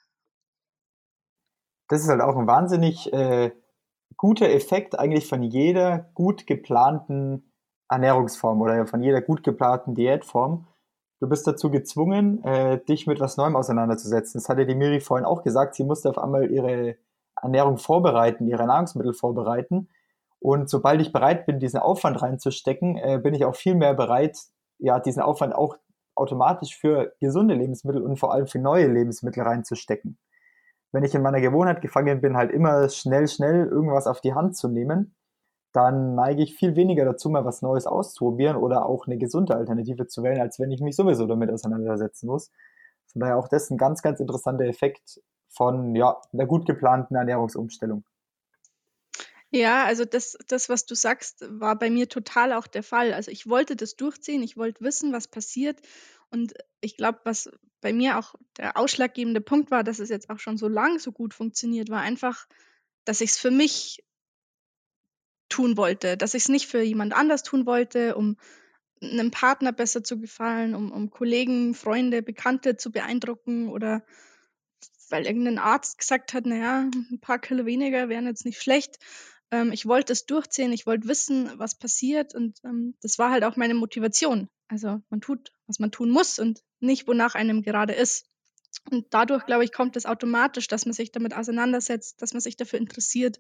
Das 1.89 2.03
ist 2.03 2.09
halt 2.09 2.21
auch 2.21 2.37
ein 2.37 2.47
wahnsinnig 2.47 3.11
äh, 3.11 3.51
guter 4.15 4.49
Effekt 4.49 4.97
eigentlich 4.97 5.27
von 5.27 5.43
jeder 5.43 6.11
gut 6.13 6.47
geplanten 6.47 7.48
Ernährungsform 7.89 8.61
oder 8.61 8.85
von 8.87 9.01
jeder 9.01 9.21
gut 9.21 9.43
geplanten 9.43 9.95
Diätform. 9.95 10.67
Du 11.19 11.27
bist 11.27 11.45
dazu 11.47 11.69
gezwungen, 11.69 12.43
äh, 12.43 12.79
dich 12.85 13.07
mit 13.07 13.19
was 13.19 13.37
Neuem 13.37 13.55
auseinanderzusetzen. 13.55 14.39
Das 14.39 14.47
hatte 14.47 14.65
die 14.65 14.75
Miri 14.75 15.01
vorhin 15.01 15.25
auch 15.25 15.43
gesagt. 15.43 15.75
Sie 15.75 15.83
musste 15.83 16.09
auf 16.09 16.17
einmal 16.17 16.49
ihre 16.49 16.95
Ernährung 17.41 17.77
vorbereiten, 17.77 18.47
ihre 18.47 18.65
Nahrungsmittel 18.65 19.13
vorbereiten. 19.13 19.89
Und 20.39 20.69
sobald 20.69 21.01
ich 21.01 21.11
bereit 21.11 21.45
bin, 21.45 21.59
diesen 21.59 21.79
Aufwand 21.79 22.21
reinzustecken, 22.21 22.95
äh, 22.97 23.19
bin 23.21 23.33
ich 23.33 23.43
auch 23.43 23.55
viel 23.55 23.75
mehr 23.75 23.93
bereit, 23.93 24.37
ja, 24.77 24.99
diesen 24.99 25.21
Aufwand 25.21 25.53
auch 25.53 25.77
automatisch 26.15 26.77
für 26.77 27.13
gesunde 27.19 27.55
Lebensmittel 27.55 28.01
und 28.01 28.17
vor 28.17 28.33
allem 28.33 28.47
für 28.47 28.59
neue 28.59 28.87
Lebensmittel 28.87 29.43
reinzustecken 29.43 30.17
wenn 30.91 31.03
ich 31.03 31.13
in 31.13 31.21
meiner 31.21 31.41
Gewohnheit 31.41 31.81
gefangen 31.81 32.21
bin, 32.21 32.35
halt 32.35 32.51
immer 32.51 32.89
schnell, 32.89 33.27
schnell 33.27 33.67
irgendwas 33.67 34.07
auf 34.07 34.21
die 34.21 34.33
Hand 34.33 34.57
zu 34.57 34.67
nehmen, 34.67 35.15
dann 35.71 36.15
neige 36.15 36.41
ich 36.41 36.55
viel 36.55 36.75
weniger 36.75 37.05
dazu, 37.05 37.29
mal 37.29 37.45
was 37.45 37.61
Neues 37.61 37.85
auszuprobieren 37.85 38.57
oder 38.57 38.85
auch 38.85 39.05
eine 39.05 39.17
gesunde 39.17 39.55
Alternative 39.55 40.07
zu 40.07 40.23
wählen, 40.23 40.41
als 40.41 40.59
wenn 40.59 40.71
ich 40.71 40.81
mich 40.81 40.95
sowieso 40.95 41.27
damit 41.27 41.51
auseinandersetzen 41.51 42.27
muss. 42.27 42.51
Von 43.07 43.21
daher 43.21 43.37
auch 43.37 43.47
das 43.47 43.69
ein 43.69 43.77
ganz, 43.77 44.01
ganz 44.01 44.19
interessanter 44.19 44.65
Effekt 44.65 45.21
von 45.49 45.95
ja, 45.95 46.21
einer 46.33 46.45
gut 46.45 46.65
geplanten 46.65 47.15
Ernährungsumstellung. 47.15 48.03
Ja, 49.51 49.85
also 49.85 50.05
das, 50.05 50.37
das, 50.47 50.69
was 50.69 50.85
du 50.85 50.93
sagst, 50.93 51.43
war 51.49 51.77
bei 51.77 51.89
mir 51.89 52.07
total 52.07 52.53
auch 52.53 52.67
der 52.67 52.83
Fall. 52.83 53.13
Also 53.13 53.31
ich 53.31 53.47
wollte 53.49 53.75
das 53.75 53.95
durchziehen, 53.95 54.43
ich 54.43 54.57
wollte 54.57 54.83
wissen, 54.83 55.11
was 55.11 55.27
passiert. 55.27 55.79
Und 56.29 56.53
ich 56.81 56.97
glaube, 56.97 57.19
was 57.23 57.49
bei 57.81 57.91
mir 57.91 58.19
auch 58.19 58.35
der 58.57 58.77
ausschlaggebende 58.77 59.41
Punkt 59.41 59.71
war, 59.71 59.83
dass 59.83 59.97
es 59.97 60.09
jetzt 60.09 60.29
auch 60.29 60.37
schon 60.37 60.57
so 60.57 60.67
lang 60.67 60.99
so 60.99 61.11
gut 61.11 61.33
funktioniert, 61.33 61.89
war 61.89 62.01
einfach, 62.01 62.47
dass 63.05 63.21
ich 63.21 63.31
es 63.31 63.39
für 63.39 63.49
mich 63.49 64.03
tun 65.49 65.77
wollte, 65.77 66.17
dass 66.17 66.33
ich 66.33 66.43
es 66.43 66.49
nicht 66.49 66.67
für 66.67 66.81
jemand 66.81 67.13
anders 67.13 67.43
tun 67.43 67.65
wollte, 67.65 68.15
um 68.15 68.37
einem 69.01 69.31
Partner 69.31 69.71
besser 69.71 70.03
zu 70.03 70.19
gefallen, 70.19 70.75
um, 70.75 70.91
um 70.91 71.09
Kollegen, 71.09 71.73
Freunde, 71.73 72.21
Bekannte 72.21 72.77
zu 72.77 72.91
beeindrucken 72.91 73.69
oder 73.69 74.03
weil 75.09 75.25
irgendein 75.25 75.57
Arzt 75.57 75.97
gesagt 75.97 76.33
hat, 76.33 76.45
naja, 76.45 76.89
ein 77.11 77.19
paar 77.19 77.39
Kilo 77.39 77.65
weniger 77.65 78.09
wären 78.09 78.27
jetzt 78.27 78.45
nicht 78.45 78.61
schlecht, 78.61 78.99
ähm, 79.51 79.71
ich 79.71 79.85
wollte 79.85 80.13
es 80.13 80.25
durchziehen, 80.25 80.71
ich 80.73 80.85
wollte 80.85 81.07
wissen, 81.07 81.51
was 81.55 81.75
passiert 81.75 82.35
und 82.35 82.59
ähm, 82.63 82.95
das 83.01 83.17
war 83.17 83.31
halt 83.31 83.43
auch 83.43 83.55
meine 83.55 83.73
Motivation. 83.73 84.49
Also 84.67 85.01
man 85.09 85.21
tut, 85.21 85.51
was 85.65 85.79
man 85.79 85.91
tun 85.91 86.11
muss 86.11 86.37
und 86.37 86.61
nicht, 86.79 87.07
wonach 87.07 87.35
einem 87.35 87.63
gerade 87.63 87.93
ist. 87.93 88.27
Und 88.91 89.07
dadurch, 89.09 89.45
glaube 89.45 89.63
ich, 89.63 89.71
kommt 89.71 89.95
es 89.95 90.05
automatisch, 90.05 90.67
dass 90.67 90.85
man 90.85 90.93
sich 90.93 91.11
damit 91.11 91.33
auseinandersetzt, 91.33 92.21
dass 92.21 92.33
man 92.33 92.41
sich 92.41 92.55
dafür 92.55 92.77
interessiert 92.77 93.39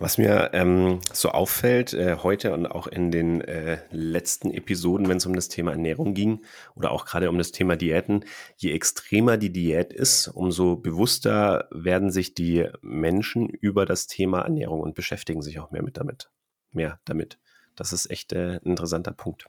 Was 0.00 0.16
mir 0.16 0.50
ähm, 0.52 1.00
so 1.12 1.30
auffällt, 1.30 1.92
äh, 1.92 2.18
heute 2.22 2.54
und 2.54 2.66
auch 2.66 2.86
in 2.86 3.10
den 3.10 3.40
äh, 3.40 3.78
letzten 3.90 4.52
Episoden, 4.52 5.08
wenn 5.08 5.16
es 5.16 5.26
um 5.26 5.34
das 5.34 5.48
Thema 5.48 5.72
Ernährung 5.72 6.14
ging 6.14 6.44
oder 6.76 6.92
auch 6.92 7.04
gerade 7.04 7.28
um 7.28 7.36
das 7.36 7.50
Thema 7.50 7.74
Diäten, 7.74 8.24
je 8.56 8.70
extremer 8.70 9.36
die 9.36 9.52
Diät 9.52 9.92
ist, 9.92 10.28
umso 10.28 10.76
bewusster 10.76 11.68
werden 11.72 12.12
sich 12.12 12.34
die 12.34 12.68
Menschen 12.80 13.48
über 13.48 13.86
das 13.86 14.06
Thema 14.06 14.42
Ernährung 14.42 14.82
und 14.82 14.94
beschäftigen 14.94 15.42
sich 15.42 15.58
auch 15.58 15.72
mehr 15.72 15.82
mit 15.82 15.96
damit. 15.96 16.30
Mehr 16.70 17.00
damit. 17.04 17.40
Das 17.74 17.92
ist 17.92 18.08
echt 18.08 18.32
äh, 18.32 18.60
ein 18.62 18.70
interessanter 18.70 19.12
Punkt. 19.12 19.46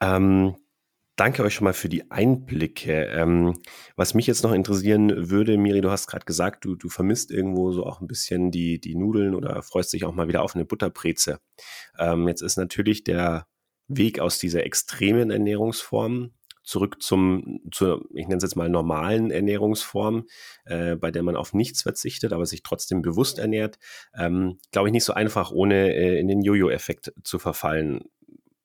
Ähm, 0.00 0.56
danke 1.22 1.44
euch 1.44 1.54
schon 1.54 1.66
mal 1.66 1.72
für 1.72 1.88
die 1.88 2.10
Einblicke. 2.10 3.04
Ähm, 3.12 3.54
was 3.94 4.12
mich 4.12 4.26
jetzt 4.26 4.42
noch 4.42 4.50
interessieren 4.50 5.30
würde, 5.30 5.56
Miri, 5.56 5.80
du 5.80 5.88
hast 5.88 6.08
gerade 6.08 6.24
gesagt, 6.24 6.64
du, 6.64 6.74
du 6.74 6.88
vermisst 6.88 7.30
irgendwo 7.30 7.70
so 7.70 7.86
auch 7.86 8.00
ein 8.00 8.08
bisschen 8.08 8.50
die, 8.50 8.80
die 8.80 8.96
Nudeln 8.96 9.36
oder 9.36 9.62
freust 9.62 9.92
dich 9.92 10.04
auch 10.04 10.12
mal 10.12 10.26
wieder 10.26 10.42
auf 10.42 10.56
eine 10.56 10.64
Butterbreze. 10.64 11.38
Ähm, 11.96 12.26
jetzt 12.26 12.42
ist 12.42 12.56
natürlich 12.56 13.04
der 13.04 13.46
Weg 13.86 14.18
aus 14.18 14.40
dieser 14.40 14.66
extremen 14.66 15.30
Ernährungsform 15.30 16.32
zurück 16.64 17.00
zum, 17.00 17.60
zur, 17.70 18.04
ich 18.14 18.26
nenne 18.26 18.38
es 18.38 18.42
jetzt 18.42 18.56
mal 18.56 18.68
normalen 18.68 19.30
Ernährungsform, 19.30 20.26
äh, 20.64 20.96
bei 20.96 21.12
der 21.12 21.22
man 21.22 21.36
auf 21.36 21.54
nichts 21.54 21.82
verzichtet, 21.82 22.32
aber 22.32 22.46
sich 22.46 22.64
trotzdem 22.64 23.00
bewusst 23.00 23.38
ernährt, 23.38 23.78
ähm, 24.18 24.58
glaube 24.72 24.88
ich 24.88 24.92
nicht 24.92 25.04
so 25.04 25.12
einfach, 25.12 25.52
ohne 25.52 25.94
äh, 25.94 26.18
in 26.18 26.26
den 26.26 26.42
Jojo-Effekt 26.42 27.12
zu 27.22 27.38
verfallen. 27.38 28.10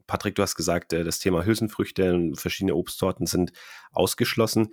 Patrick, 0.08 0.36
du 0.36 0.42
hast 0.42 0.56
gesagt, 0.56 0.94
äh, 0.94 1.04
das 1.04 1.20
Thema 1.20 1.46
Hülsenfrüchte 1.46 2.14
und 2.14 2.40
verschiedene 2.40 2.76
Obstsorten 2.76 3.26
sind 3.26 3.52
ausgeschlossen. 3.92 4.70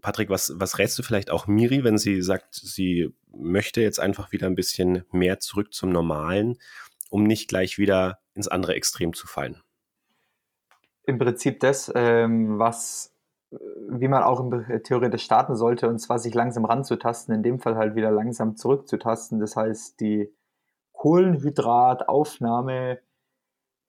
Patrick, 0.00 0.30
was, 0.30 0.54
was 0.56 0.78
rätst 0.78 0.98
du 0.98 1.02
vielleicht 1.02 1.30
auch 1.30 1.46
Miri, 1.46 1.84
wenn 1.84 1.98
sie 1.98 2.22
sagt, 2.22 2.54
sie 2.54 3.14
möchte 3.30 3.82
jetzt 3.82 4.00
einfach 4.00 4.32
wieder 4.32 4.46
ein 4.46 4.54
bisschen 4.54 5.04
mehr 5.10 5.40
zurück 5.40 5.74
zum 5.74 5.90
Normalen, 5.90 6.58
um 7.10 7.24
nicht 7.24 7.48
gleich 7.48 7.76
wieder 7.76 8.20
ins 8.34 8.48
andere 8.48 8.74
Extrem 8.74 9.12
zu 9.12 9.26
fallen? 9.26 9.60
Im 11.04 11.18
Prinzip 11.18 11.60
das, 11.60 11.92
ähm, 11.94 12.58
was, 12.58 13.14
wie 13.50 14.08
man 14.08 14.22
auch 14.22 14.50
theoretisch 14.84 15.24
starten 15.24 15.56
sollte, 15.56 15.88
und 15.88 15.98
zwar 15.98 16.18
sich 16.18 16.32
langsam 16.32 16.64
ranzutasten, 16.64 17.34
in 17.34 17.42
dem 17.42 17.58
Fall 17.58 17.76
halt 17.76 17.94
wieder 17.94 18.10
langsam 18.10 18.56
zurückzutasten. 18.56 19.40
Das 19.40 19.56
heißt, 19.56 20.00
die 20.00 20.32
Kohlenhydrataufnahme 20.92 23.00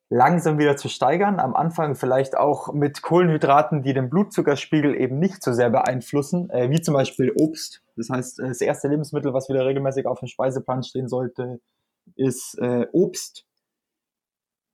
langsam 0.10 0.60
wieder 0.60 0.78
zu 0.78 0.90
steigern. 0.90 1.40
Am 1.40 1.56
Anfang 1.56 1.96
vielleicht 1.96 2.38
auch 2.38 2.74
mit 2.74 3.02
Kohlenhydraten, 3.02 3.84
die 3.84 3.94
den 3.94 4.10
Blutzuckerspiegel 4.10 4.96
eben 4.96 5.20
nicht 5.20 5.44
so 5.44 5.54
sehr 5.54 5.70
beeinflussen, 5.70 6.50
äh, 6.50 6.70
wie 6.70 6.82
zum 6.82 6.94
Beispiel 6.94 7.34
Obst. 7.36 7.82
Das 7.96 8.10
heißt, 8.10 8.40
äh, 8.40 8.48
das 8.50 8.62
erste 8.62 8.88
Lebensmittel, 8.88 9.34
was 9.34 9.50
wieder 9.50 9.66
regelmäßig 9.66 10.06
auf 10.06 10.20
dem 10.20 10.28
Speiseplan 10.28 10.84
stehen 10.84 11.08
sollte, 11.08 11.60
ist 12.16 12.58
äh, 12.60 12.86
Obst. 12.92 13.46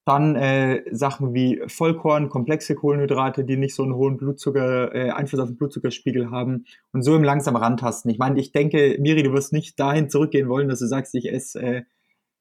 Dann 0.06 0.36
äh, 0.36 0.84
Sachen 0.90 1.36
wie 1.36 1.62
Vollkorn, 1.68 2.30
komplexe 2.30 2.74
Kohlenhydrate, 2.74 3.44
die 3.44 3.58
nicht 3.58 3.76
so 3.76 3.84
einen 3.84 3.94
hohen 3.94 4.18
Blutzucker, 4.18 4.94
äh, 4.96 5.12
Einfluss 5.12 5.40
auf 5.40 5.50
den 5.50 5.58
Blutzuckerspiegel 5.58 6.32
haben 6.32 6.66
und 6.94 7.04
so 7.04 7.16
im 7.16 7.24
langsam 7.24 7.56
rantasten. 7.56 8.10
Ich 8.10 8.18
meine, 8.18 8.40
ich 8.40 8.52
denke, 8.52 8.98
Miri, 9.00 9.22
du 9.22 9.34
wirst 9.34 9.54
nicht 9.54 9.80
dahin 9.80 10.10
zurückgehen 10.10 10.50
wollen, 10.50 10.68
dass 10.68 10.80
du 10.80 10.88
sagst, 10.88 11.14
ich 11.14 11.32
esse 11.32 11.62
äh, 11.62 11.84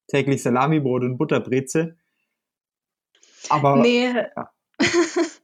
täglich 0.07 0.41
Salamibrot 0.41 1.03
und 1.03 1.17
Butterbreze. 1.17 1.95
Aber 3.49 3.77
Nee. 3.77 4.13
ja. 4.13 4.51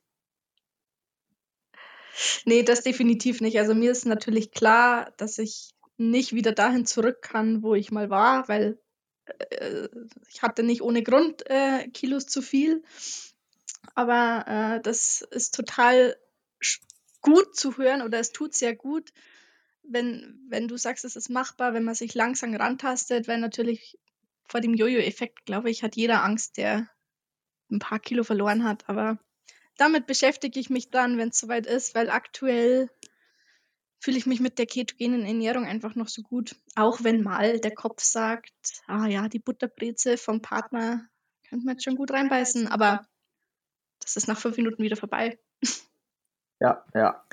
Nee, 2.45 2.63
das 2.63 2.81
definitiv 2.81 3.41
nicht. 3.41 3.59
Also 3.59 3.75
mir 3.75 3.91
ist 3.91 4.05
natürlich 4.05 4.51
klar, 4.51 5.11
dass 5.17 5.37
ich 5.37 5.75
nicht 5.97 6.33
wieder 6.33 6.51
dahin 6.51 6.85
zurück 6.85 7.21
kann, 7.21 7.61
wo 7.63 7.75
ich 7.75 7.91
mal 7.91 8.09
war, 8.09 8.47
weil 8.47 8.79
äh, 9.49 9.89
ich 10.29 10.41
hatte 10.41 10.63
nicht 10.63 10.81
ohne 10.81 11.03
Grund 11.03 11.49
äh, 11.49 11.87
Kilos 11.89 12.27
zu 12.27 12.41
viel. 12.41 12.83
Aber 13.95 14.45
äh, 14.47 14.81
das 14.81 15.21
ist 15.21 15.55
total 15.55 16.15
gut 17.21 17.55
zu 17.55 17.77
hören 17.77 18.01
oder 18.01 18.19
es 18.19 18.31
tut 18.31 18.53
sehr 18.53 18.75
gut, 18.75 19.11
wenn, 19.83 20.39
wenn 20.47 20.67
du 20.67 20.77
sagst, 20.77 21.05
es 21.05 21.15
ist 21.15 21.29
machbar, 21.29 21.73
wenn 21.73 21.83
man 21.83 21.95
sich 21.95 22.13
langsam 22.13 22.55
rantastet, 22.55 23.27
weil 23.27 23.39
natürlich 23.39 23.99
vor 24.47 24.61
dem 24.61 24.73
Jojo-Effekt, 24.73 25.45
glaube 25.45 25.69
ich, 25.69 25.83
hat 25.83 25.95
jeder 25.95 26.23
Angst, 26.23 26.57
der 26.57 26.87
ein 27.71 27.79
paar 27.79 27.99
Kilo 27.99 28.23
verloren 28.23 28.63
hat. 28.63 28.87
Aber 28.87 29.17
damit 29.77 30.07
beschäftige 30.07 30.59
ich 30.59 30.69
mich 30.69 30.89
dann, 30.89 31.17
wenn 31.17 31.29
es 31.29 31.39
soweit 31.39 31.65
ist, 31.65 31.95
weil 31.95 32.09
aktuell 32.09 32.89
fühle 33.99 34.17
ich 34.17 34.25
mich 34.25 34.39
mit 34.39 34.59
der 34.59 34.65
ketogenen 34.65 35.25
Ernährung 35.25 35.65
einfach 35.65 35.95
noch 35.95 36.07
so 36.07 36.21
gut. 36.21 36.55
Auch 36.75 37.03
wenn 37.03 37.23
mal 37.23 37.59
der 37.59 37.73
Kopf 37.73 38.03
sagt, 38.03 38.53
ah 38.87 39.07
ja, 39.07 39.27
die 39.27 39.39
Butterbreze 39.39 40.17
vom 40.17 40.41
Partner 40.41 41.07
könnte 41.49 41.65
man 41.65 41.75
jetzt 41.75 41.83
schon 41.83 41.95
gut 41.95 42.11
reinbeißen, 42.11 42.67
aber 42.67 43.07
das 43.99 44.15
ist 44.15 44.27
nach 44.27 44.37
fünf 44.37 44.57
Minuten 44.57 44.83
wieder 44.83 44.95
vorbei. 44.95 45.39
Ja, 46.59 46.85
ja. 46.93 47.25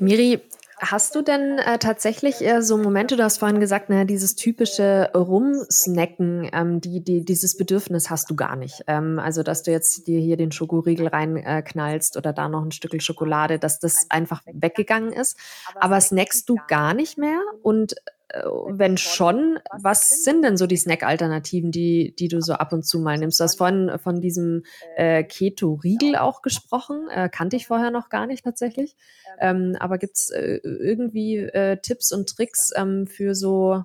Miri, 0.00 0.40
hast 0.78 1.14
du 1.14 1.22
denn 1.22 1.58
äh, 1.58 1.78
tatsächlich 1.78 2.42
äh, 2.42 2.62
so 2.62 2.76
Momente, 2.76 3.16
du 3.16 3.22
hast 3.22 3.38
vorhin 3.38 3.60
gesagt, 3.60 3.88
naja, 3.88 4.04
dieses 4.04 4.36
typische 4.36 5.10
Rumsnacken, 5.14 6.50
ähm, 6.52 6.80
die, 6.80 7.02
die, 7.02 7.24
dieses 7.24 7.56
Bedürfnis 7.56 8.10
hast 8.10 8.30
du 8.30 8.36
gar 8.36 8.56
nicht. 8.56 8.82
Ähm, 8.86 9.18
also, 9.18 9.42
dass 9.42 9.62
du 9.62 9.70
jetzt 9.70 10.06
dir 10.06 10.20
hier 10.20 10.36
den 10.36 10.52
Schokoriegel 10.52 11.08
reinknallst 11.08 11.46
äh, 11.46 11.62
knallst 11.62 12.16
oder 12.16 12.32
da 12.32 12.48
noch 12.48 12.62
ein 12.62 12.72
Stückel 12.72 13.00
Schokolade, 13.00 13.58
dass 13.58 13.78
das 13.78 14.06
einfach 14.10 14.42
weggegangen 14.46 15.12
ist. 15.12 15.38
Aber 15.80 16.00
snackst 16.00 16.48
du 16.48 16.56
gar 16.68 16.94
nicht 16.94 17.16
mehr? 17.16 17.40
Und 17.62 17.94
wenn 18.28 18.96
schon, 18.96 19.58
was 19.72 20.24
sind 20.24 20.42
denn 20.42 20.56
so 20.56 20.66
die 20.66 20.76
Snack-Alternativen, 20.76 21.70
die, 21.70 22.14
die 22.16 22.28
du 22.28 22.40
so 22.40 22.54
ab 22.54 22.72
und 22.72 22.84
zu 22.84 22.98
mal 22.98 23.18
nimmst? 23.18 23.38
Du 23.38 23.44
hast 23.44 23.56
vorhin 23.56 23.98
von 23.98 24.20
diesem 24.20 24.64
äh, 24.96 25.22
Keto-Riegel 25.22 26.16
auch 26.16 26.42
gesprochen, 26.42 27.08
äh, 27.10 27.28
kannte 27.28 27.56
ich 27.56 27.66
vorher 27.66 27.90
noch 27.90 28.08
gar 28.08 28.26
nicht 28.26 28.44
tatsächlich. 28.44 28.96
Ähm, 29.38 29.76
aber 29.78 29.98
gibt 29.98 30.16
es 30.16 30.30
äh, 30.30 30.60
irgendwie 30.62 31.36
äh, 31.36 31.76
Tipps 31.80 32.12
und 32.12 32.28
Tricks 32.28 32.72
ähm, 32.74 33.06
für 33.06 33.34
so, 33.34 33.84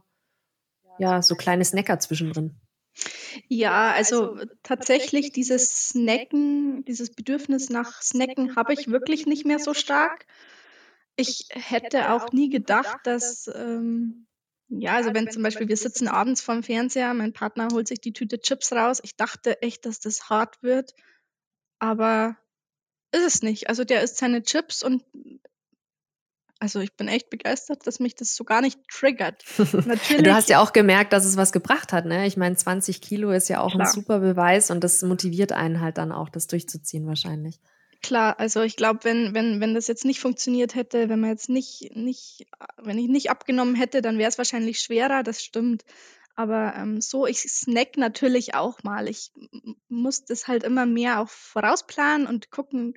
ja, 0.97 1.21
so 1.21 1.35
kleine 1.35 1.65
Snacker 1.65 1.99
zwischendrin? 1.99 2.55
Ja, 3.47 3.91
also 3.91 4.37
tatsächlich 4.63 5.31
dieses 5.31 5.89
Snacken, 5.89 6.83
dieses 6.85 7.11
Bedürfnis 7.11 7.69
nach 7.69 8.01
Snacken 8.01 8.55
habe 8.55 8.73
ich 8.73 8.89
wirklich 8.89 9.25
nicht 9.25 9.45
mehr 9.45 9.59
so 9.59 9.73
stark. 9.73 10.25
Ich 11.15 11.47
hätte 11.51 12.11
auch 12.11 12.31
nie 12.31 12.49
gedacht, 12.49 12.99
dass, 13.03 13.49
ähm, 13.53 14.27
ja, 14.79 14.93
also 14.93 15.13
wenn 15.13 15.29
zum 15.29 15.43
Beispiel 15.43 15.67
wir 15.67 15.75
sitzen 15.75 16.07
abends 16.07 16.41
vorm 16.41 16.63
Fernseher, 16.63 17.13
mein 17.13 17.33
Partner 17.33 17.67
holt 17.73 17.89
sich 17.89 17.99
die 17.99 18.13
Tüte 18.13 18.39
Chips 18.39 18.71
raus. 18.71 18.99
Ich 19.03 19.17
dachte 19.17 19.61
echt, 19.61 19.85
dass 19.85 19.99
das 19.99 20.29
hart 20.29 20.63
wird, 20.63 20.93
aber 21.79 22.37
ist 23.11 23.25
es 23.25 23.41
nicht. 23.41 23.67
Also 23.67 23.83
der 23.83 24.01
isst 24.01 24.17
seine 24.17 24.43
Chips 24.43 24.81
und 24.81 25.03
also 26.59 26.79
ich 26.79 26.95
bin 26.95 27.07
echt 27.07 27.29
begeistert, 27.29 27.85
dass 27.87 27.99
mich 27.99 28.15
das 28.15 28.35
so 28.35 28.43
gar 28.43 28.61
nicht 28.61 28.79
triggert. 28.87 29.43
Natürlich. 29.57 30.23
Du 30.23 30.33
hast 30.33 30.47
ja 30.47 30.61
auch 30.61 30.73
gemerkt, 30.73 31.11
dass 31.11 31.25
es 31.25 31.35
was 31.35 31.51
gebracht 31.51 31.91
hat, 31.91 32.05
ne? 32.05 32.27
Ich 32.27 32.37
meine, 32.37 32.55
20 32.55 33.01
Kilo 33.01 33.31
ist 33.31 33.49
ja 33.49 33.61
auch 33.61 33.71
Klar. 33.71 33.87
ein 33.87 33.91
super 33.91 34.19
Beweis 34.19 34.69
und 34.71 34.83
das 34.83 35.01
motiviert 35.01 35.51
einen 35.51 35.81
halt 35.81 35.97
dann 35.97 36.11
auch, 36.11 36.29
das 36.29 36.47
durchzuziehen 36.47 37.07
wahrscheinlich. 37.07 37.59
Klar, 38.03 38.39
also 38.39 38.61
ich 38.61 38.75
glaube, 38.75 39.03
wenn, 39.03 39.35
wenn, 39.35 39.59
wenn 39.61 39.75
das 39.75 39.87
jetzt 39.87 40.05
nicht 40.05 40.19
funktioniert 40.19 40.73
hätte, 40.73 41.07
wenn 41.07 41.19
man 41.19 41.29
jetzt 41.29 41.49
nicht, 41.49 41.95
nicht, 41.95 42.47
wenn 42.77 42.97
ich 42.97 43.07
nicht 43.07 43.29
abgenommen 43.29 43.75
hätte, 43.75 44.01
dann 44.01 44.17
wäre 44.17 44.29
es 44.29 44.39
wahrscheinlich 44.39 44.79
schwerer, 44.79 45.21
das 45.21 45.43
stimmt. 45.43 45.85
Aber 46.35 46.73
ähm, 46.75 46.99
so, 47.01 47.27
ich 47.27 47.41
snack 47.41 47.97
natürlich 47.97 48.55
auch 48.55 48.81
mal. 48.83 49.07
Ich 49.07 49.31
muss 49.87 50.25
das 50.25 50.47
halt 50.47 50.63
immer 50.63 50.85
mehr 50.87 51.19
auch 51.19 51.29
vorausplanen 51.29 52.25
und 52.25 52.49
gucken, 52.49 52.95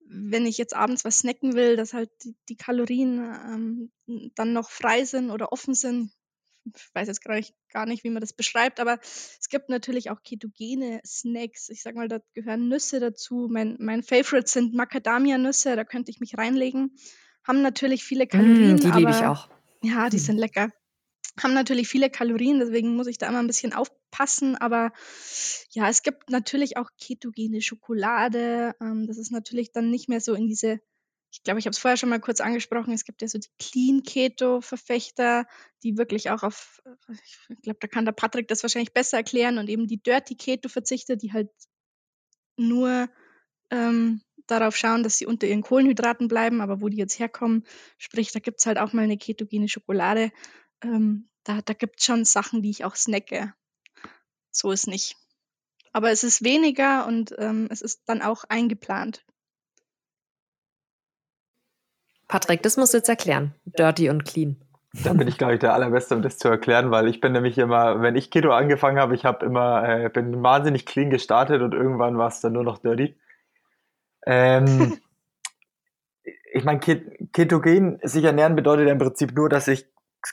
wenn 0.00 0.46
ich 0.46 0.58
jetzt 0.58 0.74
abends 0.74 1.04
was 1.04 1.18
snacken 1.18 1.54
will, 1.54 1.76
dass 1.76 1.94
halt 1.94 2.10
die, 2.24 2.34
die 2.48 2.56
Kalorien 2.56 3.90
ähm, 4.06 4.30
dann 4.34 4.52
noch 4.52 4.70
frei 4.70 5.04
sind 5.04 5.30
oder 5.30 5.52
offen 5.52 5.74
sind. 5.74 6.10
Ich 6.76 6.94
weiß 6.94 7.08
jetzt 7.08 7.24
gar 7.24 7.34
nicht, 7.36 7.54
gar 7.68 7.86
nicht, 7.86 8.04
wie 8.04 8.10
man 8.10 8.20
das 8.20 8.32
beschreibt, 8.32 8.80
aber 8.80 8.98
es 9.02 9.48
gibt 9.48 9.68
natürlich 9.68 10.10
auch 10.10 10.22
ketogene 10.22 11.00
Snacks. 11.06 11.68
Ich 11.68 11.82
sag 11.82 11.94
mal, 11.94 12.08
da 12.08 12.18
gehören 12.34 12.68
Nüsse 12.68 13.00
dazu. 13.00 13.48
Mein, 13.50 13.76
mein 13.78 14.02
Favorite 14.02 14.48
sind 14.48 14.74
Macadamia-Nüsse, 14.74 15.76
da 15.76 15.84
könnte 15.84 16.10
ich 16.10 16.20
mich 16.20 16.36
reinlegen. 16.36 16.96
Haben 17.46 17.62
natürlich 17.62 18.04
viele 18.04 18.26
Kalorien. 18.26 18.74
Mm, 18.74 18.80
die 18.80 18.90
liebe 18.90 19.10
ich 19.10 19.24
auch. 19.24 19.48
Ja, 19.82 20.08
die 20.10 20.18
Hm. 20.18 20.24
sind 20.24 20.38
lecker. 20.38 20.70
Haben 21.40 21.54
natürlich 21.54 21.86
viele 21.88 22.10
Kalorien, 22.10 22.58
deswegen 22.58 22.96
muss 22.96 23.06
ich 23.06 23.16
da 23.18 23.28
immer 23.28 23.38
ein 23.38 23.46
bisschen 23.46 23.72
aufpassen. 23.72 24.56
Aber 24.56 24.92
ja, 25.70 25.88
es 25.88 26.02
gibt 26.02 26.30
natürlich 26.30 26.76
auch 26.76 26.90
ketogene 27.00 27.60
Schokolade. 27.62 28.74
Ähm, 28.80 29.06
das 29.06 29.18
ist 29.18 29.30
natürlich 29.30 29.70
dann 29.72 29.88
nicht 29.90 30.08
mehr 30.08 30.20
so 30.20 30.34
in 30.34 30.46
diese, 30.48 30.80
ich 31.30 31.42
glaube, 31.42 31.60
ich 31.60 31.66
habe 31.66 31.72
es 31.72 31.78
vorher 31.78 31.96
schon 31.96 32.08
mal 32.08 32.20
kurz 32.20 32.40
angesprochen, 32.40 32.92
es 32.92 33.04
gibt 33.04 33.20
ja 33.22 33.28
so 33.28 33.38
die 33.38 33.50
Clean 33.58 34.02
Keto-Verfechter, 34.02 35.46
die 35.82 35.98
wirklich 35.98 36.30
auch 36.30 36.42
auf, 36.42 36.82
ich 37.08 37.62
glaube, 37.62 37.78
da 37.80 37.86
kann 37.86 38.04
der 38.04 38.12
Patrick 38.12 38.48
das 38.48 38.62
wahrscheinlich 38.62 38.94
besser 38.94 39.18
erklären 39.18 39.58
und 39.58 39.68
eben 39.68 39.86
die 39.86 40.02
Dirty 40.02 40.36
Keto-Verzichter, 40.36 41.16
die 41.16 41.32
halt 41.32 41.50
nur 42.56 43.08
ähm, 43.70 44.22
darauf 44.46 44.76
schauen, 44.76 45.02
dass 45.02 45.18
sie 45.18 45.26
unter 45.26 45.46
ihren 45.46 45.62
Kohlenhydraten 45.62 46.28
bleiben, 46.28 46.60
aber 46.60 46.80
wo 46.80 46.88
die 46.88 46.96
jetzt 46.96 47.18
herkommen, 47.18 47.64
sprich, 47.98 48.32
da 48.32 48.40
gibt 48.40 48.60
es 48.60 48.66
halt 48.66 48.78
auch 48.78 48.92
mal 48.92 49.02
eine 49.02 49.18
ketogene 49.18 49.68
Schokolade. 49.68 50.32
Ähm, 50.82 51.28
da 51.44 51.60
da 51.60 51.74
gibt 51.74 52.00
es 52.00 52.06
schon 52.06 52.24
Sachen, 52.24 52.62
die 52.62 52.70
ich 52.70 52.84
auch 52.84 52.96
snacke. 52.96 53.54
So 54.50 54.72
ist 54.72 54.86
nicht. 54.86 55.16
Aber 55.92 56.10
es 56.10 56.24
ist 56.24 56.42
weniger 56.42 57.06
und 57.06 57.34
ähm, 57.38 57.68
es 57.70 57.82
ist 57.82 58.02
dann 58.06 58.22
auch 58.22 58.44
eingeplant. 58.44 59.24
Patrick, 62.28 62.62
das 62.62 62.76
musst 62.76 62.92
du 62.92 62.98
jetzt 62.98 63.08
erklären. 63.08 63.54
Dirty 63.64 64.10
und 64.10 64.24
clean. 64.24 64.56
Da 65.04 65.12
bin 65.12 65.28
ich, 65.28 65.36
glaube 65.38 65.54
ich, 65.54 65.60
der 65.60 65.74
Allerbeste, 65.74 66.14
um 66.14 66.22
das 66.22 66.38
zu 66.38 66.48
erklären, 66.48 66.90
weil 66.90 67.08
ich 67.08 67.20
bin 67.20 67.32
nämlich 67.32 67.58
immer, 67.58 68.00
wenn 68.00 68.16
ich 68.16 68.30
Keto 68.30 68.52
angefangen 68.52 68.98
habe, 68.98 69.14
ich 69.14 69.24
habe 69.24 69.44
immer, 69.44 69.86
äh, 69.86 70.08
bin 70.08 70.42
wahnsinnig 70.42 70.86
clean 70.86 71.10
gestartet 71.10 71.60
und 71.62 71.74
irgendwann 71.74 72.16
war 72.16 72.28
es 72.28 72.40
dann 72.40 72.54
nur 72.54 72.64
noch 72.64 72.78
dirty. 72.78 73.16
Ähm, 74.26 74.98
ich 76.52 76.64
meine, 76.64 76.80
Ket 76.80 77.32
ketogen 77.32 77.98
sich 78.02 78.24
ernähren 78.24 78.56
bedeutet 78.56 78.88
im 78.88 78.98
Prinzip 78.98 79.34
nur, 79.34 79.48
dass 79.48 79.68
ich 79.68 79.86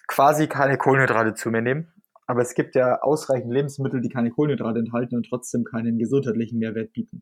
quasi 0.08 0.48
keine 0.48 0.78
Kohlenhydrate 0.78 1.34
zu 1.34 1.52
mir 1.52 1.62
nehme. 1.62 1.88
Aber 2.28 2.42
es 2.42 2.56
gibt 2.56 2.76
ja 2.76 3.02
ausreichend 3.02 3.54
Lebensmittel, 3.54 4.02
die 4.02 4.10
keine 4.10 4.32
Kohlenhydrate 4.32 4.80
enthalten 4.80 5.16
und 5.16 5.28
trotzdem 5.30 5.64
keinen 5.64 6.00
gesundheitlichen 6.00 6.60
Mehrwert 6.60 6.92
bieten. 6.94 7.22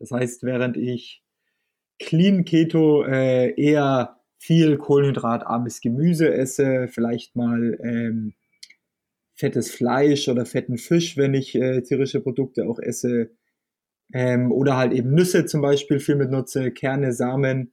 Das 0.00 0.10
heißt, 0.10 0.42
während 0.42 0.76
ich 0.76 1.21
Clean 1.98 2.44
Keto 2.44 3.04
äh, 3.04 3.54
eher 3.60 4.16
viel 4.38 4.76
kohlenhydratarmes 4.76 5.80
Gemüse 5.80 6.32
esse, 6.32 6.88
vielleicht 6.88 7.36
mal 7.36 7.78
ähm, 7.82 8.34
fettes 9.34 9.70
Fleisch 9.70 10.28
oder 10.28 10.46
fetten 10.46 10.78
Fisch, 10.78 11.16
wenn 11.16 11.34
ich 11.34 11.54
äh, 11.54 11.82
tierische 11.82 12.20
Produkte 12.20 12.66
auch 12.66 12.78
esse, 12.78 13.30
ähm, 14.12 14.52
oder 14.52 14.76
halt 14.76 14.92
eben 14.92 15.14
Nüsse 15.14 15.46
zum 15.46 15.62
Beispiel 15.62 16.00
viel 16.00 16.16
mit 16.16 16.30
nutze, 16.30 16.70
Kerne, 16.70 17.12
Samen, 17.12 17.72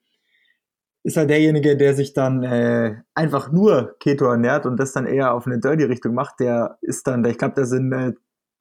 ist 1.03 1.17
halt 1.17 1.29
derjenige, 1.29 1.77
der 1.77 1.93
sich 1.93 2.13
dann 2.13 2.43
äh, 2.43 2.97
einfach 3.13 3.51
nur 3.51 3.95
Keto 3.99 4.25
ernährt 4.25 4.65
und 4.65 4.77
das 4.77 4.91
dann 4.91 5.05
eher 5.05 5.33
auf 5.33 5.47
eine 5.47 5.59
Dirty-Richtung 5.59 6.13
macht, 6.13 6.39
der 6.39 6.77
ist 6.81 7.07
dann, 7.07 7.23
ich 7.25 7.37
glaube, 7.37 7.55
da 7.55 7.65
sind 7.65 7.91
äh, 7.93 8.13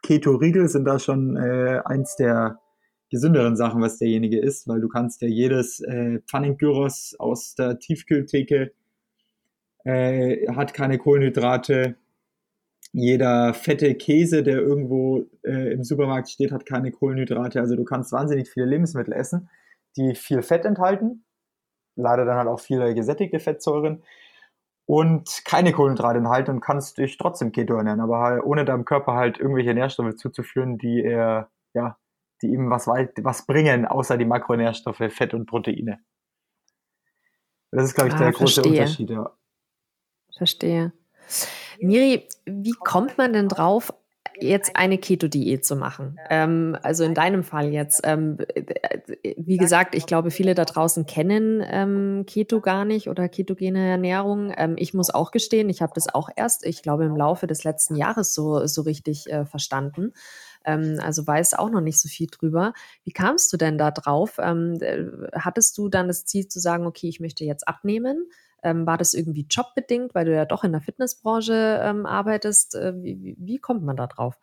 Keto-Riegel 0.03 0.69
sind 0.69 0.85
da 0.85 0.99
schon 0.99 1.37
äh, 1.37 1.81
eins 1.85 2.17
der 2.17 2.61
gesünderen 3.11 3.57
Sachen, 3.57 3.81
was 3.81 3.99
derjenige 3.99 4.39
isst, 4.39 4.69
weil 4.69 4.81
du 4.81 4.89
kannst 4.89 5.23
ja 5.23 5.29
jedes 5.29 5.81
äh, 5.81 6.21
Pfannengyros 6.27 7.17
aus 7.19 7.55
der 7.55 7.79
Tiefkühltheke 7.79 8.73
äh, 9.85 10.47
hat 10.55 10.75
keine 10.75 10.99
Kohlenhydrate, 10.99 11.97
jeder 12.93 13.55
fette 13.55 13.95
Käse, 13.95 14.43
der 14.43 14.59
irgendwo 14.59 15.25
äh, 15.45 15.73
im 15.73 15.85
Supermarkt 15.85 16.31
steht, 16.31 16.53
hat 16.53 16.67
keine 16.67 16.91
Kohlenhydrate. 16.91 17.61
Also 17.61 17.77
du 17.77 17.85
kannst 17.85 18.13
wahnsinnig 18.13 18.51
viele 18.51 18.67
Lebensmittel 18.67 19.13
essen, 19.13 19.51
die 19.97 20.15
viel 20.15 20.43
Fett 20.43 20.65
enthalten, 20.65 21.25
leider 21.97 22.25
dann 22.25 22.37
halt 22.37 22.49
auch 22.49 22.61
viele 22.61 22.95
gesättigte 22.95 23.41
Fettsäuren. 23.41 24.03
Und 24.87 25.43
keine 25.45 25.73
Kohlenhydrate 25.73 26.19
enthalten 26.19 26.51
und 26.51 26.61
kannst 26.61 26.97
dich 26.97 27.19
trotzdem 27.19 27.53
Keto 27.53 27.75
ernähren, 27.75 28.01
aber 28.01 28.21
halt 28.21 28.43
ohne 28.43 28.65
deinem 28.65 28.87
Körper 28.87 29.13
halt 29.15 29.39
irgendwelche 29.39 29.75
Nährstoffe 29.75 30.17
zuzuführen, 30.17 30.79
die 30.79 31.03
er, 31.03 31.51
ja, 31.75 31.99
die 32.43 32.49
ihm 32.49 32.71
was, 32.71 32.87
was 32.87 33.47
bringen, 33.47 33.87
außer 33.87 34.17
die 34.17 34.25
Makronährstoffe, 34.25 35.03
Fett 35.11 35.35
und 35.35 35.47
Proteine. 35.47 36.01
Das 37.71 37.85
ist, 37.85 37.95
glaube 37.95 38.11
ich, 38.11 38.15
der 38.15 38.29
ah, 38.29 38.31
große 38.31 38.63
Unterschied, 38.63 39.11
ja. 39.11 39.31
Verstehe. 40.37 40.93
Miri, 41.81 42.27
wie 42.47 42.73
kommt 42.73 43.19
man 43.19 43.33
denn 43.33 43.49
drauf, 43.49 43.93
jetzt 44.41 44.77
eine 44.77 44.99
Keto-Diät 44.99 45.65
zu 45.65 45.77
machen. 45.77 46.19
Ähm, 46.31 46.77
also 46.83 47.05
in 47.05 47.15
deinem 47.15 47.43
Fall 47.43 47.73
jetzt. 47.73 48.01
Ähm, 48.05 48.39
wie 49.37 49.57
gesagt, 49.57 49.95
ich 49.95 50.07
glaube, 50.07 50.31
viele 50.31 50.55
da 50.55 50.65
draußen 50.65 51.07
kennen 51.07 51.63
ähm, 51.69 52.25
Keto 52.27 52.61
gar 52.61 52.85
nicht 52.85 53.09
oder 53.09 53.29
ketogene 53.29 53.89
Ernährung. 53.89 54.53
Ähm, 54.57 54.75
ich 54.79 54.95
muss 54.95 55.11
auch 55.11 55.31
gestehen, 55.31 55.69
ich 55.69 55.83
habe 55.83 55.93
das 55.95 56.13
auch 56.13 56.29
erst, 56.35 56.65
ich 56.65 56.83
glaube, 56.83 57.05
im 57.05 57.17
Laufe 57.17 57.47
des 57.47 57.65
letzten 57.65 57.95
Jahres 57.95 58.35
so, 58.35 58.67
so 58.67 58.83
richtig 58.83 59.31
äh, 59.31 59.45
verstanden. 59.45 60.13
Ähm, 60.69 61.01
also 61.03 61.27
weiß 61.27 61.55
auch 61.55 61.71
noch 61.71 61.81
nicht 61.81 61.99
so 61.99 62.09
viel 62.09 62.27
drüber. 62.31 62.75
Wie 63.05 63.13
kamst 63.13 63.53
du 63.53 63.57
denn 63.57 63.79
da 63.79 63.91
drauf? 63.91 64.37
Ähm, 64.39 64.79
hattest 65.33 65.79
du 65.79 65.89
dann 65.89 66.09
das 66.09 66.27
Ziel 66.27 66.47
zu 66.47 66.61
sagen, 66.61 66.87
okay, 66.87 67.09
ich 67.09 67.21
möchte 67.21 67.45
jetzt 67.45 67.67
abnehmen? 67.67 68.29
Ähm, 68.63 68.87
war 68.87 68.99
das 68.99 69.15
irgendwie 69.15 69.47
jobbedingt, 69.49 70.15
weil 70.15 70.27
du 70.27 70.35
ja 70.35 70.45
doch 70.45 70.65
in 70.65 70.73
der 70.73 70.83
Fitnessbranche 70.83 71.81
ähm, 71.83 72.05
arbeitest? 72.05 72.75
Äh, 72.75 72.93
wie, 73.03 73.35
wie, 73.39 73.59
kommt 73.59 73.83
man 73.83 73.97
da 73.97 74.07
drauf? 74.07 74.37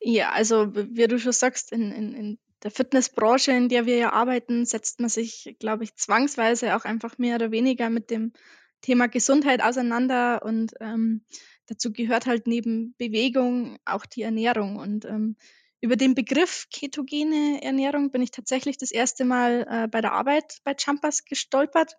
Ja, 0.00 0.30
also 0.30 0.74
wie 0.74 1.06
du 1.06 1.18
schon 1.18 1.32
sagst, 1.32 1.72
in, 1.72 1.92
in, 1.92 2.14
in 2.14 2.38
der 2.62 2.70
Fitnessbranche, 2.70 3.52
in 3.52 3.68
der 3.68 3.84
wir 3.84 3.96
ja 3.96 4.12
arbeiten, 4.12 4.64
setzt 4.64 5.00
man 5.00 5.10
sich, 5.10 5.56
glaube 5.58 5.84
ich, 5.84 5.96
zwangsweise 5.96 6.76
auch 6.76 6.84
einfach 6.84 7.18
mehr 7.18 7.34
oder 7.36 7.50
weniger 7.50 7.90
mit 7.90 8.10
dem 8.10 8.32
Thema 8.80 9.08
Gesundheit 9.08 9.62
auseinander 9.62 10.42
und 10.44 10.72
ähm, 10.80 11.24
dazu 11.66 11.92
gehört 11.92 12.26
halt 12.26 12.46
neben 12.46 12.94
Bewegung 12.98 13.78
auch 13.84 14.06
die 14.06 14.22
Ernährung. 14.22 14.76
Und 14.76 15.04
ähm, 15.04 15.36
über 15.80 15.96
den 15.96 16.14
Begriff 16.14 16.68
ketogene 16.70 17.62
Ernährung 17.62 18.10
bin 18.10 18.22
ich 18.22 18.30
tatsächlich 18.30 18.78
das 18.78 18.90
erste 18.90 19.24
Mal 19.24 19.66
äh, 19.68 19.88
bei 19.88 20.00
der 20.00 20.12
Arbeit 20.12 20.58
bei 20.64 20.74
Jumpers 20.78 21.24
gestolpert. 21.24 21.96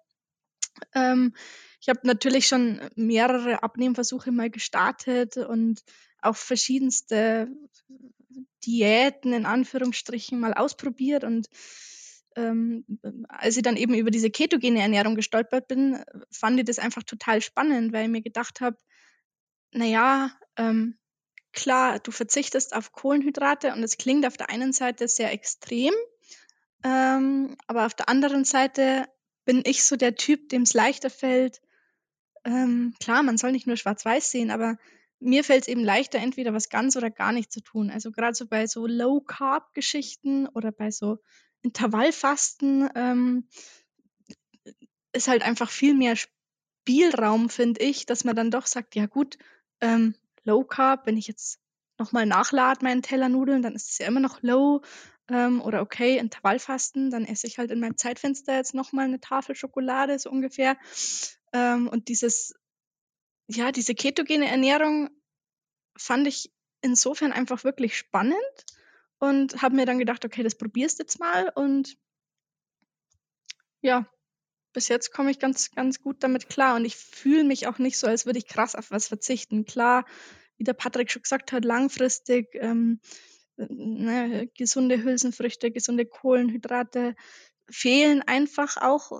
Ähm, 0.93 1.35
ich 1.81 1.89
habe 1.89 1.99
natürlich 2.03 2.47
schon 2.47 2.81
mehrere 2.95 3.63
Abnehmversuche 3.63 4.31
mal 4.31 4.49
gestartet 4.49 5.37
und 5.37 5.83
auch 6.21 6.35
verschiedenste 6.35 7.47
Diäten 8.65 9.33
in 9.33 9.45
Anführungsstrichen 9.45 10.39
mal 10.39 10.53
ausprobiert 10.53 11.23
und 11.23 11.47
ähm, 12.35 12.83
als 13.29 13.55
ich 13.55 13.63
dann 13.63 13.77
eben 13.77 13.93
über 13.93 14.11
diese 14.11 14.29
ketogene 14.29 14.81
Ernährung 14.81 15.15
gestolpert 15.15 15.67
bin, 15.67 16.03
fand 16.31 16.59
ich 16.59 16.65
das 16.65 16.79
einfach 16.79 17.03
total 17.03 17.41
spannend, 17.41 17.93
weil 17.93 18.05
ich 18.05 18.11
mir 18.11 18.21
gedacht 18.21 18.61
habe, 18.61 18.77
naja, 19.75 20.31
ähm, 20.57 20.97
klar, 21.53 21.99
du 21.99 22.11
verzichtest 22.11 22.75
auf 22.75 22.91
Kohlenhydrate 22.91 23.73
und 23.73 23.83
es 23.83 23.97
klingt 23.97 24.25
auf 24.25 24.37
der 24.37 24.49
einen 24.49 24.73
Seite 24.73 25.07
sehr 25.07 25.31
extrem, 25.31 25.93
ähm, 26.83 27.57
aber 27.67 27.85
auf 27.85 27.93
der 27.93 28.09
anderen 28.09 28.45
Seite 28.45 29.05
bin 29.45 29.63
ich 29.65 29.83
so 29.83 29.95
der 29.95 30.15
Typ, 30.15 30.49
dem 30.49 30.63
es 30.63 30.73
leichter 30.73 31.09
fällt. 31.09 31.61
Ähm, 32.43 32.93
klar, 32.99 33.23
man 33.23 33.37
soll 33.37 33.51
nicht 33.51 33.67
nur 33.67 33.77
schwarz-weiß 33.77 34.31
sehen, 34.31 34.51
aber 34.51 34.77
mir 35.19 35.43
fällt 35.43 35.63
es 35.63 35.67
eben 35.67 35.83
leichter, 35.83 36.19
entweder 36.19 36.53
was 36.53 36.69
ganz 36.69 36.95
oder 36.95 37.09
gar 37.09 37.31
nicht 37.31 37.51
zu 37.51 37.61
tun. 37.61 37.89
Also 37.89 38.11
gerade 38.11 38.35
so 38.35 38.47
bei 38.47 38.67
so 38.67 38.85
Low-Carb-Geschichten 38.85 40.47
oder 40.47 40.71
bei 40.71 40.91
so 40.91 41.17
Intervallfasten 41.61 42.89
ähm, 42.95 43.49
ist 45.13 45.27
halt 45.27 45.43
einfach 45.43 45.71
viel 45.71 45.95
mehr 45.95 46.15
Spielraum, 46.15 47.49
finde 47.49 47.81
ich, 47.81 48.05
dass 48.05 48.23
man 48.23 48.35
dann 48.35 48.51
doch 48.51 48.67
sagt, 48.67 48.95
ja 48.95 49.07
gut, 49.07 49.37
ähm, 49.81 50.15
Low 50.43 50.63
Carb, 50.63 51.05
wenn 51.05 51.17
ich 51.17 51.27
jetzt 51.27 51.59
nochmal 51.97 52.25
nachlade 52.25 52.83
meinen 52.83 53.01
Teller 53.01 53.29
Nudeln, 53.29 53.61
dann 53.61 53.75
ist 53.75 53.89
es 53.91 53.97
ja 53.97 54.07
immer 54.07 54.19
noch 54.19 54.41
low. 54.41 54.81
Ähm, 55.27 55.61
oder 55.61 55.81
okay, 55.81 56.17
Intervallfasten, 56.17 57.09
dann 57.09 57.25
esse 57.25 57.47
ich 57.47 57.57
halt 57.57 57.71
in 57.71 57.79
meinem 57.79 57.97
Zeitfenster 57.97 58.55
jetzt 58.55 58.75
nochmal 58.75 59.05
eine 59.05 59.19
Tafel 59.19 59.55
Schokolade, 59.55 60.19
so 60.19 60.29
ungefähr. 60.29 60.77
Ähm, 61.51 61.87
und 61.87 62.09
dieses, 62.09 62.53
ja, 63.47 63.71
diese 63.71 63.95
ketogene 63.95 64.47
Ernährung 64.47 65.09
fand 65.97 66.27
ich 66.27 66.51
insofern 66.81 67.31
einfach 67.31 67.63
wirklich 67.63 67.97
spannend 67.97 68.65
und 69.17 69.61
habe 69.61 69.75
mir 69.75 69.85
dann 69.85 69.97
gedacht, 69.97 70.25
okay, 70.25 70.43
das 70.43 70.55
probierst 70.55 70.99
du 70.99 71.03
jetzt 71.03 71.19
mal 71.19 71.51
und 71.55 71.97
ja, 73.81 74.07
bis 74.75 74.89
jetzt 74.89 75.11
komme 75.11 75.31
ich 75.31 75.39
ganz, 75.39 75.71
ganz 75.71 76.01
gut 76.01 76.17
damit 76.19 76.49
klar 76.49 76.75
und 76.75 76.85
ich 76.85 76.97
fühle 76.97 77.45
mich 77.45 77.65
auch 77.65 77.79
nicht 77.79 77.97
so, 77.97 78.07
als 78.07 78.25
würde 78.25 78.39
ich 78.39 78.45
krass 78.45 78.75
auf 78.75 78.91
was 78.91 79.07
verzichten. 79.07 79.65
Klar, 79.65 80.05
wie 80.57 80.65
der 80.65 80.73
Patrick 80.73 81.09
schon 81.09 81.23
gesagt 81.23 81.53
hat, 81.53 81.63
langfristig 81.63 82.49
ähm, 82.55 82.99
ne, 83.55 84.49
gesunde 84.57 85.01
Hülsenfrüchte, 85.01 85.71
gesunde 85.71 86.05
Kohlenhydrate 86.05 87.15
fehlen 87.69 88.21
einfach 88.21 88.77
auch, 88.77 89.11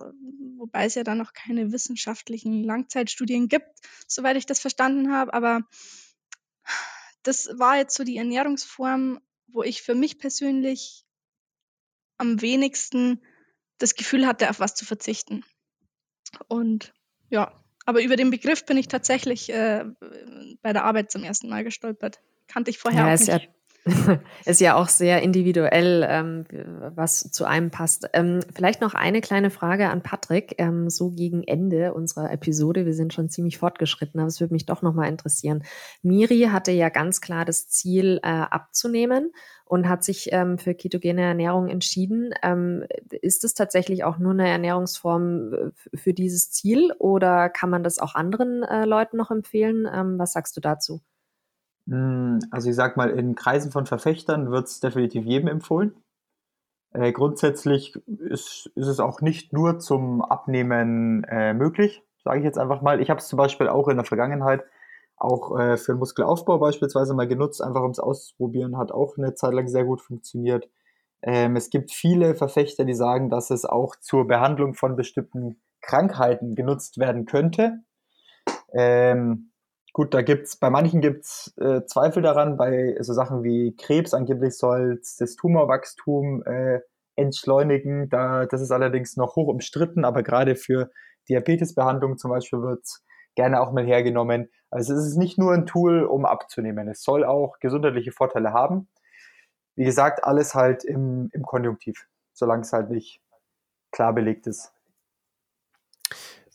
wobei 0.57 0.85
es 0.85 0.95
ja 0.95 1.03
da 1.03 1.15
noch 1.15 1.31
keine 1.33 1.71
wissenschaftlichen 1.71 2.63
Langzeitstudien 2.63 3.47
gibt, 3.47 3.79
soweit 4.07 4.35
ich 4.35 4.45
das 4.45 4.59
verstanden 4.59 5.13
habe. 5.13 5.33
Aber 5.33 5.61
das 7.23 7.49
war 7.57 7.77
jetzt 7.77 7.95
so 7.95 8.03
die 8.03 8.17
Ernährungsform, 8.17 9.19
wo 9.47 9.63
ich 9.63 9.81
für 9.81 9.95
mich 9.95 10.19
persönlich 10.19 11.05
am 12.17 12.41
wenigsten 12.41 13.21
das 13.77 13.95
Gefühl 13.95 14.25
hatte, 14.25 14.49
auf 14.49 14.59
was 14.59 14.75
zu 14.75 14.85
verzichten. 14.85 15.43
Und 16.47 16.93
ja, 17.29 17.63
aber 17.85 18.01
über 18.03 18.15
den 18.15 18.31
Begriff 18.31 18.65
bin 18.65 18.77
ich 18.77 18.87
tatsächlich 18.87 19.49
äh, 19.51 19.85
bei 20.61 20.73
der 20.73 20.83
Arbeit 20.83 21.11
zum 21.11 21.23
ersten 21.23 21.49
Mal 21.49 21.63
gestolpert. 21.63 22.19
Kannte 22.47 22.71
ich 22.71 22.79
vorher 22.79 23.07
ja, 23.07 23.13
auch 23.13 23.19
nicht. 23.19 23.27
Ja 23.27 23.39
ist 24.45 24.61
ja 24.61 24.75
auch 24.75 24.87
sehr 24.87 25.21
individuell, 25.21 26.05
ähm, 26.09 26.45
was 26.95 27.19
zu 27.31 27.45
einem 27.45 27.69
passt. 27.69 28.09
Ähm, 28.13 28.39
vielleicht 28.55 28.81
noch 28.81 28.95
eine 28.95 29.21
kleine 29.21 29.51
Frage 29.51 29.89
an 29.89 30.01
Patrick, 30.01 30.55
ähm, 30.57 30.89
so 30.89 31.11
gegen 31.11 31.43
Ende 31.43 31.93
unserer 31.93 32.31
Episode. 32.31 32.87
Wir 32.87 32.95
sind 32.95 33.13
schon 33.13 33.29
ziemlich 33.29 33.59
fortgeschritten, 33.59 34.19
aber 34.19 34.27
es 34.27 34.39
würde 34.39 34.55
mich 34.55 34.65
doch 34.65 34.81
nochmal 34.81 35.07
interessieren. 35.07 35.63
Miri 36.01 36.49
hatte 36.51 36.71
ja 36.71 36.89
ganz 36.89 37.21
klar 37.21 37.45
das 37.45 37.67
Ziel, 37.67 38.19
äh, 38.23 38.27
abzunehmen 38.27 39.31
und 39.65 39.87
hat 39.87 40.03
sich 40.03 40.29
ähm, 40.31 40.57
für 40.57 40.73
ketogene 40.73 41.21
Ernährung 41.21 41.67
entschieden. 41.69 42.33
Ähm, 42.41 42.85
ist 43.09 43.43
es 43.43 43.53
tatsächlich 43.53 44.03
auch 44.03 44.17
nur 44.17 44.31
eine 44.31 44.47
Ernährungsform 44.49 45.53
äh, 45.53 45.97
für 45.97 46.13
dieses 46.13 46.49
Ziel 46.49 46.91
oder 46.97 47.49
kann 47.49 47.69
man 47.69 47.83
das 47.83 47.99
auch 47.99 48.15
anderen 48.15 48.63
äh, 48.63 48.85
Leuten 48.85 49.17
noch 49.17 49.29
empfehlen? 49.29 49.87
Ähm, 49.91 50.17
was 50.17 50.33
sagst 50.33 50.57
du 50.57 50.61
dazu? 50.61 51.01
Hm, 51.87 52.39
also 52.51 52.69
ich 52.69 52.75
sag 52.75 52.97
mal, 52.97 53.09
in 53.11 53.35
Kreisen 53.35 53.71
von 53.71 53.85
Verfechtern 53.85 54.51
wird 54.51 54.67
es 54.67 54.79
definitiv 54.79 55.25
jedem 55.25 55.47
empfohlen. 55.47 55.95
Äh, 56.93 57.11
grundsätzlich 57.11 57.95
ist, 58.07 58.71
ist 58.75 58.87
es 58.87 58.99
auch 58.99 59.21
nicht 59.21 59.53
nur 59.53 59.79
zum 59.79 60.21
Abnehmen 60.21 61.23
äh, 61.25 61.53
möglich, 61.53 62.03
sage 62.23 62.39
ich 62.39 62.45
jetzt 62.45 62.57
einfach 62.57 62.81
mal. 62.81 63.01
Ich 63.01 63.09
habe 63.09 63.19
es 63.19 63.27
zum 63.27 63.37
Beispiel 63.37 63.67
auch 63.67 63.87
in 63.89 63.97
der 63.97 64.05
Vergangenheit 64.05 64.63
auch 65.17 65.57
äh, 65.57 65.77
für 65.77 65.93
den 65.93 65.99
Muskelaufbau 65.99 66.57
beispielsweise 66.57 67.13
mal 67.13 67.27
genutzt, 67.27 67.61
einfach 67.61 67.81
um 67.81 67.91
es 67.91 67.99
auszuprobieren, 67.99 68.77
hat 68.77 68.91
auch 68.91 69.17
eine 69.17 69.33
Zeit 69.33 69.53
lang 69.53 69.67
sehr 69.67 69.85
gut 69.85 70.01
funktioniert. 70.01 70.69
Ähm, 71.21 71.55
es 71.55 71.69
gibt 71.69 71.91
viele 71.91 72.35
Verfechter, 72.35 72.85
die 72.85 72.93
sagen, 72.93 73.29
dass 73.29 73.49
es 73.49 73.65
auch 73.65 73.95
zur 73.97 74.27
Behandlung 74.27 74.73
von 74.73 74.95
bestimmten 74.95 75.61
Krankheiten 75.81 76.55
genutzt 76.55 76.97
werden 76.97 77.25
könnte. 77.25 77.79
Ähm, 78.73 79.51
Gut, 79.95 80.13
da 80.13 80.21
gibt's, 80.23 80.57
bei 80.57 80.69
manchen 80.69 80.99
gibt's 80.99 81.53
äh, 81.55 81.85
Zweifel 81.85 82.21
daran, 82.21 82.57
bei 82.57 82.97
so 82.99 83.13
Sachen 83.13 83.45
wie 83.45 83.77
Krebs, 83.77 84.13
angeblich 84.13 84.57
soll 84.57 84.99
das 85.19 85.37
Tumorwachstum 85.37 86.43
äh, 86.43 86.81
entschleunigen. 87.15 88.09
Da, 88.09 88.45
das 88.45 88.59
ist 88.59 88.71
allerdings 88.71 89.15
noch 89.15 89.37
hoch 89.37 89.47
umstritten, 89.47 90.03
aber 90.03 90.21
gerade 90.21 90.57
für 90.57 90.91
Diabetesbehandlung 91.29 92.17
zum 92.17 92.29
Beispiel 92.29 92.59
wird's 92.61 93.05
gerne 93.35 93.61
auch 93.61 93.71
mal 93.71 93.85
hergenommen. 93.85 94.49
Also 94.69 94.93
es 94.93 95.07
ist 95.07 95.15
nicht 95.15 95.37
nur 95.37 95.53
ein 95.53 95.65
Tool, 95.65 96.03
um 96.03 96.25
abzunehmen. 96.25 96.89
Es 96.89 97.01
soll 97.01 97.23
auch 97.23 97.59
gesundheitliche 97.61 98.11
Vorteile 98.11 98.51
haben. 98.51 98.89
Wie 99.77 99.85
gesagt, 99.85 100.25
alles 100.25 100.55
halt 100.55 100.83
im, 100.83 101.29
im 101.31 101.43
Konjunktiv, 101.43 102.05
solange 102.33 102.63
es 102.63 102.73
halt 102.73 102.89
nicht 102.89 103.21
klar 103.93 104.11
belegt 104.11 104.45
ist. 104.45 104.74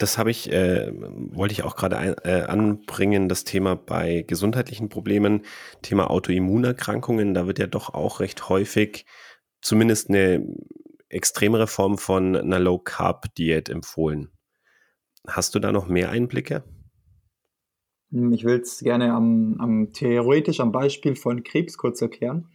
Das 0.01 0.16
habe 0.16 0.30
ich, 0.30 0.51
äh, 0.51 0.90
wollte 0.94 1.53
ich 1.53 1.62
auch 1.62 1.76
gerade 1.76 2.16
äh, 2.24 2.42
anbringen, 2.44 3.28
das 3.28 3.44
Thema 3.44 3.76
bei 3.76 4.24
gesundheitlichen 4.26 4.88
Problemen, 4.88 5.42
Thema 5.82 6.09
Autoimmunerkrankungen, 6.09 7.34
da 7.34 7.46
wird 7.46 7.59
ja 7.59 7.66
doch 7.66 7.92
auch 7.92 8.20
recht 8.20 8.48
häufig 8.48 9.05
zumindest 9.61 10.09
eine 10.09 10.42
extremere 11.11 11.66
Form 11.66 11.98
von 11.98 12.34
einer 12.34 12.59
Low-Carb-Diät 12.59 13.68
empfohlen. 13.68 14.30
Hast 15.28 15.55
du 15.55 15.59
da 15.59 15.70
noch 15.70 15.86
mehr 15.86 16.09
Einblicke? 16.09 16.64
Hm, 18.11 18.32
ich 18.32 18.44
will 18.44 18.59
es 18.59 18.78
gerne 18.78 19.12
am, 19.12 19.57
am, 19.59 19.92
theoretisch 19.92 20.61
am 20.61 20.72
Beispiel 20.72 21.14
von 21.14 21.42
Krebs 21.42 21.76
kurz 21.76 22.01
erklären. 22.01 22.48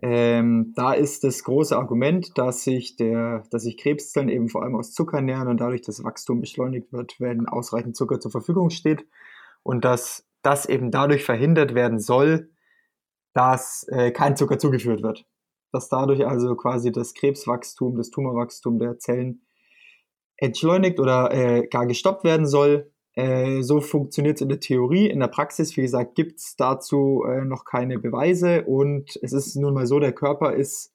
Ähm, 0.00 0.72
da 0.76 0.92
ist 0.92 1.24
das 1.24 1.42
große 1.42 1.76
Argument, 1.76 2.38
dass 2.38 2.62
sich, 2.62 2.96
der, 2.96 3.42
dass 3.50 3.62
sich 3.62 3.76
Krebszellen 3.76 4.28
eben 4.28 4.48
vor 4.48 4.62
allem 4.62 4.76
aus 4.76 4.92
Zucker 4.92 5.20
nähern 5.20 5.48
und 5.48 5.60
dadurch 5.60 5.82
das 5.82 6.04
Wachstum 6.04 6.40
beschleunigt 6.40 6.92
wird, 6.92 7.16
wenn 7.18 7.46
ausreichend 7.46 7.96
Zucker 7.96 8.20
zur 8.20 8.30
Verfügung 8.30 8.70
steht 8.70 9.06
und 9.62 9.84
dass 9.84 10.24
das 10.42 10.66
eben 10.66 10.90
dadurch 10.90 11.24
verhindert 11.24 11.74
werden 11.74 11.98
soll, 11.98 12.50
dass 13.34 13.86
äh, 13.88 14.12
kein 14.12 14.36
Zucker 14.36 14.58
zugeführt 14.58 15.02
wird. 15.02 15.26
Dass 15.72 15.88
dadurch 15.88 16.26
also 16.26 16.54
quasi 16.54 16.92
das 16.92 17.12
Krebswachstum, 17.14 17.96
das 17.96 18.10
Tumorwachstum 18.10 18.78
der 18.78 18.98
Zellen 18.98 19.42
entschleunigt 20.36 21.00
oder 21.00 21.32
äh, 21.32 21.66
gar 21.66 21.86
gestoppt 21.86 22.24
werden 22.24 22.46
soll. 22.46 22.92
Äh, 23.18 23.62
so 23.64 23.80
funktioniert 23.80 24.36
es 24.36 24.42
in 24.42 24.48
der 24.48 24.60
Theorie. 24.60 25.08
In 25.08 25.18
der 25.18 25.26
Praxis, 25.26 25.76
wie 25.76 25.82
gesagt, 25.82 26.14
gibt 26.14 26.38
es 26.38 26.54
dazu 26.54 27.24
äh, 27.28 27.44
noch 27.44 27.64
keine 27.64 27.98
Beweise 27.98 28.62
und 28.62 29.18
es 29.20 29.32
ist 29.32 29.56
nun 29.56 29.74
mal 29.74 29.88
so, 29.88 29.98
der 29.98 30.12
Körper 30.12 30.54
ist 30.54 30.94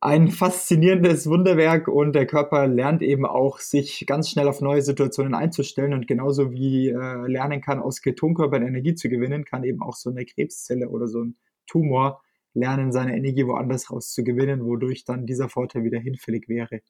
ein 0.00 0.28
faszinierendes 0.28 1.28
Wunderwerk 1.28 1.86
und 1.86 2.14
der 2.14 2.26
Körper 2.26 2.66
lernt 2.66 3.02
eben 3.02 3.24
auch, 3.24 3.60
sich 3.60 4.04
ganz 4.04 4.30
schnell 4.30 4.48
auf 4.48 4.60
neue 4.60 4.82
Situationen 4.82 5.34
einzustellen 5.34 5.92
und 5.94 6.08
genauso 6.08 6.50
wie 6.50 6.88
äh, 6.88 7.26
lernen 7.28 7.60
kann, 7.60 7.78
aus 7.78 8.02
Ketonkörpern 8.02 8.66
Energie 8.66 8.96
zu 8.96 9.08
gewinnen, 9.08 9.44
kann 9.44 9.62
eben 9.62 9.80
auch 9.80 9.94
so 9.94 10.10
eine 10.10 10.24
Krebszelle 10.24 10.88
oder 10.88 11.06
so 11.06 11.22
ein 11.22 11.36
Tumor 11.68 12.20
lernen, 12.52 12.90
seine 12.90 13.16
Energie 13.16 13.46
woanders 13.46 13.92
rauszugewinnen, 13.92 14.64
wodurch 14.64 15.04
dann 15.04 15.24
dieser 15.24 15.48
Vorteil 15.48 15.84
wieder 15.84 16.00
hinfällig 16.00 16.48
wäre. 16.48 16.80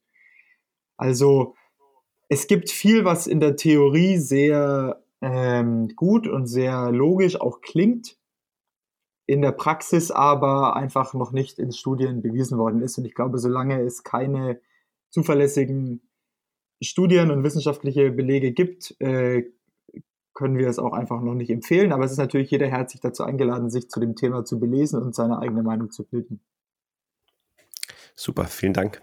Also 0.97 1.55
es 2.29 2.47
gibt 2.47 2.71
viel, 2.71 3.05
was 3.05 3.27
in 3.27 3.41
der 3.41 3.57
Theorie 3.57 4.19
sehr 4.19 5.03
ähm, 5.21 5.89
gut 5.97 6.29
und 6.29 6.47
sehr 6.47 6.93
logisch 6.93 7.41
auch 7.41 7.61
klingt, 7.61 8.17
in 9.27 9.43
der 9.43 9.53
Praxis 9.53 10.11
aber 10.11 10.77
einfach 10.77 11.15
noch 11.15 11.33
nicht 11.33 11.59
in 11.59 11.73
Studien 11.73 12.23
bewiesen 12.23 12.59
worden 12.59 12.83
ist. 12.83 12.99
Und 12.99 13.05
ich 13.05 13.15
glaube, 13.15 13.39
solange 13.39 13.81
es 13.81 14.03
keine 14.05 14.61
zuverlässigen 15.11 16.03
Studien 16.81 17.31
und 17.31 17.43
wissenschaftliche 17.43 18.11
Belege 18.11 18.53
gibt, 18.53 18.95
äh, 19.01 19.45
können 20.35 20.57
wir 20.57 20.69
es 20.69 20.79
auch 20.79 20.93
einfach 20.93 21.21
noch 21.21 21.35
nicht 21.35 21.51
empfehlen. 21.51 21.93
Aber 21.93 22.05
es 22.05 22.13
ist 22.13 22.19
natürlich 22.19 22.51
jeder 22.51 22.69
herzlich 22.69 23.01
dazu 23.01 23.25
eingeladen, 23.25 23.71
sich 23.71 23.89
zu 23.91 24.01
dem 24.01 24.15
Thema 24.15 24.45
zu 24.45 24.61
belesen 24.61 25.03
und 25.03 25.15
seine 25.15 25.41
eigene 25.41 25.63
Meinung 25.63 25.91
zu 25.91 26.05
bilden. 26.05 26.41
Super, 28.15 28.45
vielen 28.45 28.73
Dank. 28.73 29.03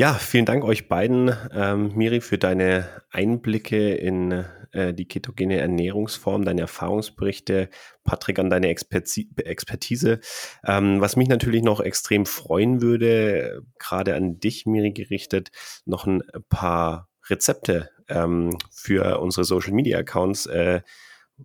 Ja, 0.00 0.14
vielen 0.14 0.46
Dank 0.46 0.64
euch 0.64 0.88
beiden, 0.88 1.30
ähm, 1.52 1.94
Miri, 1.94 2.22
für 2.22 2.38
deine 2.38 2.88
Einblicke 3.10 3.92
in 3.92 4.46
äh, 4.72 4.94
die 4.94 5.06
ketogene 5.06 5.58
Ernährungsform, 5.58 6.42
deine 6.46 6.62
Erfahrungsberichte, 6.62 7.68
Patrick 8.02 8.38
an 8.38 8.48
deine 8.48 8.68
Expertise. 8.68 9.28
Expertise. 9.44 10.20
Ähm, 10.64 11.02
was 11.02 11.16
mich 11.16 11.28
natürlich 11.28 11.62
noch 11.62 11.80
extrem 11.80 12.24
freuen 12.24 12.80
würde, 12.80 13.60
gerade 13.78 14.14
an 14.14 14.40
dich, 14.40 14.64
Miri, 14.64 14.92
gerichtet, 14.92 15.50
noch 15.84 16.06
ein 16.06 16.22
paar 16.48 17.10
Rezepte 17.28 17.90
ähm, 18.08 18.56
für 18.72 19.20
unsere 19.20 19.44
Social 19.44 19.74
Media 19.74 19.98
Accounts, 19.98 20.46
äh, 20.46 20.80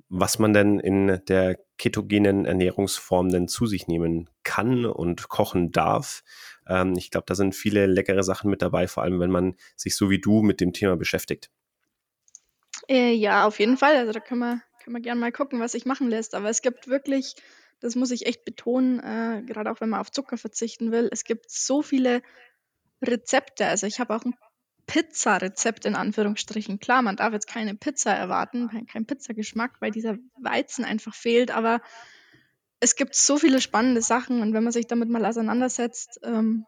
was 0.07 0.39
man 0.39 0.53
denn 0.53 0.79
in 0.79 1.19
der 1.27 1.57
ketogenen 1.77 2.45
Ernährungsform 2.45 3.27
denn 3.27 3.49
zu 3.49 3.65
sich 3.65 3.87
nehmen 3.87 4.29
kann 4.43 4.85
und 4.85 5.27
kochen 5.27 5.73
darf. 5.73 6.23
Ähm, 6.67 6.93
ich 6.97 7.11
glaube, 7.11 7.25
da 7.27 7.35
sind 7.35 7.55
viele 7.55 7.85
leckere 7.85 8.23
Sachen 8.23 8.49
mit 8.49 8.61
dabei, 8.61 8.87
vor 8.87 9.03
allem 9.03 9.19
wenn 9.19 9.31
man 9.31 9.55
sich 9.75 9.95
so 9.95 10.09
wie 10.09 10.19
du 10.19 10.41
mit 10.41 10.61
dem 10.61 10.73
Thema 10.73 10.95
beschäftigt. 10.97 11.49
Äh, 12.87 13.13
ja, 13.13 13.45
auf 13.45 13.59
jeden 13.59 13.77
Fall. 13.77 13.95
Also 13.95 14.11
da 14.11 14.19
können 14.19 14.41
wir, 14.41 14.61
können 14.83 14.95
wir 14.95 15.01
gerne 15.01 15.19
mal 15.19 15.31
gucken, 15.31 15.59
was 15.59 15.73
sich 15.73 15.85
machen 15.85 16.09
lässt. 16.09 16.35
Aber 16.35 16.49
es 16.49 16.61
gibt 16.61 16.87
wirklich, 16.87 17.35
das 17.79 17.95
muss 17.95 18.11
ich 18.11 18.25
echt 18.25 18.45
betonen, 18.45 18.99
äh, 18.99 19.43
gerade 19.45 19.71
auch 19.71 19.81
wenn 19.81 19.89
man 19.89 19.99
auf 19.99 20.11
Zucker 20.11 20.37
verzichten 20.37 20.91
will, 20.91 21.09
es 21.11 21.23
gibt 21.23 21.49
so 21.49 21.81
viele 21.81 22.21
Rezepte. 23.01 23.65
Also 23.67 23.87
ich 23.87 23.99
habe 23.99 24.15
auch 24.15 24.23
ein 24.23 24.35
Pizza-Rezept 24.87 25.85
in 25.85 25.95
Anführungsstrichen. 25.95 26.79
Klar, 26.79 27.01
man 27.01 27.15
darf 27.15 27.33
jetzt 27.33 27.47
keine 27.47 27.75
Pizza 27.75 28.11
erwarten, 28.13 28.85
kein 28.91 29.05
Pizzageschmack, 29.05 29.81
weil 29.81 29.91
dieser 29.91 30.17
Weizen 30.39 30.85
einfach 30.85 31.15
fehlt, 31.15 31.51
aber 31.51 31.81
es 32.79 32.95
gibt 32.95 33.15
so 33.15 33.37
viele 33.37 33.61
spannende 33.61 34.01
Sachen 34.01 34.41
und 34.41 34.53
wenn 34.53 34.63
man 34.63 34.73
sich 34.73 34.87
damit 34.87 35.09
mal 35.09 35.25
auseinandersetzt, 35.25 36.19
ähm, 36.23 36.65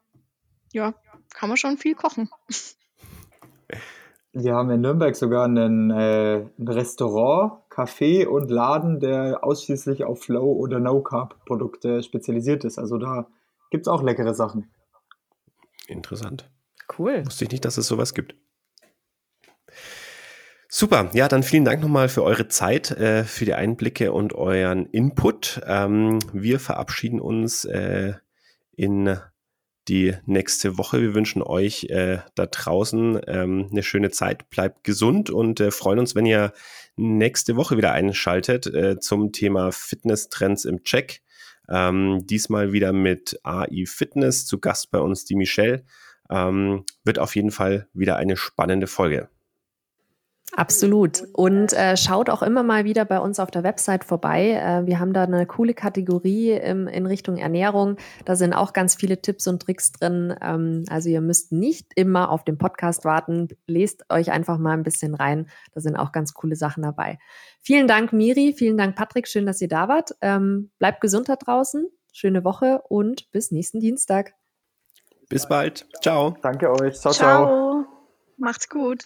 ja, 0.74 0.94
kann 1.34 1.50
man 1.50 1.58
schon 1.58 1.78
viel 1.78 1.96
kochen. 1.96 2.30
Wir 4.34 4.54
haben 4.54 4.70
in 4.70 4.82
Nürnberg 4.82 5.16
sogar 5.16 5.46
einen, 5.46 5.90
äh, 5.90 6.46
ein 6.60 6.68
Restaurant, 6.68 7.64
Café 7.72 8.28
und 8.28 8.52
Laden, 8.52 9.00
der 9.00 9.44
ausschließlich 9.44 10.04
auf 10.04 10.28
Low- 10.28 10.54
oder 10.54 10.80
No-Carb-Produkte 10.80 12.04
spezialisiert 12.04 12.64
ist. 12.64 12.78
Also 12.78 13.00
da 13.00 13.26
gibt 13.72 13.88
es 13.88 13.88
auch 13.88 14.04
leckere 14.04 14.36
Sachen. 14.36 14.70
Interessant. 15.88 16.52
Cool. 17.00 17.26
Wusste 17.26 17.46
ich 17.46 17.52
nicht, 17.52 17.66
dass 17.66 17.78
es 17.78 17.88
sowas 17.88 18.14
gibt. 18.14 18.36
Super, 20.70 21.10
ja, 21.14 21.30
dann 21.30 21.44
vielen 21.44 21.64
Dank 21.64 21.82
nochmal 21.82 22.10
für 22.10 22.24
eure 22.24 22.50
Zeit, 22.50 22.92
äh, 22.92 23.24
für 23.24 23.46
die 23.46 23.54
Einblicke 23.54 24.12
und 24.12 24.34
euren 24.34 24.86
Input. 24.88 25.62
Ähm, 25.66 26.20
wir 26.34 26.60
verabschieden 26.60 27.22
uns 27.22 27.64
äh, 27.64 28.16
in 28.76 29.18
die 29.88 30.16
nächste 30.26 30.78
Woche. 30.78 31.02
Wir 31.02 31.14
wünschen 31.14 31.42
euch 31.42 31.86
äh, 31.86 32.20
da 32.36 32.48
draußen 32.48 33.22
ähm, 33.28 33.70
eine 33.72 33.82
schöne 33.82 34.12
Zeit. 34.12 34.50
Bleibt 34.50 34.84
gesund 34.84 35.30
und 35.30 35.62
äh, 35.62 35.72
freuen 35.72 36.00
uns, 36.00 36.16
wenn 36.16 36.26
ihr 36.26 36.52
nächste 36.98 37.56
Woche 37.56 37.78
wieder 37.78 37.94
einschaltet 37.94 38.68
äh, 38.68 39.00
zum 39.00 39.32
Thema 39.32 39.72
Fitness-Trends 39.72 40.66
im 40.66 40.84
Check. 40.84 41.22
Ähm, 41.70 42.26
diesmal 42.26 42.74
wieder 42.74 42.92
mit 42.92 43.40
AI 43.44 43.86
Fitness. 43.86 44.46
Zu 44.46 44.60
Gast 44.60 44.92
bei 44.92 45.00
uns 45.00 45.24
die 45.24 45.36
Michelle. 45.36 45.86
Ähm, 46.30 46.84
wird 47.06 47.20
auf 47.20 47.38
jeden 47.38 47.52
Fall 47.52 47.88
wieder 47.94 48.18
eine 48.18 48.36
spannende 48.36 48.88
Folge. 48.88 49.30
Absolut. 50.54 51.24
Und 51.34 51.74
äh, 51.74 51.98
schaut 51.98 52.30
auch 52.30 52.42
immer 52.42 52.64
mal 52.64 52.86
wieder 52.86 53.06
bei 53.06 53.20
uns 53.20 53.40
auf 53.40 53.52
der 53.52 53.64
Website 53.64 54.04
vorbei. 54.04 54.52
Äh, 54.52 54.88
wir 54.88 55.00
haben 55.00 55.14
da 55.14 55.24
eine 55.24 55.46
coole 55.46 55.74
Kategorie 55.74 56.52
im, 56.52 56.88
in 56.88 57.06
Richtung 57.06 57.38
Ernährung. 57.38 57.98
Da 58.26 58.36
sind 58.36 58.54
auch 58.54 58.74
ganz 58.74 58.96
viele 58.96 59.22
Tipps 59.22 59.46
und 59.48 59.62
Tricks 59.62 59.92
drin. 59.92 60.34
Ähm, 60.42 60.86
also 60.90 61.10
ihr 61.10 61.22
müsst 61.22 61.52
nicht 61.52 61.92
immer 61.96 62.32
auf 62.32 62.44
den 62.44 62.58
Podcast 62.58 63.04
warten. 63.04 63.50
Lest 63.68 64.06
euch 64.10 64.32
einfach 64.32 64.58
mal 64.58 64.72
ein 64.72 64.84
bisschen 64.84 65.16
rein. 65.16 65.48
Da 65.74 65.82
sind 65.82 65.98
auch 65.98 66.12
ganz 66.12 66.34
coole 66.34 66.56
Sachen 66.56 66.82
dabei. 66.82 67.20
Vielen 67.62 67.88
Dank, 67.88 68.14
Miri. 68.14 68.56
Vielen 68.58 68.78
Dank, 68.78 68.96
Patrick. 68.96 69.28
Schön, 69.28 69.46
dass 69.46 69.62
ihr 69.62 69.68
da 69.68 69.90
wart. 69.90 70.16
Ähm, 70.22 70.72
bleibt 70.80 71.02
gesund 71.02 71.30
da 71.30 71.36
draußen. 71.36 71.88
Schöne 72.14 72.44
Woche 72.44 72.82
und 72.88 73.30
bis 73.32 73.52
nächsten 73.52 73.80
Dienstag. 73.80 74.34
Bis 75.30 75.48
bald. 75.48 75.88
Ciao. 76.02 76.38
Danke 76.42 76.72
euch. 76.72 77.00
Ciao, 77.00 77.14
ciao. 77.14 77.46
ciao. 77.46 77.86
Macht's 78.38 78.70
gut. 78.70 79.06